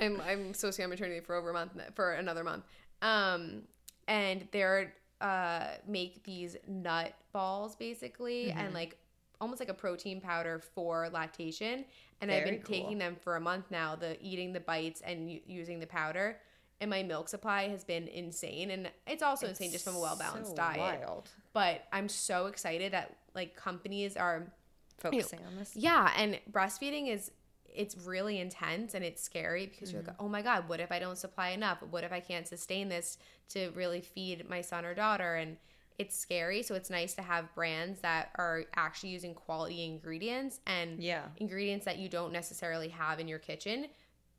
I'm 0.00 0.20
I'm 0.20 0.54
supposed 0.54 0.76
to 0.76 0.80
be 0.80 0.84
on 0.84 0.90
maternity 0.90 1.16
leave 1.16 1.26
for 1.26 1.34
over 1.36 1.50
a 1.50 1.52
month 1.52 1.72
for 1.94 2.12
another 2.14 2.44
month. 2.44 2.64
Um, 3.02 3.62
and 4.06 4.48
they're 4.52 4.94
uh 5.20 5.66
make 5.86 6.22
these 6.24 6.56
nut 6.68 7.12
balls 7.32 7.74
basically 7.76 8.46
Mm-hmm. 8.50 8.60
and 8.60 8.74
like 8.74 8.96
almost 9.40 9.60
like 9.60 9.68
a 9.68 9.74
protein 9.74 10.20
powder 10.20 10.60
for 10.74 11.08
lactation. 11.12 11.84
And 12.20 12.30
I've 12.30 12.44
been 12.44 12.60
cool. 12.60 12.74
taking 12.74 12.98
them 12.98 13.16
for 13.22 13.36
a 13.36 13.40
month 13.40 13.66
now. 13.70 13.94
The 13.94 14.16
eating 14.20 14.52
the 14.52 14.60
bites 14.60 15.00
and 15.02 15.30
u- 15.30 15.40
using 15.46 15.78
the 15.80 15.86
powder. 15.86 16.38
And 16.80 16.90
my 16.90 17.02
milk 17.02 17.28
supply 17.28 17.68
has 17.68 17.82
been 17.82 18.06
insane, 18.06 18.70
and 18.70 18.88
it's 19.04 19.22
also 19.22 19.48
insane 19.48 19.72
just 19.72 19.84
from 19.84 19.96
a 19.96 20.00
well 20.00 20.16
balanced 20.16 20.50
So 20.50 20.56
diet. 20.56 21.00
Wild. 21.00 21.28
But 21.52 21.82
I'm 21.92 22.08
so 22.08 22.46
excited 22.46 22.92
that 22.92 23.16
like 23.34 23.56
companies 23.56 24.16
are 24.16 24.46
Focusing 24.98 25.40
on 25.46 25.56
this. 25.56 25.72
yeah, 25.76 26.12
and 26.16 26.38
breastfeeding 26.52 27.08
is 27.08 27.30
it's 27.74 27.96
really 28.06 28.38
intense 28.40 28.94
and 28.94 29.04
it's 29.04 29.22
scary 29.22 29.66
because 29.66 29.92
you're 29.92 30.02
like, 30.02 30.12
Mm-hmm. 30.14 30.24
oh 30.24 30.28
my 30.28 30.42
god, 30.42 30.68
what 30.68 30.78
if 30.80 30.90
I 30.92 30.98
don't 31.00 31.18
supply 31.18 31.50
enough? 31.50 31.78
What 31.90 32.02
if 32.04 32.12
I 32.12 32.20
can't 32.20 32.46
sustain 32.46 32.88
this 32.88 33.18
to 33.50 33.70
really 33.76 34.00
feed 34.00 34.48
my 34.48 34.60
son 34.60 34.84
or 34.84 34.94
daughter? 34.94 35.34
And 35.34 35.56
it's 35.98 36.16
scary. 36.16 36.62
So 36.62 36.74
it's 36.74 36.90
nice 36.90 37.14
to 37.14 37.22
have 37.22 37.52
brands 37.54 38.00
that 38.00 38.30
are 38.36 38.64
actually 38.76 39.10
using 39.10 39.34
quality 39.34 39.84
ingredients 39.84 40.60
and 40.66 41.02
Yeah. 41.02 41.24
ingredients 41.38 41.84
that 41.86 41.98
you 41.98 42.08
don't 42.08 42.32
necessarily 42.32 42.88
have 42.88 43.18
in 43.18 43.26
your 43.26 43.40
kitchen 43.40 43.88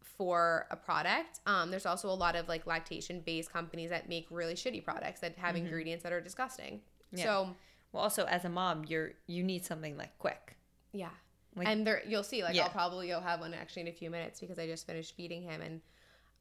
for 0.01 0.67
a 0.71 0.75
product. 0.75 1.39
Um, 1.45 1.69
there's 1.69 1.85
also 1.85 2.09
a 2.09 2.15
lot 2.15 2.35
of 2.35 2.47
like 2.47 2.65
lactation 2.65 3.21
based 3.21 3.51
companies 3.51 3.89
that 3.89 4.07
make 4.09 4.27
really 4.29 4.53
shitty 4.55 4.83
products 4.83 5.19
that 5.21 5.37
have 5.37 5.55
ingredients 5.55 6.03
that 6.03 6.13
are 6.13 6.21
disgusting. 6.21 6.75
Mm-hmm. 7.13 7.17
Yeah. 7.17 7.23
So 7.23 7.55
Well, 7.91 8.03
also 8.03 8.25
as 8.25 8.45
a 8.45 8.49
mom, 8.49 8.85
you're 8.85 9.11
you 9.27 9.43
need 9.43 9.65
something 9.65 9.97
like 9.97 10.17
quick. 10.17 10.55
Yeah. 10.93 11.09
Like- 11.55 11.67
and 11.67 11.85
there 11.85 12.01
you'll 12.07 12.23
see, 12.23 12.43
like 12.43 12.55
Yeah. 12.55 12.63
I'll 12.65 12.69
probably 12.69 13.07
go 13.07 13.19
have 13.19 13.41
one 13.41 13.53
actually 13.53 13.81
in 13.83 13.87
a 13.89 13.93
few 13.93 14.09
minutes 14.09 14.39
because 14.39 14.59
I 14.59 14.65
just 14.67 14.85
finished 14.87 15.15
feeding 15.15 15.41
him 15.43 15.61
and 15.61 15.81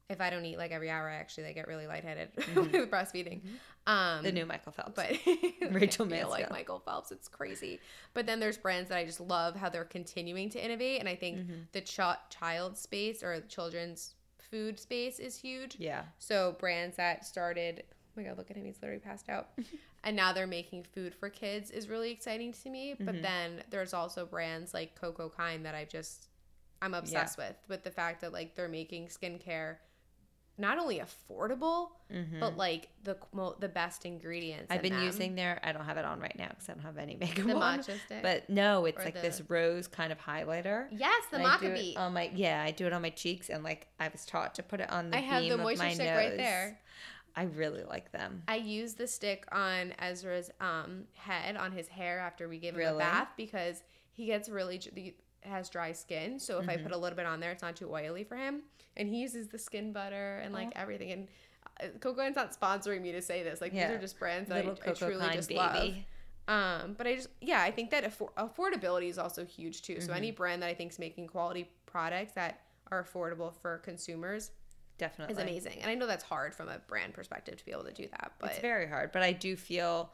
if 0.09 0.19
I 0.21 0.31
don't 0.31 0.43
eat 0.43 0.57
like 0.57 0.71
every 0.71 0.89
hour, 0.89 1.07
I 1.07 1.15
actually 1.15 1.43
like 1.45 1.55
get 1.55 1.67
really 1.67 1.85
lightheaded 1.85 2.29
with 2.55 2.89
breastfeeding. 2.89 3.41
Um, 3.89 4.23
The 4.23 4.31
new 4.31 4.45
Michael 4.45 4.71
Phelps. 4.71 4.93
but 4.95 5.11
Rachel 5.71 6.13
I 6.13 6.23
like. 6.23 6.49
Michael 6.51 6.79
Phelps. 6.79 7.11
It's 7.11 7.27
crazy. 7.27 7.79
But 8.13 8.25
then 8.25 8.39
there's 8.39 8.57
brands 8.57 8.89
that 8.89 8.97
I 8.97 9.05
just 9.05 9.19
love 9.19 9.55
how 9.55 9.69
they're 9.69 9.83
continuing 9.85 10.49
to 10.51 10.63
innovate, 10.63 10.99
and 10.99 11.09
I 11.09 11.15
think 11.15 11.37
Mm-hmm. 11.39 11.53
the 11.71 11.81
ch- 11.81 11.99
child 12.29 12.77
space 12.77 13.23
or 13.23 13.41
children's 13.41 14.15
food 14.51 14.79
space 14.79 15.19
is 15.19 15.35
huge. 15.37 15.75
yeah. 15.79 16.03
So 16.17 16.55
brands 16.59 16.97
that 16.97 17.25
started, 17.25 17.83
oh 17.87 17.93
my 18.15 18.23
god, 18.23 18.37
look 18.37 18.49
at 18.49 18.57
him, 18.57 18.65
he's 18.65 18.77
literally 18.81 18.99
passed 18.99 19.29
out. 19.29 19.49
and 20.03 20.15
now 20.15 20.33
they're 20.33 20.47
making 20.47 20.83
food 20.95 21.13
for 21.13 21.29
kids 21.29 21.69
is 21.71 21.87
really 21.87 22.11
exciting 22.11 22.53
to 22.53 22.69
me. 22.69 22.93
Mm-hmm. 22.93 23.05
But 23.05 23.21
then 23.21 23.63
there's 23.69 23.93
also 23.93 24.25
brands 24.25 24.73
like 24.73 24.95
Coco 24.99 25.29
Kind 25.29 25.65
that 25.65 25.75
I 25.75 25.85
just 25.85 26.27
I'm 26.81 26.93
obsessed 26.93 27.37
with 27.37 27.55
with 27.67 27.83
the 27.83 27.91
fact 27.91 28.21
that 28.21 28.33
like 28.33 28.55
they're 28.55 28.67
making 28.69 29.07
skincare 29.09 29.75
not 30.59 30.77
only 30.77 30.99
affordable 30.99 31.89
but 32.39 32.57
like 32.57 32.89
the 33.03 33.15
mo- 33.33 33.55
the 33.59 33.69
best 33.69 34.03
ingredients. 34.05 34.63
Mm-hmm. 34.63 34.73
I've 34.73 34.83
in 34.83 34.89
been 34.89 34.97
them. 34.97 35.05
using 35.05 35.35
their. 35.35 35.59
I 35.63 35.71
don't 35.71 35.85
have 35.85 35.97
it 35.97 36.05
on 36.05 36.19
right 36.19 36.35
now 36.37 36.47
because 36.49 36.67
I 36.67 36.73
don't 36.73 36.81
have 36.83 36.97
any 36.97 37.15
makeup 37.15 37.45
The 37.45 37.53
on. 37.55 37.79
matcha 37.79 37.99
stick? 38.05 38.23
But 38.23 38.49
no, 38.49 38.85
it's 38.85 38.99
Or 38.99 39.05
like 39.05 39.13
the- 39.13 39.21
this 39.21 39.41
rose 39.47 39.87
kind 39.87 40.11
of 40.11 40.19
highlighter. 40.19 40.87
Yes, 40.91 41.23
the 41.31 41.37
maca 41.37 41.97
on 41.97 42.13
my 42.13 42.31
yeah, 42.33 42.63
I 42.65 42.71
do 42.71 42.87
it 42.87 42.93
on 42.93 43.01
my 43.03 43.11
cheeks 43.11 43.49
and 43.49 43.63
like 43.63 43.87
I 43.99 44.07
was 44.09 44.25
taught 44.25 44.55
to 44.55 44.63
put 44.63 44.79
it 44.81 44.89
on 44.91 45.11
the 45.11 45.17
I 45.17 45.21
have 45.21 45.43
the 45.43 45.51
of 45.51 45.59
moisture 45.59 45.89
stick 45.91 46.07
nose. 46.07 46.15
right 46.17 46.37
there. 46.37 46.79
I 47.35 47.43
really 47.43 47.83
like 47.83 48.11
them. 48.11 48.41
I 48.47 48.55
use 48.55 48.95
the 48.95 49.05
stick 49.07 49.45
on 49.51 49.93
Ezra's 49.99 50.49
um, 50.59 51.03
head 51.13 51.55
on 51.57 51.71
his 51.71 51.87
hair 51.87 52.19
after 52.19 52.49
we 52.49 52.57
give 52.57 52.75
him 52.75 52.95
a 52.95 52.97
bath 52.97 53.29
because 53.37 53.83
he 54.11 54.25
gets 54.25 54.49
really 54.49 54.81
he 54.95 55.13
has 55.49 55.69
dry 55.69 55.91
skin. 55.91 56.39
So 56.39 56.57
if 56.59 56.61
Mm-hmm. 56.61 56.69
I 56.71 56.77
put 56.77 56.91
a 56.91 56.97
little 56.97 57.15
bit 57.17 57.25
on 57.25 57.39
there, 57.39 57.51
it's 57.51 57.61
not 57.61 57.75
too 57.75 57.91
oily 57.93 58.23
for 58.23 58.35
him. 58.37 58.61
And 58.97 59.07
he 59.09 59.17
uses 59.21 59.47
the 59.47 59.57
skin 59.59 59.91
butter 59.93 60.39
and 60.43 60.53
like 60.53 60.71
everything. 60.75 61.11
And 61.11 61.27
uh, 61.81 61.87
Coco 61.99 62.21
Kind's 62.21 62.35
not 62.35 62.57
sponsoring 62.59 63.01
me 63.01 63.11
to 63.13 63.21
say 63.21 63.43
this. 63.43 63.61
Like 63.61 63.73
Yeah. 63.73 63.87
these 63.87 63.97
are 63.97 64.01
just 64.01 64.19
brands 64.19 64.49
that 64.49 64.65
I, 64.65 64.89
I 64.89 64.93
truly 64.93 65.27
just 65.33 65.49
baby. 65.49 65.59
love. 65.59 65.93
Um, 66.47 66.95
but 66.97 67.05
I 67.07 67.15
just 67.15 67.29
yeah, 67.41 67.61
I 67.61 67.69
think 67.71 67.91
that 67.91 68.03
affor- 68.03 68.33
affordability 68.37 69.09
is 69.09 69.17
also 69.19 69.45
huge 69.45 69.81
too. 69.83 69.99
So 70.01 70.07
Mm-hmm. 70.07 70.17
any 70.17 70.31
brand 70.31 70.61
that 70.63 70.67
I 70.67 70.73
think 70.73 70.91
is 70.91 70.99
making 70.99 71.27
quality 71.27 71.69
products 71.85 72.33
that 72.33 72.61
are 72.91 73.03
affordable 73.03 73.53
for 73.61 73.77
consumers 73.79 74.51
Definitely. 74.97 75.33
is 75.35 75.39
amazing. 75.39 75.79
And 75.81 75.89
I 75.91 75.95
know 75.95 76.07
that's 76.07 76.23
hard 76.23 76.53
from 76.55 76.67
a 76.67 76.79
brand 76.79 77.13
perspective 77.13 77.55
to 77.57 77.65
be 77.65 77.71
able 77.71 77.83
to 77.83 77.93
do 77.93 78.07
that. 78.11 78.33
But 78.39 78.49
It's 78.51 78.59
very 78.59 78.87
hard, 78.87 79.11
but 79.11 79.21
I 79.21 79.31
do 79.31 79.55
feel 79.55 80.11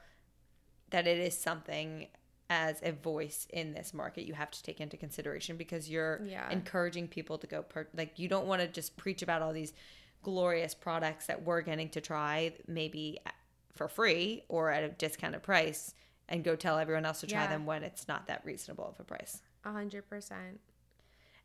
that 0.91 1.07
it 1.07 1.17
is 1.17 1.35
something 1.37 2.07
as 2.49 2.79
a 2.83 2.91
voice 2.91 3.47
in 3.51 3.73
this 3.73 3.93
market 3.93 4.23
you 4.25 4.33
have 4.33 4.51
to 4.51 4.61
take 4.61 4.79
into 4.79 4.95
consideration 4.97 5.57
because 5.57 5.89
you're 5.89 6.21
Yeah. 6.25 6.49
encouraging 6.51 7.07
people 7.07 7.37
to 7.39 7.47
go 7.47 7.63
per- 7.63 7.87
like 7.95 8.19
you 8.19 8.27
don't 8.27 8.45
want 8.47 8.61
to 8.61 8.67
just 8.67 8.95
preach 8.97 9.21
about 9.23 9.41
all 9.41 9.51
these 9.51 9.73
glorious 10.21 10.75
products 10.75 11.25
that 11.27 11.43
we're 11.43 11.61
getting 11.61 11.89
to 11.89 12.01
try 12.01 12.53
maybe 12.67 13.19
uh, 13.25 13.31
for 13.73 13.87
free 13.87 14.43
or 14.47 14.69
at 14.71 14.83
a 14.83 14.89
discounted 14.89 15.41
price 15.43 15.93
and 16.29 16.43
go 16.43 16.55
tell 16.55 16.77
everyone 16.77 17.05
else 17.05 17.21
to 17.21 17.27
try 17.27 17.43
Yeah. 17.43 17.47
them 17.47 17.65
when 17.65 17.83
it's 17.83 18.07
not 18.07 18.27
that 18.27 18.43
reasonable 18.45 18.87
of 18.87 18.99
a 18.99 19.03
price. 19.03 19.41
a 19.63 19.71
hundred 19.71 20.07
percent. 20.07 20.59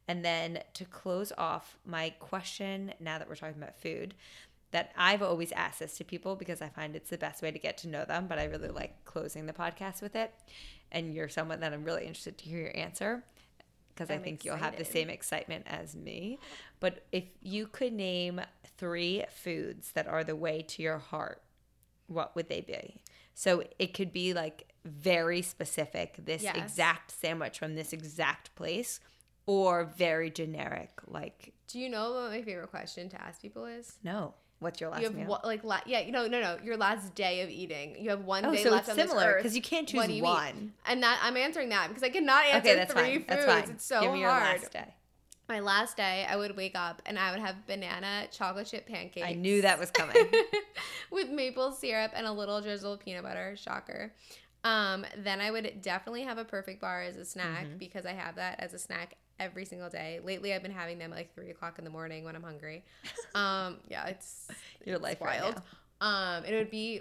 And 0.09 0.25
then 0.25 0.63
to 0.75 0.85
close 0.85 1.33
off, 1.39 1.79
my 1.85 2.11
question 2.19 2.93
now 3.01 3.19
that 3.19 3.29
we're 3.29 3.37
talking 3.37 3.63
about 3.63 3.77
food, 3.81 4.15
that 4.73 4.93
I've 4.97 5.23
always 5.23 5.53
asked 5.53 5.81
this 5.81 5.97
to 5.99 6.05
people 6.05 6.37
because 6.37 6.63
I 6.63 6.69
find 6.69 6.95
it's 6.95 7.11
the 7.11 7.19
best 7.19 7.43
way 7.43 7.51
to 7.51 7.59
get 7.59 7.79
to 7.79 7.89
know 7.89 8.05
them, 8.05 8.27
but 8.29 8.39
I 8.39 8.45
really 8.45 8.69
like 8.69 9.05
closing 9.05 9.47
the 9.47 9.53
podcast 9.53 10.01
with 10.01 10.15
it. 10.15 10.33
And 10.93 11.15
you're 11.15 11.29
someone 11.29 11.61
that 11.61 11.73
I'm 11.73 11.85
really 11.85 12.03
interested 12.07 12.39
to 12.39 12.45
hear 12.45 12.61
your 12.61 12.77
answer 12.77 13.25
because 13.95 14.11
I 14.11 14.19
think 14.19 14.45
you'll 14.45 14.57
have 14.57 14.77
the 14.79 14.85
same 14.85 15.11
excitement 15.11 15.67
as 15.69 15.95
me. 15.95 16.39
But 16.79 17.05
if 17.13 17.25
you 17.43 17.67
could 17.67 17.93
name 17.93 18.41
three 18.79 19.25
foods 19.31 19.93
that 19.93 20.07
are 20.07 20.25
the 20.25 20.37
way 20.37 20.63
to 20.63 20.83
your 20.83 20.99
heart, 20.99 21.43
what 22.07 22.35
would 22.35 22.49
they 22.49 22.61
be? 22.61 23.03
So 23.35 23.65
it 23.79 23.93
could 23.95 24.13
be 24.13 24.33
like 24.35 24.73
very 24.85 25.43
specific, 25.43 26.17
this 26.25 26.43
Yes. 26.43 26.57
exact 26.57 27.11
sandwich 27.11 27.59
from 27.59 27.75
this 27.75 27.93
exact 27.93 28.55
place, 28.55 29.01
or 29.47 29.85
very 29.85 30.31
generic, 30.31 30.91
like 31.07 31.53
Do 31.69 31.79
you 31.79 31.89
know 31.89 32.13
what 32.13 32.31
my 32.31 32.43
favorite 32.43 32.71
question 32.71 33.09
to 33.11 33.21
ask 33.21 33.41
people 33.43 33.67
is? 33.67 33.97
no. 34.03 34.35
What's 34.61 34.81
your 34.81 34.91
last 34.91 35.01
you 35.01 35.07
have 35.09 35.17
meal? 35.17 35.27
what, 35.27 35.45
like 35.45 35.65
la- 35.65 35.81
yeah, 35.87 36.01
you 36.01 36.13
know, 36.13 36.27
no, 36.27 36.41
no, 36.41 36.59
your 36.63 36.77
last 36.77 37.15
day 37.15 37.41
of 37.41 37.49
eating. 37.51 37.97
You 37.99 38.11
have 38.11 38.25
one 38.25 38.45
Oh, 38.45 38.53
day 38.53 38.63
so 38.63 38.71
left 38.71 38.89
it's 38.89 38.99
on 38.99 39.09
similar, 39.09 39.37
because 39.37 39.57
you 39.57 39.63
can't 39.63 39.89
choose 39.89 40.07
you 40.09 40.17
eat? 40.17 40.23
one. 40.23 40.73
And 40.87 41.03
that 41.03 41.19
I'm 41.23 41.37
answering 41.37 41.71
that 41.71 41.89
because 41.89 42.03
I 42.03 42.11
cannot 42.11 42.45
answer 42.45 42.59
okay, 42.69 42.77
that's 42.77 42.93
three 42.93 43.03
fine. 43.03 43.15
foods. 43.15 43.27
That's 43.29 43.45
fine. 43.47 43.71
It's 43.71 43.85
so 43.87 44.01
Give 44.03 44.13
me 44.13 44.21
your 44.21 44.31
hard. 44.31 44.61
last 44.61 44.73
day. 44.73 44.95
My 45.49 45.59
last 45.61 45.97
day, 45.97 46.25
I 46.29 46.37
would 46.37 46.57
wake 46.57 46.77
up 46.77 47.03
and 47.07 47.19
I 47.19 47.33
would 47.33 47.41
have 47.41 47.67
banana 47.67 48.27
chocolate 48.31 48.69
chip 48.69 48.87
pancakes. 48.87 49.27
I 49.27 49.33
knew 49.33 49.63
that 49.63 49.81
was 49.81 49.91
coming. 49.91 50.15
with 51.11 51.29
maple 51.31 51.73
syrup 51.73 52.13
and 52.15 52.25
a 52.27 52.33
little 52.33 52.61
drizzle 52.61 52.93
of 52.93 53.01
peanut 53.01 53.25
butter. 53.25 53.57
Shocker. 53.57 54.13
Um, 54.63 55.07
then 55.17 55.41
I 55.41 55.51
would 55.51 55.81
definitely 55.81 56.23
have 56.23 56.39
a 56.39 56.45
perfect 56.45 56.81
bar 56.81 57.03
as 57.03 57.17
a 57.17 57.25
snack 57.25 57.67
Mm-hmm. 57.67 57.79
because 57.79 58.05
I 58.07 58.13
have 58.13 58.37
that 58.37 58.61
as 58.61 58.75
a 58.75 58.79
snack 58.79 59.15
every 59.39 59.65
single 59.65 59.89
day. 59.89 60.21
Lately, 60.23 60.53
I've 60.53 60.63
been 60.63 60.71
having 60.73 60.99
them 60.99 61.13
at 61.13 61.17
like 61.19 61.35
three 61.35 61.51
o'clock 61.51 61.79
in 61.79 61.85
the 61.85 61.91
morning 61.91 62.25
when 62.25 62.37
I'm 62.37 62.43
hungry. 62.43 62.85
Um, 63.35 63.79
yeah, 63.89 64.07
it's 64.07 64.49
Your 64.85 64.97
it's 64.97 65.03
life 65.05 65.21
right 65.21 65.41
now. 65.41 65.63
Um, 66.07 66.45
it 66.45 66.55
would 66.55 66.71
be, 66.71 67.01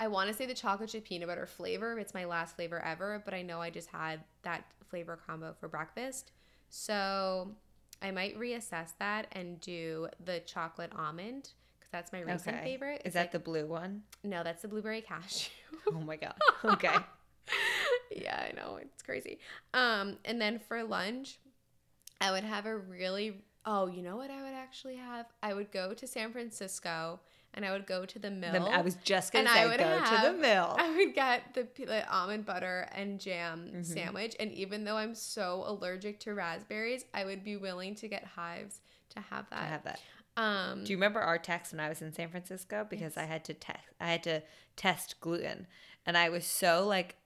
I 0.00 0.08
want 0.08 0.28
to 0.28 0.34
say 0.34 0.44
the 0.44 0.54
chocolate 0.54 0.90
chip 0.90 1.04
peanut 1.04 1.28
butter 1.28 1.46
flavor. 1.46 1.98
It's 1.98 2.14
my 2.14 2.24
last 2.24 2.56
flavor 2.56 2.80
ever, 2.84 3.22
but 3.24 3.32
I 3.32 3.42
know 3.42 3.60
I 3.60 3.70
just 3.70 3.88
had 3.90 4.20
that 4.42 4.64
flavor 4.90 5.18
combo 5.26 5.54
for 5.60 5.68
breakfast, 5.68 6.32
so 6.68 7.52
I 8.02 8.10
might 8.10 8.38
reassess 8.38 8.92
that 8.98 9.26
and 9.32 9.60
do 9.60 10.08
the 10.24 10.40
chocolate 10.40 10.92
almond 10.96 11.50
that's 11.92 12.12
my 12.12 12.20
recent 12.20 12.56
Okay. 12.56 12.64
favorite. 12.64 13.02
Is 13.04 13.14
that 13.14 13.20
like- 13.22 13.32
the 13.32 13.38
blue 13.38 13.66
one? 13.66 14.02
no, 14.24 14.42
that's 14.44 14.62
the 14.62 14.68
blueberry 14.68 15.00
cashew. 15.02 15.50
Oh 15.88 16.00
my 16.00 16.16
god. 16.16 16.34
Okay. 16.64 16.94
yeah, 18.14 18.46
I 18.50 18.54
know 18.54 18.76
it's 18.80 19.02
crazy. 19.02 19.38
Um, 19.74 20.16
and 20.24 20.40
then 20.40 20.58
for 20.58 20.82
lunch, 20.82 21.38
I 22.20 22.30
would 22.30 22.44
have 22.44 22.66
a 22.66 22.76
really 22.76 23.42
oh, 23.70 23.86
you 23.86 24.00
know 24.02 24.16
what 24.16 24.30
I 24.30 24.42
would 24.42 24.54
actually 24.54 24.96
have? 24.96 25.26
I 25.42 25.52
would 25.52 25.70
go 25.70 25.92
to 25.92 26.06
San 26.06 26.32
Francisco 26.32 27.20
and 27.52 27.66
I 27.66 27.72
would 27.72 27.86
go 27.86 28.06
to 28.06 28.18
the 28.18 28.30
mill. 28.30 28.52
The- 28.52 28.60
I 28.70 28.80
was 28.80 28.94
just 29.04 29.30
gonna 29.32 29.44
and 29.48 29.54
say 29.54 29.62
I 29.62 29.66
would 29.66 29.78
go 29.78 29.84
to 29.84 30.10
the 30.10 30.16
have- 30.16 30.38
mill. 30.38 30.74
I 30.78 30.96
would 30.96 31.14
get 31.14 31.52
the, 31.54 31.66
the 31.84 32.10
almond 32.10 32.46
butter 32.46 32.88
and 32.92 33.20
jam 33.20 33.66
Mm-hmm. 33.68 33.82
sandwich, 33.82 34.36
and 34.40 34.52
even 34.52 34.84
though 34.84 34.96
I'm 34.96 35.14
so 35.14 35.64
allergic 35.66 36.18
to 36.20 36.34
raspberries, 36.34 37.04
I 37.12 37.24
would 37.26 37.44
be 37.44 37.56
willing 37.56 37.94
to 37.96 38.08
get 38.08 38.24
hives 38.24 38.80
to 39.10 39.20
have 39.20 39.46
I 39.52 39.56
that. 39.56 39.68
have 39.68 39.84
that. 39.84 40.00
Um, 40.38 40.84
Do 40.84 40.92
you 40.92 40.96
remember 40.96 41.20
our 41.20 41.38
text 41.38 41.72
when 41.72 41.80
I 41.80 41.88
was 41.88 42.00
in 42.00 42.12
San 42.12 42.28
Francisco? 42.30 42.86
Because 42.88 43.16
I 43.16 43.24
had 43.24 43.44
to 43.46 43.54
test. 43.54 43.80
I 44.00 44.10
had 44.10 44.22
to 44.24 44.42
test 44.76 45.20
gluten, 45.20 45.66
and 46.06 46.16
I 46.16 46.28
was 46.28 46.46
so 46.46 46.86
like, 46.86 47.16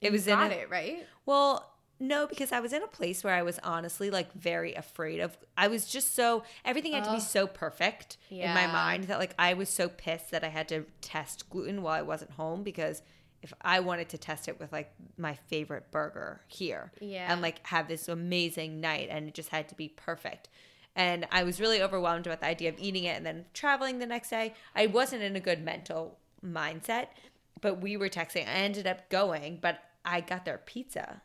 it 0.00 0.06
you 0.06 0.12
was 0.12 0.26
in 0.26 0.38
a, 0.38 0.46
it 0.46 0.70
right. 0.70 1.06
Well, 1.24 1.72
no, 2.00 2.26
because 2.26 2.52
I 2.52 2.60
was 2.60 2.72
in 2.72 2.82
a 2.82 2.86
place 2.88 3.22
where 3.24 3.34
I 3.34 3.42
was 3.42 3.58
honestly 3.64 4.10
like 4.10 4.32
very 4.32 4.74
afraid 4.74 5.20
of. 5.20 5.36
I 5.56 5.68
was 5.68 5.86
just 5.86 6.14
so 6.14 6.42
everything 6.64 6.92
had 6.92 7.04
to 7.04 7.12
be 7.12 7.20
so 7.20 7.46
perfect 7.46 8.16
in 8.30 8.54
my 8.54 8.66
mind 8.66 9.04
that 9.04 9.18
like 9.18 9.34
I 9.38 9.54
was 9.54 9.68
so 9.68 9.88
pissed 9.88 10.30
that 10.30 10.44
I 10.44 10.48
had 10.48 10.68
to 10.68 10.84
test 11.00 11.48
gluten 11.50 11.82
while 11.82 11.94
I 11.94 12.02
wasn't 12.02 12.30
home 12.32 12.62
because 12.62 13.02
if 13.42 13.52
I 13.60 13.80
wanted 13.80 14.08
to 14.10 14.18
test 14.18 14.48
it 14.48 14.58
with 14.60 14.72
like 14.72 14.92
my 15.16 15.34
favorite 15.48 15.90
burger 15.90 16.40
here 16.48 16.92
Yeah. 17.00 17.32
and 17.32 17.40
like 17.40 17.64
have 17.66 17.86
this 17.88 18.08
amazing 18.08 18.80
night 18.80 19.08
and 19.10 19.28
it 19.28 19.34
just 19.34 19.48
had 19.50 19.68
to 19.70 19.74
be 19.74 19.88
perfect. 19.88 20.48
And 20.96 21.26
I 21.30 21.44
was 21.44 21.60
really 21.60 21.80
overwhelmed 21.80 22.26
with 22.26 22.40
the 22.40 22.46
idea 22.46 22.68
of 22.70 22.76
eating 22.78 23.04
it 23.04 23.16
and 23.16 23.24
then 23.24 23.44
traveling 23.54 23.98
the 23.98 24.06
next 24.06 24.30
day. 24.30 24.54
I 24.74 24.86
wasn't 24.86 25.22
in 25.22 25.36
a 25.36 25.40
good 25.40 25.62
mental 25.64 26.18
mindset, 26.44 27.08
but 27.60 27.80
we 27.80 27.96
were 27.96 28.08
texting. 28.08 28.48
I 28.48 28.60
ended 28.62 28.86
up 28.86 29.08
going, 29.08 29.58
but 29.60 29.78
I 30.04 30.20
got 30.20 30.44
their 30.44 30.58
pizza 30.58 31.22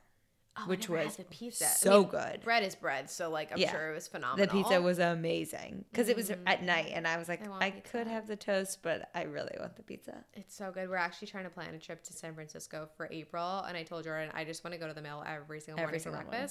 Oh, 0.56 0.68
which 0.68 0.88
was 0.88 1.16
the 1.16 1.24
pizza. 1.24 1.66
I 1.66 1.70
so 1.70 2.02
mean, 2.02 2.10
good. 2.10 2.42
Bread 2.44 2.62
is 2.62 2.76
bread, 2.76 3.10
so 3.10 3.32
like 3.32 3.52
I'm 3.52 3.58
Yeah. 3.58 3.72
sure 3.72 3.90
it 3.90 3.96
was 3.96 4.08
phenomenal. 4.08 4.46
The 4.46 4.52
pizza 4.52 4.80
was 4.80 5.00
amazing 5.00 5.86
because 5.92 6.10
it 6.10 6.16
was 6.16 6.30
mm-hmm. 6.30 6.48
at 6.48 6.62
night, 6.62 6.92
and 6.94 7.08
I 7.08 7.18
was 7.18 7.28
like, 7.28 7.42
I 7.48 7.66
I, 7.66 7.70
could 7.72 8.06
have 8.06 8.28
the 8.28 8.36
toast, 8.36 8.84
but 8.84 9.10
I 9.16 9.24
really 9.24 9.56
want 9.60 9.76
the 9.78 9.82
pizza. 9.82 10.24
It's 10.34 10.56
so 10.56 10.72
good. 10.72 10.90
We're 10.90 10.96
actually 10.96 11.30
trying 11.30 11.46
to 11.46 11.50
plan 11.50 11.74
a 11.74 11.80
trip 11.80 12.04
to 12.04 12.14
San 12.14 12.36
Francisco 12.36 12.88
for 12.96 13.10
April, 13.12 13.62
and 13.62 13.76
I 13.76 13.82
told 13.82 14.04
Jordan 14.04 14.30
I 14.36 14.44
just 14.44 14.64
want 14.64 14.74
to 14.76 14.80
go 14.80 14.88
to 14.88 14.94
the 14.94 15.02
mill 15.02 15.24
every 15.26 15.60
single 15.60 15.82
Every 15.82 15.94
morning 15.94 16.00
single 16.02 16.22
for 16.22 16.28
morning. 16.28 16.50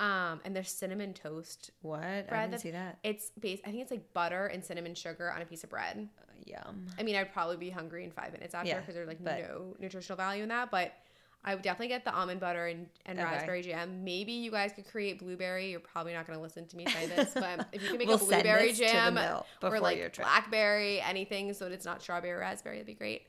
Um, 0.00 0.40
and 0.44 0.54
there's 0.56 0.70
cinnamon 0.70 1.14
toast. 1.14 1.70
What? 1.82 2.02
I 2.02 2.46
didn't 2.46 2.60
see 2.60 2.72
that. 2.72 2.98
It's 3.04 3.30
based. 3.38 3.62
I 3.64 3.70
think 3.70 3.82
it's 3.82 3.90
like 3.90 4.12
butter 4.12 4.46
and 4.46 4.64
cinnamon 4.64 4.94
sugar 4.94 5.30
on 5.30 5.42
a 5.42 5.44
piece 5.44 5.62
of 5.64 5.70
bread. 5.70 6.08
Yum. 6.44 6.86
I 6.98 7.02
mean, 7.04 7.14
I'd 7.14 7.32
probably 7.32 7.56
be 7.56 7.70
hungry 7.70 8.02
in 8.04 8.10
five 8.10 8.32
minutes 8.32 8.52
after 8.54 8.68
Yeah, 8.68 8.80
because 8.80 8.94
there's 8.94 9.06
like 9.08 9.22
but- 9.22 9.38
no 9.38 9.76
nutritional 9.78 10.16
value 10.16 10.42
in 10.42 10.48
that. 10.48 10.70
But 10.72 10.92
I 11.44 11.54
would 11.54 11.62
definitely 11.62 11.88
get 11.88 12.04
the 12.04 12.12
almond 12.14 12.40
butter 12.40 12.66
and, 12.66 12.86
and 13.06 13.18
Okay. 13.18 13.28
raspberry 13.28 13.62
jam. 13.62 14.04
Maybe 14.04 14.32
you 14.32 14.50
guys 14.50 14.72
could 14.72 14.86
create 14.86 15.18
blueberry. 15.18 15.70
You're 15.70 15.80
probably 15.80 16.12
not 16.14 16.26
going 16.26 16.38
to 16.38 16.42
listen 16.42 16.66
to 16.68 16.76
me 16.76 16.86
say 16.86 17.06
this, 17.06 17.30
but 17.34 17.66
if 17.72 17.82
you 17.82 17.88
can 17.88 17.98
make 17.98 18.06
We'll 18.08 18.16
a 18.16 18.20
blueberry 18.20 18.68
this 18.68 18.78
to 18.78 18.84
the 18.84 18.90
jam 18.90 19.18
or 19.62 19.80
like 19.80 20.16
blackberry, 20.16 21.00
anything, 21.00 21.52
so 21.52 21.64
that 21.64 21.72
it's 21.74 21.84
not 21.84 22.00
strawberry 22.02 22.32
or 22.32 22.38
raspberry, 22.38 22.76
that'd 22.76 22.86
be 22.86 22.94
great. 22.94 23.22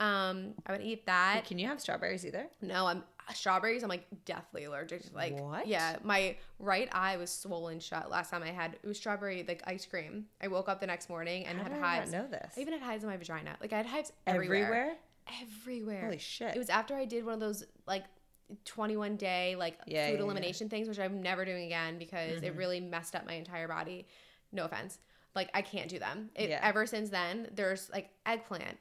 Um, 0.00 0.54
I 0.66 0.72
would 0.72 0.80
eat 0.80 1.06
that. 1.06 1.44
Can 1.44 1.58
you 1.58 1.66
have 1.68 1.80
strawberries 1.80 2.24
either? 2.26 2.46
No, 2.62 2.86
I'm 2.86 3.04
strawberries. 3.34 3.82
I'm 3.82 3.88
like 3.88 4.06
deathly 4.24 4.64
allergic 4.64 5.02
to. 5.08 5.14
Like 5.14 5.38
What? 5.38 5.66
Yeah, 5.66 5.96
my 6.02 6.36
right 6.58 6.88
eye 6.92 7.16
was 7.16 7.30
swollen 7.30 7.80
shut 7.80 8.10
last 8.10 8.30
time 8.30 8.42
I 8.42 8.48
had 8.50 8.74
it 8.82 8.86
was 8.86 8.96
strawberry 8.96 9.44
like 9.46 9.62
ice 9.66 9.86
cream. 9.86 10.26
I 10.42 10.48
woke 10.48 10.68
up 10.68 10.80
the 10.80 10.86
next 10.86 11.08
morning 11.08 11.46
and 11.46 11.58
How 11.58 11.64
had 11.64 11.72
did 11.74 11.82
I 11.82 11.96
hives. 11.96 12.12
know 12.12 12.26
this? 12.26 12.54
I 12.56 12.60
even 12.60 12.72
had 12.74 12.82
hives 12.82 13.02
in 13.04 13.10
my 13.10 13.16
vagina. 13.16 13.56
Like 13.60 13.72
I 13.72 13.76
had 13.78 13.86
hives 13.86 14.12
everywhere. 14.26 14.64
Everywhere? 14.64 14.96
Everywhere. 15.42 16.04
Holy 16.04 16.18
shit. 16.18 16.54
It 16.54 16.58
was 16.58 16.70
after 16.70 16.94
I 16.96 17.04
did 17.04 17.24
one 17.24 17.34
of 17.34 17.40
those 17.40 17.64
like 17.86 18.04
21 18.64 19.16
day 19.16 19.54
like 19.56 19.74
Yeah, 19.86 20.06
food 20.06 20.12
yeah, 20.12 20.18
yeah. 20.18 20.24
elimination 20.24 20.68
things, 20.68 20.88
which 20.88 20.98
I'm 20.98 21.22
never 21.22 21.44
doing 21.44 21.66
again 21.66 21.98
because 21.98 22.36
Mm-hmm. 22.36 22.44
it 22.44 22.56
really 22.56 22.80
messed 22.80 23.14
up 23.14 23.26
my 23.26 23.34
entire 23.34 23.68
body. 23.68 24.06
No 24.52 24.64
offense. 24.64 24.98
Like 25.34 25.50
I 25.54 25.62
can't 25.62 25.88
do 25.88 25.98
them. 25.98 26.30
It, 26.34 26.50
Yeah. 26.50 26.60
Ever 26.62 26.86
since 26.86 27.10
then, 27.10 27.48
there's 27.54 27.88
like 27.92 28.10
eggplant, 28.26 28.78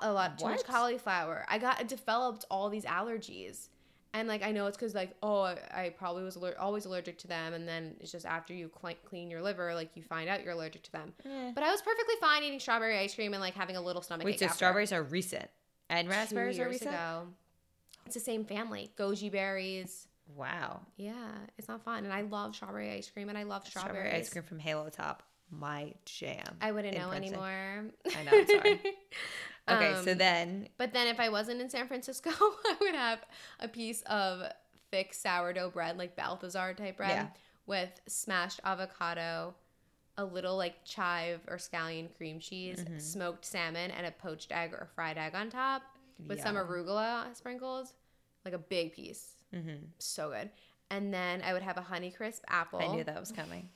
a 0.00 0.12
lot 0.12 0.38
too 0.38 0.46
much 0.46 0.64
cauliflower. 0.64 1.44
I 1.48 1.58
got 1.58 1.86
developed 1.88 2.44
all 2.50 2.70
these 2.70 2.84
allergies. 2.84 3.68
And 4.14 4.28
like 4.28 4.42
I 4.42 4.52
know 4.52 4.66
it's 4.66 4.76
because 4.76 4.94
like 4.94 5.14
oh 5.22 5.40
I, 5.42 5.56
I 5.72 5.94
probably 5.96 6.22
was 6.22 6.36
aller- 6.36 6.58
always 6.58 6.84
allergic 6.84 7.18
to 7.18 7.28
them 7.28 7.54
and 7.54 7.66
then 7.66 7.96
it's 8.00 8.12
just 8.12 8.26
after 8.26 8.52
you 8.52 8.70
cl- 8.82 8.94
clean 9.06 9.30
your 9.30 9.40
liver 9.42 9.74
like 9.74 9.90
you 9.94 10.02
find 10.02 10.28
out 10.28 10.42
you're 10.44 10.52
allergic 10.52 10.82
to 10.82 10.92
them. 10.92 11.12
But 11.54 11.62
I 11.64 11.70
was 11.70 11.80
perfectly 11.80 12.14
fine 12.20 12.42
eating 12.42 12.60
strawberry 12.60 12.98
ice 12.98 13.14
cream 13.14 13.32
and 13.32 13.40
like 13.40 13.54
having 13.54 13.76
a 13.76 13.80
little 13.80 14.02
stomach 14.02 14.24
Wait, 14.26 14.38
so 14.38 14.44
after. 14.46 14.56
strawberries 14.56 14.92
are 14.92 15.02
recent 15.02 15.48
and 15.88 16.08
raspberries 16.08 16.58
are 16.58 16.68
recent? 16.68 16.90
ago. 16.90 17.28
It's 18.06 18.14
the 18.14 18.20
same 18.20 18.44
family. 18.44 18.90
Goji 18.98 19.30
berries. 19.32 20.08
Wow. 20.36 20.80
Yeah, 20.96 21.14
it's 21.58 21.68
not 21.68 21.82
fun. 21.84 22.04
And 22.04 22.12
I 22.12 22.22
love 22.22 22.54
strawberry 22.54 22.90
ice 22.90 23.08
cream 23.10 23.28
and 23.28 23.38
I 23.38 23.44
love 23.44 23.66
strawberries. 23.66 23.94
Strawberry 23.96 24.20
ice 24.20 24.28
cream 24.30 24.44
from 24.44 24.58
Halo 24.58 24.88
Top. 24.90 25.22
My 25.50 25.92
jam. 26.06 26.44
I 26.60 26.72
wouldn't 26.72 26.96
know 26.96 27.08
Princeton. 27.08 27.34
anymore. 27.38 27.84
I 28.16 28.22
know, 28.24 28.30
I'm 28.32 28.46
sorry. 28.46 28.80
Okay, 29.68 29.94
so 30.04 30.12
Um, 30.12 30.18
then 30.18 30.68
But 30.76 30.92
then 30.92 31.06
if 31.06 31.20
I 31.20 31.28
wasn't 31.28 31.60
in 31.60 31.68
San 31.70 31.86
Francisco, 31.86 32.30
I 32.40 32.76
would 32.80 32.94
have 32.94 33.20
a 33.60 33.68
piece 33.68 34.02
of 34.02 34.42
thick 34.90 35.14
sourdough 35.14 35.70
bread, 35.70 35.96
like 35.98 36.16
Balthazar 36.16 36.74
type 36.74 36.96
bread, 36.96 37.10
Yeah. 37.10 37.28
with 37.66 38.00
smashed 38.08 38.60
avocado, 38.64 39.54
a 40.18 40.24
little 40.24 40.56
like 40.56 40.84
chive 40.84 41.40
or 41.48 41.56
scallion 41.56 42.14
cream 42.16 42.38
cheese, 42.40 42.78
Mm-hmm. 42.80 42.98
smoked 42.98 43.44
salmon, 43.44 43.90
and 43.92 44.04
a 44.06 44.10
poached 44.10 44.52
egg 44.52 44.72
or 44.72 44.88
fried 44.94 45.16
egg 45.16 45.34
on 45.34 45.48
top 45.48 45.82
with 46.26 46.40
some 46.40 46.56
arugula 46.56 47.34
sprinkles, 47.36 47.94
like 48.44 48.54
a 48.54 48.58
big 48.58 48.92
piece. 48.92 49.36
Mhm. 49.54 49.86
So 49.98 50.30
good. 50.30 50.50
And 50.90 51.12
then 51.14 51.40
I 51.42 51.52
would 51.54 51.62
have 51.62 51.78
a 51.78 51.82
Honeycrisp 51.82 52.40
apple. 52.48 52.80
I 52.80 52.88
knew 52.88 53.04
that 53.04 53.18
was 53.18 53.32
coming. 53.32 53.70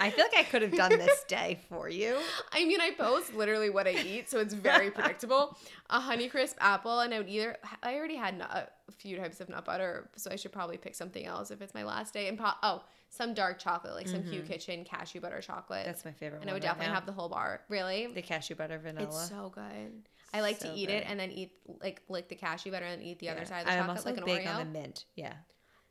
I 0.00 0.10
feel 0.10 0.24
like 0.24 0.38
I 0.38 0.42
could 0.44 0.62
have 0.62 0.72
done 0.72 0.90
this 0.90 1.24
day 1.24 1.58
for 1.68 1.88
you. 1.88 2.16
I 2.52 2.64
mean, 2.64 2.80
I 2.80 2.90
post 2.90 3.34
literally 3.34 3.70
what 3.70 3.86
I 3.86 3.92
eat, 3.92 4.28
so 4.30 4.38
it's 4.40 4.54
very 4.54 4.90
predictable. 4.90 5.56
A 5.90 6.00
Honeycrisp 6.00 6.54
apple, 6.60 7.00
and 7.00 7.12
I 7.14 7.18
would 7.18 7.28
either. 7.28 7.56
I 7.82 7.94
already 7.94 8.16
had 8.16 8.40
a 8.40 8.68
few 8.96 9.16
types 9.16 9.40
of 9.40 9.48
nut 9.48 9.64
butter, 9.64 10.10
so 10.16 10.30
I 10.30 10.36
should 10.36 10.52
probably 10.52 10.76
pick 10.76 10.94
something 10.94 11.24
else 11.24 11.50
if 11.50 11.60
it's 11.62 11.74
my 11.74 11.84
last 11.84 12.12
day. 12.14 12.28
And 12.28 12.38
pro- 12.38 12.50
oh, 12.62 12.82
some 13.08 13.34
dark 13.34 13.58
chocolate, 13.58 13.94
like 13.94 14.08
some 14.08 14.22
Hu 14.22 14.42
Kitchen 14.42 14.84
cashew 14.84 15.20
butter 15.20 15.40
chocolate. 15.40 15.80
Mm-hmm. 15.80 15.86
That's 15.88 16.04
my 16.04 16.12
favorite 16.12 16.40
and 16.42 16.50
I 16.50 16.52
would 16.52 16.62
definitely 16.62 16.92
have 16.92 17.06
the 17.06 17.12
whole 17.12 17.28
bar. 17.28 17.62
Really, 17.68 18.08
the 18.08 18.22
cashew 18.22 18.54
butter 18.54 18.78
vanilla. 18.78 19.06
it's 19.06 19.28
so 19.28 19.50
good. 19.54 20.08
I 20.34 20.40
like 20.40 20.60
So 20.60 20.68
to 20.68 20.74
eat 20.74 20.90
it 20.90 21.04
and 21.08 21.18
then 21.18 21.30
eat 21.30 21.52
like 21.80 22.02
lick 22.08 22.28
the 22.28 22.34
cashew 22.34 22.70
butter 22.72 22.84
and 22.84 23.02
eat 23.02 23.20
the 23.20 23.28
other 23.30 23.44
side 23.44 23.60
of 23.60 23.66
the 23.66 23.72
I'm 23.72 23.78
chocolate 23.86 23.96
also 23.98 24.10
like 24.10 24.18
an 24.18 24.24
big 24.24 24.44
Oreo. 24.46 24.54
on 24.56 24.72
the 24.72 24.78
mint. 24.78 25.04
Yeah. 25.14 25.32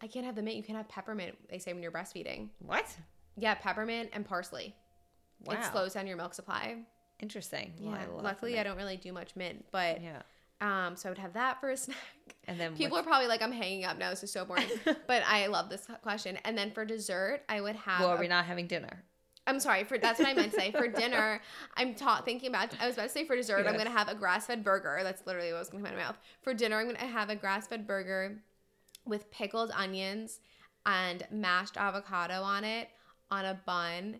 I 0.01 0.07
can't 0.07 0.25
have 0.25 0.35
the 0.35 0.41
mint. 0.43 0.57
You 0.57 0.61
can't 0.63 0.77
have 0.77 0.89
peppermint. 0.89 1.35
They 1.49 1.57
say 1.57 1.71
when 1.73 1.81
you're 1.81 1.91
breastfeeding. 1.91 2.49
What? 2.59 2.85
Yeah, 3.37 3.55
peppermint 3.55 4.09
and 4.13 4.25
parsley. 4.25 4.75
Wow. 5.45 5.55
It 5.55 5.65
slows 5.65 5.93
down 5.93 6.07
your 6.07 6.17
milk 6.17 6.33
supply. 6.33 6.77
Interesting. 7.19 7.73
Yeah. 7.79 7.89
Well, 8.09 8.19
I 8.19 8.23
Luckily, 8.23 8.59
I 8.59 8.63
don't 8.63 8.77
really 8.77 8.97
do 8.97 9.13
much 9.13 9.35
mint, 9.35 9.65
but 9.71 10.01
Yeah. 10.01 10.21
um, 10.61 10.95
so 10.95 11.09
I 11.09 11.11
would 11.11 11.17
have 11.17 11.33
that 11.33 11.59
for 11.59 11.69
a 11.69 11.77
snack. 11.85 11.97
And 12.47 12.59
then 12.59 12.75
People 12.75 12.97
are 12.97 13.03
probably 13.03 13.27
like, 13.27 13.41
I'm 13.41 13.51
hanging 13.51 13.85
up 13.85 13.97
now. 13.97 14.09
This 14.09 14.23
is 14.23 14.31
so 14.31 14.45
boring. 14.45 14.67
but 15.07 15.23
I 15.25 15.47
love 15.47 15.69
this 15.69 15.87
question. 16.01 16.37
And 16.45 16.57
then 16.57 16.71
for 16.71 16.85
dessert, 16.85 17.41
I 17.49 17.61
would 17.61 17.75
have. 17.75 18.01
well, 18.01 18.09
are 18.09 18.19
we 18.19 18.27
not 18.27 18.45
having 18.45 18.67
dinner? 18.67 19.03
I'm 19.47 19.59
sorry 19.59 19.83
for 19.83 19.99
that's 19.99 20.17
what 20.17 20.27
I 20.27 20.33
meant 20.33 20.53
to 20.53 20.59
say. 20.59 20.71
For 20.71 20.87
dinner, 21.01 21.39
I'm 21.77 21.93
ta- 21.93 22.21
thinking 22.25 22.49
about. 22.49 22.69
I 22.81 22.87
was 22.87 22.95
about 22.95 23.03
to 23.03 23.09
say 23.09 23.25
for 23.25 23.35
dessert, 23.35 23.67
I'm 23.67 23.77
gonna 23.77 23.91
have 23.91 24.09
a 24.09 24.15
grass-fed 24.15 24.63
burger. 24.63 25.01
That's 25.03 25.23
literally 25.27 25.51
what 25.51 25.59
was 25.59 25.69
going 25.69 25.83
to 25.83 25.89
come 25.89 25.95
out 25.97 25.99
of 26.01 26.05
my 26.07 26.11
mouth. 26.13 26.19
For 26.41 26.53
dinner, 26.55 26.79
I'm 26.79 26.87
gonna 26.87 26.97
have 27.05 27.29
a 27.29 27.35
grass-fed 27.35 27.85
burger 27.85 28.39
with 29.05 29.29
pickled 29.29 29.69
onions 29.75 30.39
and 30.87 31.27
mashed 31.29 31.77
avocado 31.77 32.41
on 32.41 32.63
it 32.63 32.89
on 33.31 33.45
a 33.45 33.59
bun. 33.65 34.19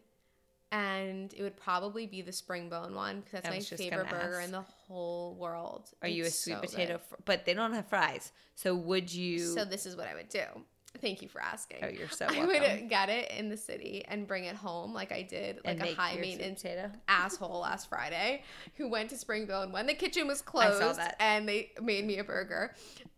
And 0.72 1.34
it 1.34 1.42
would 1.42 1.56
probably 1.56 2.06
be 2.06 2.22
the 2.22 2.32
Springbone 2.32 2.96
one 2.96 3.22
because 3.22 3.44
that's 3.44 3.72
my 3.72 3.78
favorite 3.78 4.10
burger 4.10 4.40
ask. 4.40 4.46
in 4.46 4.52
the 4.52 4.62
whole 4.62 5.36
world. 5.36 5.90
Are 6.02 6.08
you 6.08 6.26
a 6.26 6.30
sweet 6.30 6.56
so 6.56 6.62
potato? 6.62 6.98
Fr- 6.98 7.16
but 7.24 7.46
they 7.46 7.54
don't 7.54 7.72
have 7.74 7.88
fries. 7.88 8.34
So 8.56 8.76
would 8.76 9.14
you? 9.14 9.40
So 9.40 9.64
this 9.64 9.86
is 9.86 9.96
what 9.96 10.08
I 10.08 10.16
would 10.16 10.28
do. 10.28 10.44
Thank 11.02 11.22
you 11.22 11.28
for 11.30 11.42
asking. 11.42 11.80
oh, 11.84 11.88
you're 11.88 12.10
so 12.10 12.26
I 12.30 12.46
would 12.46 12.90
get 12.90 13.10
it 13.10 13.32
in 13.32 13.50
the 13.50 13.58
city 13.58 14.04
and 14.08 14.28
bring 14.28 14.46
it 14.46 14.56
home 14.56 14.94
like 14.94 15.12
I 15.12 15.22
did, 15.22 15.60
like 15.66 15.80
a 15.82 15.94
high 15.94 16.16
maintenance 16.16 16.62
potato. 16.62 16.92
asshole 17.08 17.60
last 17.62 17.90
Friday 17.90 18.44
who 18.76 18.90
went 18.90 19.10
to 19.12 19.16
Springbone 19.16 19.64
and 19.64 19.74
when 19.74 19.86
the 19.88 19.94
kitchen 19.94 20.28
was 20.28 20.42
closed 20.42 21.00
and 21.20 21.48
they 21.48 21.72
made 21.82 22.06
me 22.06 22.20
a 22.20 22.24
burger. 22.24 22.74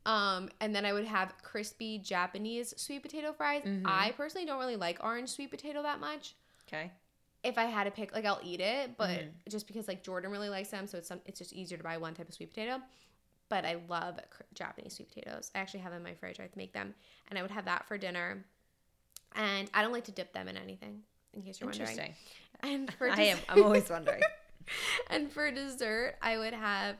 Um, 0.05 0.49
and 0.61 0.73
then 0.75 0.86
I 0.86 0.93
would 0.93 1.05
have 1.05 1.34
crispy 1.43 1.99
Japanese 1.99 2.73
sweet 2.78 3.01
potato 3.03 3.34
fries. 3.34 3.63
Mhm. 3.65 3.84
I 3.86 4.11
personally 4.15 4.45
don't 4.45 4.59
really 4.59 4.78
like 4.78 4.99
orange 5.03 5.30
sweet 5.30 5.51
potato 5.51 5.82
that 5.84 5.99
much. 5.99 6.36
Okay. 6.67 6.91
If 7.43 7.57
I 7.57 7.65
had 7.65 7.84
to 7.86 7.91
pick, 7.91 8.13
like 8.13 8.25
I'll 8.25 8.39
eat 8.43 8.59
it, 8.61 8.97
but 8.97 9.09
Mhm. 9.19 9.32
just 9.49 9.67
because 9.67 9.88
like 9.88 10.03
Jordan 10.03 10.32
really 10.32 10.49
likes 10.49 10.69
them, 10.69 10.88
so 10.88 10.97
it's 10.97 11.07
some, 11.07 11.21
it's 11.25 11.39
just 11.39 11.53
easier 11.53 11.78
to 11.78 11.84
buy 11.84 11.97
one 11.97 12.13
type 12.13 12.28
of 12.28 12.34
sweet 12.34 12.49
potato. 12.49 12.82
But 13.49 13.65
I 13.65 13.77
love 13.87 14.19
Japanese 14.53 14.95
sweet 14.95 15.09
potatoes. 15.09 15.51
I 15.55 15.59
actually 15.59 15.79
have 15.81 15.91
them 15.91 15.99
in 15.99 16.03
my 16.03 16.13
fridge. 16.15 16.39
I 16.39 16.43
have 16.43 16.51
to 16.51 16.57
make 16.57 16.73
them, 16.73 16.93
and 17.29 17.39
I 17.39 17.41
would 17.41 17.51
have 17.51 17.65
that 17.65 17.87
for 17.87 17.97
dinner. 17.97 18.43
And 19.35 19.69
I 19.73 19.81
don't 19.81 19.93
like 19.93 20.05
to 20.05 20.11
dip 20.11 20.33
them 20.33 20.47
in 20.47 20.57
anything, 20.57 21.01
in 21.33 21.41
case 21.41 21.59
you're 21.59 21.69
wondering. 21.69 21.89
Interesting. 21.89 22.13
And 22.61 22.91
for 22.95 23.07
I 23.11 23.21
am. 23.21 23.37
I'm 23.49 23.63
always 23.63 23.87
wondering. 23.87 24.21
and 25.11 25.31
for 25.31 25.51
dessert, 25.51 26.15
I 26.23 26.39
would 26.39 26.53
have 26.53 26.95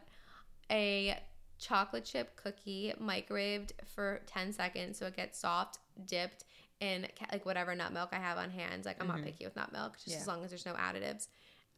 a 0.70 1.18
chocolate 1.58 2.06
chip 2.06 2.36
cookie 2.36 2.94
microwaved 3.02 3.72
for 3.96 4.22
10 4.28 4.54
seconds 4.54 5.00
so 5.00 5.08
it 5.08 5.16
gets 5.16 5.40
soft, 5.40 5.80
dipped 6.06 6.44
in 6.80 7.08
like 7.32 7.44
whatever 7.44 7.74
nut 7.74 7.92
milk 7.92 8.10
I 8.12 8.18
have 8.18 8.38
on 8.38 8.52
hand. 8.52 8.86
Like 8.86 8.98
I'm 9.02 9.08
not 9.08 9.18
Mhm. 9.18 9.24
picky 9.24 9.46
with 9.46 9.56
nut 9.56 9.72
milk, 9.72 9.96
just 9.96 10.10
Yeah. 10.10 10.18
as 10.18 10.28
long 10.28 10.44
as 10.44 10.52
there's 10.52 10.66
no 10.68 10.76
additives. 10.76 11.28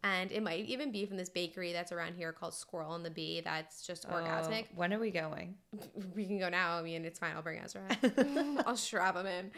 And 0.02 0.32
it 0.32 0.42
might 0.42 0.66
even 0.66 0.92
be 0.94 1.06
from 1.06 1.18
this 1.18 1.28
bakery 1.30 1.74
that's 1.74 1.92
around 1.92 2.16
here 2.16 2.32
called 2.32 2.54
Squirrel 2.54 2.96
and 2.96 3.06
the 3.06 3.10
Bee. 3.10 3.42
That's 3.42 3.86
just 3.86 4.08
orgasmic. 4.08 4.66
Oh, 4.72 4.76
when 4.76 4.94
are 4.94 5.00
we 5.00 5.12
going? 5.12 5.56
We 6.16 6.26
can 6.26 6.40
go 6.40 6.48
now. 6.50 6.78
I 6.78 6.82
mean, 6.82 7.04
it's 7.06 7.20
fine. 7.20 7.36
I'll 7.36 7.42
bring 7.42 7.60
Ezra. 7.60 7.84
I'll 8.66 8.78
strap 8.78 9.16
him 9.16 9.26
in. 9.26 9.52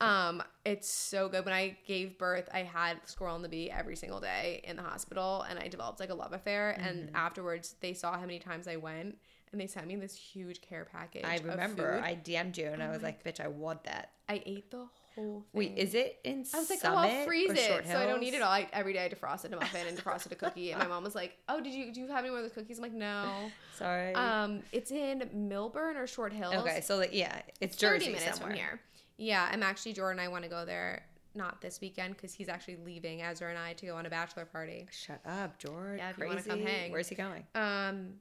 Um, 0.00 0.42
it's 0.64 0.88
so 0.88 1.28
good. 1.28 1.44
When 1.44 1.54
I 1.54 1.76
gave 1.86 2.16
birth, 2.18 2.48
I 2.52 2.60
had 2.62 2.98
Squirrel 3.06 3.34
and 3.36 3.44
the 3.44 3.48
Bee 3.48 3.70
every 3.70 3.96
single 3.96 4.20
day 4.20 4.60
in 4.64 4.76
the 4.76 4.82
hospital, 4.82 5.44
and 5.48 5.58
I 5.58 5.68
developed 5.68 5.98
like 6.00 6.10
a 6.10 6.14
love 6.14 6.32
affair. 6.32 6.70
And 6.78 7.06
Mm-hmm. 7.08 7.16
afterwards, 7.16 7.74
they 7.80 7.92
saw 7.94 8.12
how 8.14 8.20
many 8.20 8.38
times 8.38 8.66
I 8.68 8.76
went, 8.76 9.16
and 9.52 9.60
they 9.60 9.66
sent 9.66 9.86
me 9.86 9.96
this 9.96 10.14
huge 10.14 10.60
care 10.60 10.84
package. 10.90 11.24
I 11.24 11.38
remember. 11.44 12.00
I 12.02 12.14
DM'd 12.14 12.56
you 12.58 12.66
and 12.68 12.82
I 12.82 12.90
was 12.90 13.02
like, 13.02 13.24
"Bitch, 13.24 13.40
I 13.40 13.48
want 13.48 13.84
that." 13.84 14.10
I 14.28 14.42
ate 14.46 14.70
the 14.70 14.76
whole 14.78 14.88
thing. 15.18 15.44
Wait, 15.52 15.74
is 15.76 15.94
it 15.94 16.18
in 16.24 16.44
I 16.54 16.58
was 16.58 16.70
like, 16.70 16.80
Summit 16.80 16.96
oh, 16.96 16.98
I'll 16.98 17.24
freeze 17.24 17.50
it, 17.50 17.86
so 17.86 17.98
I 17.98 18.06
don't 18.06 18.20
need 18.20 18.34
it 18.34 18.42
all. 18.42 18.50
I, 18.50 18.68
every 18.72 18.92
day 18.92 19.04
I 19.04 19.08
defrosted 19.08 19.52
a 19.52 19.56
muffin 19.56 19.86
and 19.86 19.96
defrosted 19.98 20.32
a 20.32 20.34
cookie, 20.36 20.70
and 20.72 20.80
my 20.80 20.86
mom 20.86 21.04
was 21.04 21.14
like, 21.14 21.36
"Oh, 21.48 21.60
did 21.60 21.72
you 21.72 21.92
do 21.92 22.00
you 22.00 22.08
have 22.08 22.20
any 22.20 22.30
more 22.30 22.38
of 22.38 22.44
those 22.44 22.52
cookies?" 22.52 22.78
I'm 22.78 22.82
like, 22.82 22.92
"No." 22.92 23.50
Sorry. 23.76 24.14
Um, 24.14 24.62
it's 24.72 24.90
in 24.90 25.20
Millburn 25.34 25.96
or 25.96 26.06
Short 26.06 26.32
Hills. 26.32 26.54
okay, 26.56 26.80
so 26.80 26.96
like, 26.96 27.10
yeah, 27.12 27.42
it's 27.60 27.76
30 27.76 27.98
Jersey 27.98 28.12
minutes 28.12 28.38
somewhere. 28.38 28.50
from 28.50 28.58
here. 28.58 28.80
Yeah, 29.16 29.48
I'm 29.50 29.62
actually 29.62 29.92
Jordan. 29.92 30.20
I 30.20 30.28
want 30.28 30.44
to 30.44 30.50
go 30.50 30.64
there. 30.64 31.04
Not 31.34 31.60
this 31.60 31.80
weekend 31.80 32.16
because 32.16 32.32
he's 32.32 32.48
actually 32.48 32.78
leaving 32.84 33.22
Ezra 33.22 33.50
and 33.50 33.58
I 33.58 33.72
to 33.74 33.86
go 33.86 33.96
on 33.96 34.06
a 34.06 34.10
bachelor 34.10 34.44
party. 34.44 34.86
Shut 34.90 35.20
up, 35.24 35.58
George. 35.58 35.98
Yeah, 35.98 36.10
if 36.10 36.18
you 36.18 36.24
Crazy. 36.24 36.48
wanna 36.48 36.62
come 36.62 36.66
hang. 36.66 36.90
Where's 36.90 37.08
he 37.08 37.14
going? 37.14 37.44
Um, 37.54 38.14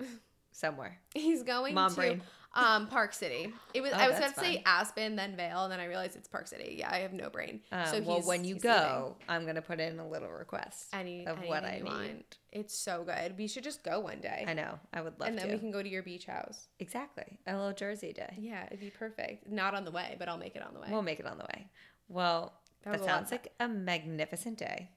Somewhere. 0.52 0.98
he's 1.14 1.42
going 1.42 1.74
Mom 1.74 1.90
to 1.90 1.96
brain. 1.96 2.22
Um 2.54 2.86
Park 2.86 3.12
City. 3.12 3.52
It 3.74 3.80
was 3.80 3.92
Oh, 3.92 3.96
I 3.96 4.08
was 4.08 4.16
about 4.16 4.28
that's 4.34 4.38
to 4.40 4.44
say. 4.44 4.62
Aspen, 4.64 5.16
then 5.16 5.36
Vail, 5.36 5.64
and 5.64 5.72
then 5.72 5.80
I 5.80 5.86
realized 5.86 6.16
it's 6.16 6.28
Park 6.28 6.46
City. 6.46 6.76
Yeah, 6.78 6.90
I 6.90 6.98
have 6.98 7.12
no 7.12 7.28
brain. 7.30 7.60
Uh, 7.72 7.84
so 7.86 8.02
well, 8.02 8.20
when 8.22 8.44
you 8.44 8.56
go, 8.56 9.16
I'm 9.28 9.44
gonna 9.46 9.60
put 9.62 9.80
in 9.80 9.98
a 9.98 10.08
little 10.08 10.28
request 10.30 10.86
any 10.92 11.26
of 11.26 11.38
what 11.44 11.64
I 11.64 11.76
need. 11.76 11.84
want. 11.84 12.36
It's 12.52 12.76
so 12.78 13.02
good. 13.04 13.36
We 13.36 13.48
should 13.48 13.64
just 13.64 13.82
go 13.82 13.98
one 14.00 14.20
day, 14.20 14.44
I 14.46 14.54
know. 14.54 14.78
I 14.92 15.00
would 15.02 15.18
love 15.18 15.28
and 15.28 15.38
then 15.38 15.48
to. 15.48 15.52
we 15.54 15.58
can 15.58 15.72
go 15.72 15.82
to 15.82 15.88
your 15.88 16.04
beach 16.04 16.26
house. 16.26 16.68
exactly 16.78 17.38
a 17.46 17.56
little 17.56 17.72
Jersey 17.72 18.12
day. 18.12 18.34
Yeah, 18.38 18.66
it'd 18.66 18.78
be 18.80 18.90
perfect. 18.90 19.48
Not 19.50 19.74
on 19.74 19.84
the 19.84 19.90
way, 19.90 20.14
but 20.18 20.28
I'll 20.28 20.38
make 20.38 20.54
it 20.54 20.62
on 20.62 20.72
the 20.74 20.80
way. 20.80 20.86
We'll 20.90 21.02
make 21.02 21.18
it 21.20 21.26
on 21.26 21.38
the 21.38 21.44
way. 21.44 21.66
Well, 22.08 22.52
That 22.84 22.92
that, 22.92 23.00
a 23.00 23.04
sounds 23.04 23.30
like 23.32 23.52
a 23.58 23.66
magnificent 23.66 24.58
day. 24.58 24.90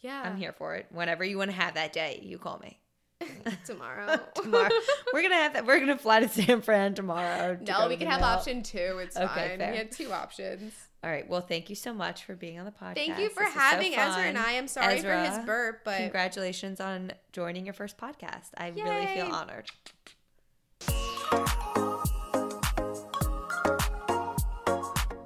yeah, 0.00 0.22
I'm 0.24 0.36
here 0.36 0.52
for 0.52 0.74
it. 0.76 0.86
Whenever 0.90 1.24
you 1.24 1.38
want 1.38 1.50
to 1.50 1.56
have 1.56 1.74
that 1.74 1.92
day, 1.92 2.20
you 2.22 2.38
call 2.38 2.58
me. 2.58 2.78
tomorrow. 3.64 4.18
tomorrow. 4.34 4.68
We're 5.12 5.22
gonna 5.22 5.34
have 5.36 5.54
that. 5.54 5.66
We're 5.66 5.80
gonna 5.80 5.98
fly 5.98 6.20
to 6.20 6.28
San 6.28 6.60
Fran 6.62 6.94
tomorrow. 6.94 7.56
to 7.56 7.64
no, 7.64 7.88
we 7.88 7.96
can 7.96 8.08
have 8.08 8.22
option 8.22 8.62
two. 8.62 8.98
It's 9.00 9.16
Okay, 9.16 9.26
fine. 9.48 9.58
fair. 9.58 9.70
We 9.72 9.78
had 9.78 9.92
two 9.92 10.12
options. 10.12 10.72
All 11.04 11.10
right. 11.10 11.28
Well, 11.28 11.40
thank 11.40 11.70
you 11.70 11.76
so 11.76 11.92
much 11.94 12.24
for 12.24 12.34
being 12.34 12.58
on 12.58 12.64
the 12.64 12.72
podcast. 12.72 12.94
Thank 12.96 13.18
you 13.18 13.28
for 13.28 13.40
This 13.44 13.48
is 13.50 13.54
so 13.54 13.60
having 13.60 13.94
Ezra 13.94 14.22
and 14.22 14.36
I. 14.38 14.52
I'm 14.56 14.66
sorry 14.68 15.00
for 15.00 15.10
Ezra, 15.12 15.36
his 15.36 15.46
burp, 15.46 15.80
but 15.84 15.98
Congratulations 15.98 16.80
on 16.80 17.12
joining 17.32 17.64
your 17.64 17.74
first 17.74 17.96
podcast. 17.96 18.48
I 18.56 18.68
really 18.70 19.06
feel 19.06 19.26
honored. 19.26 19.70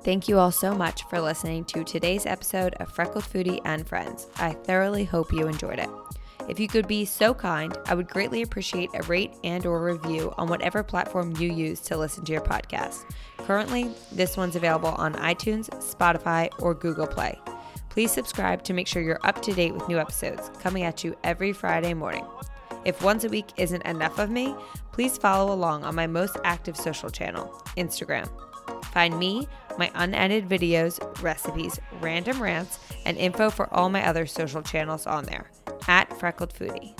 Thank 0.03 0.28
you 0.28 0.38
all 0.38 0.51
so 0.51 0.74
much 0.74 1.05
for 1.05 1.20
listening 1.20 1.64
to 1.66 1.84
today's 1.84 2.24
episode 2.24 2.74
of 2.74 2.91
Freckled 2.91 3.24
Foodie 3.24 3.61
and 3.66 3.86
Friends. 3.86 4.26
I 4.36 4.53
thoroughly 4.53 5.05
hope 5.05 5.32
you 5.32 5.47
enjoyed 5.47 5.78
it. 5.78 5.91
If 6.49 6.59
you 6.59 6.68
could 6.68 6.88
be 6.88 7.05
so 7.05 7.32
kind, 7.34 7.76
I 7.86 7.95
would 7.95 8.09
greatly 8.09 8.43
appreciate 8.43 8.91
a 8.95 9.03
rate 9.03 9.32
and 9.45 9.64
or 9.66 9.82
review 9.82 10.32
on 10.36 10.49
whatever 10.49 10.82
platform 10.82 11.36
you 11.36 11.53
use 11.53 11.80
to 11.82 11.97
listen 11.97 12.24
to 12.24 12.32
your 12.32 12.41
podcast. 12.41 13.05
Currently, 13.38 13.91
this 14.12 14.36
one's 14.36 14.57
available 14.57 14.91
on 14.91 15.14
iTunes, 15.14 15.68
Spotify, 15.78 16.51
or 16.59 16.74
Google 16.74 17.07
Play. 17.07 17.41
Please 17.88 18.11
subscribe 18.11 18.62
to 18.64 18.72
make 18.72 18.86
sure 18.86 19.03
you're 19.03 19.20
up 19.22 19.43
to 19.43 19.53
date 19.53 19.74
with 19.74 19.88
new 19.88 19.99
episodes 19.99 20.51
coming 20.61 20.84
at 20.84 21.05
you 21.05 21.16
every 21.24 21.53
Friday 21.53 21.95
morning. 21.95 22.24
If 22.84 23.03
once 23.03 23.24
a 23.24 23.28
week 23.28 23.47
isn't 23.57 23.82
enough 23.82 24.18
of 24.18 24.30
me, 24.30 24.55
please 24.93 25.18
follow 25.18 25.53
along 25.53 25.84
on 25.84 25.95
my 25.95 26.07
most 26.07 26.36
active 26.45 26.76
social 26.76 27.11
channel, 27.11 27.62
Instagram. 27.76 28.28
Find 28.92 29.18
me, 29.18 29.48
my 29.78 29.90
unedited 29.94 30.48
videos, 30.48 31.00
recipes, 31.22 31.80
random 32.00 32.42
rants, 32.42 32.78
and 33.06 33.16
info 33.16 33.50
for 33.50 33.72
all 33.72 33.88
my 33.88 34.06
other 34.06 34.26
social 34.26 34.62
channels 34.62 35.06
on 35.06 35.24
there 35.24 35.50
at 35.88 36.12
Freckled 36.18 36.52
Foodie. 36.52 36.94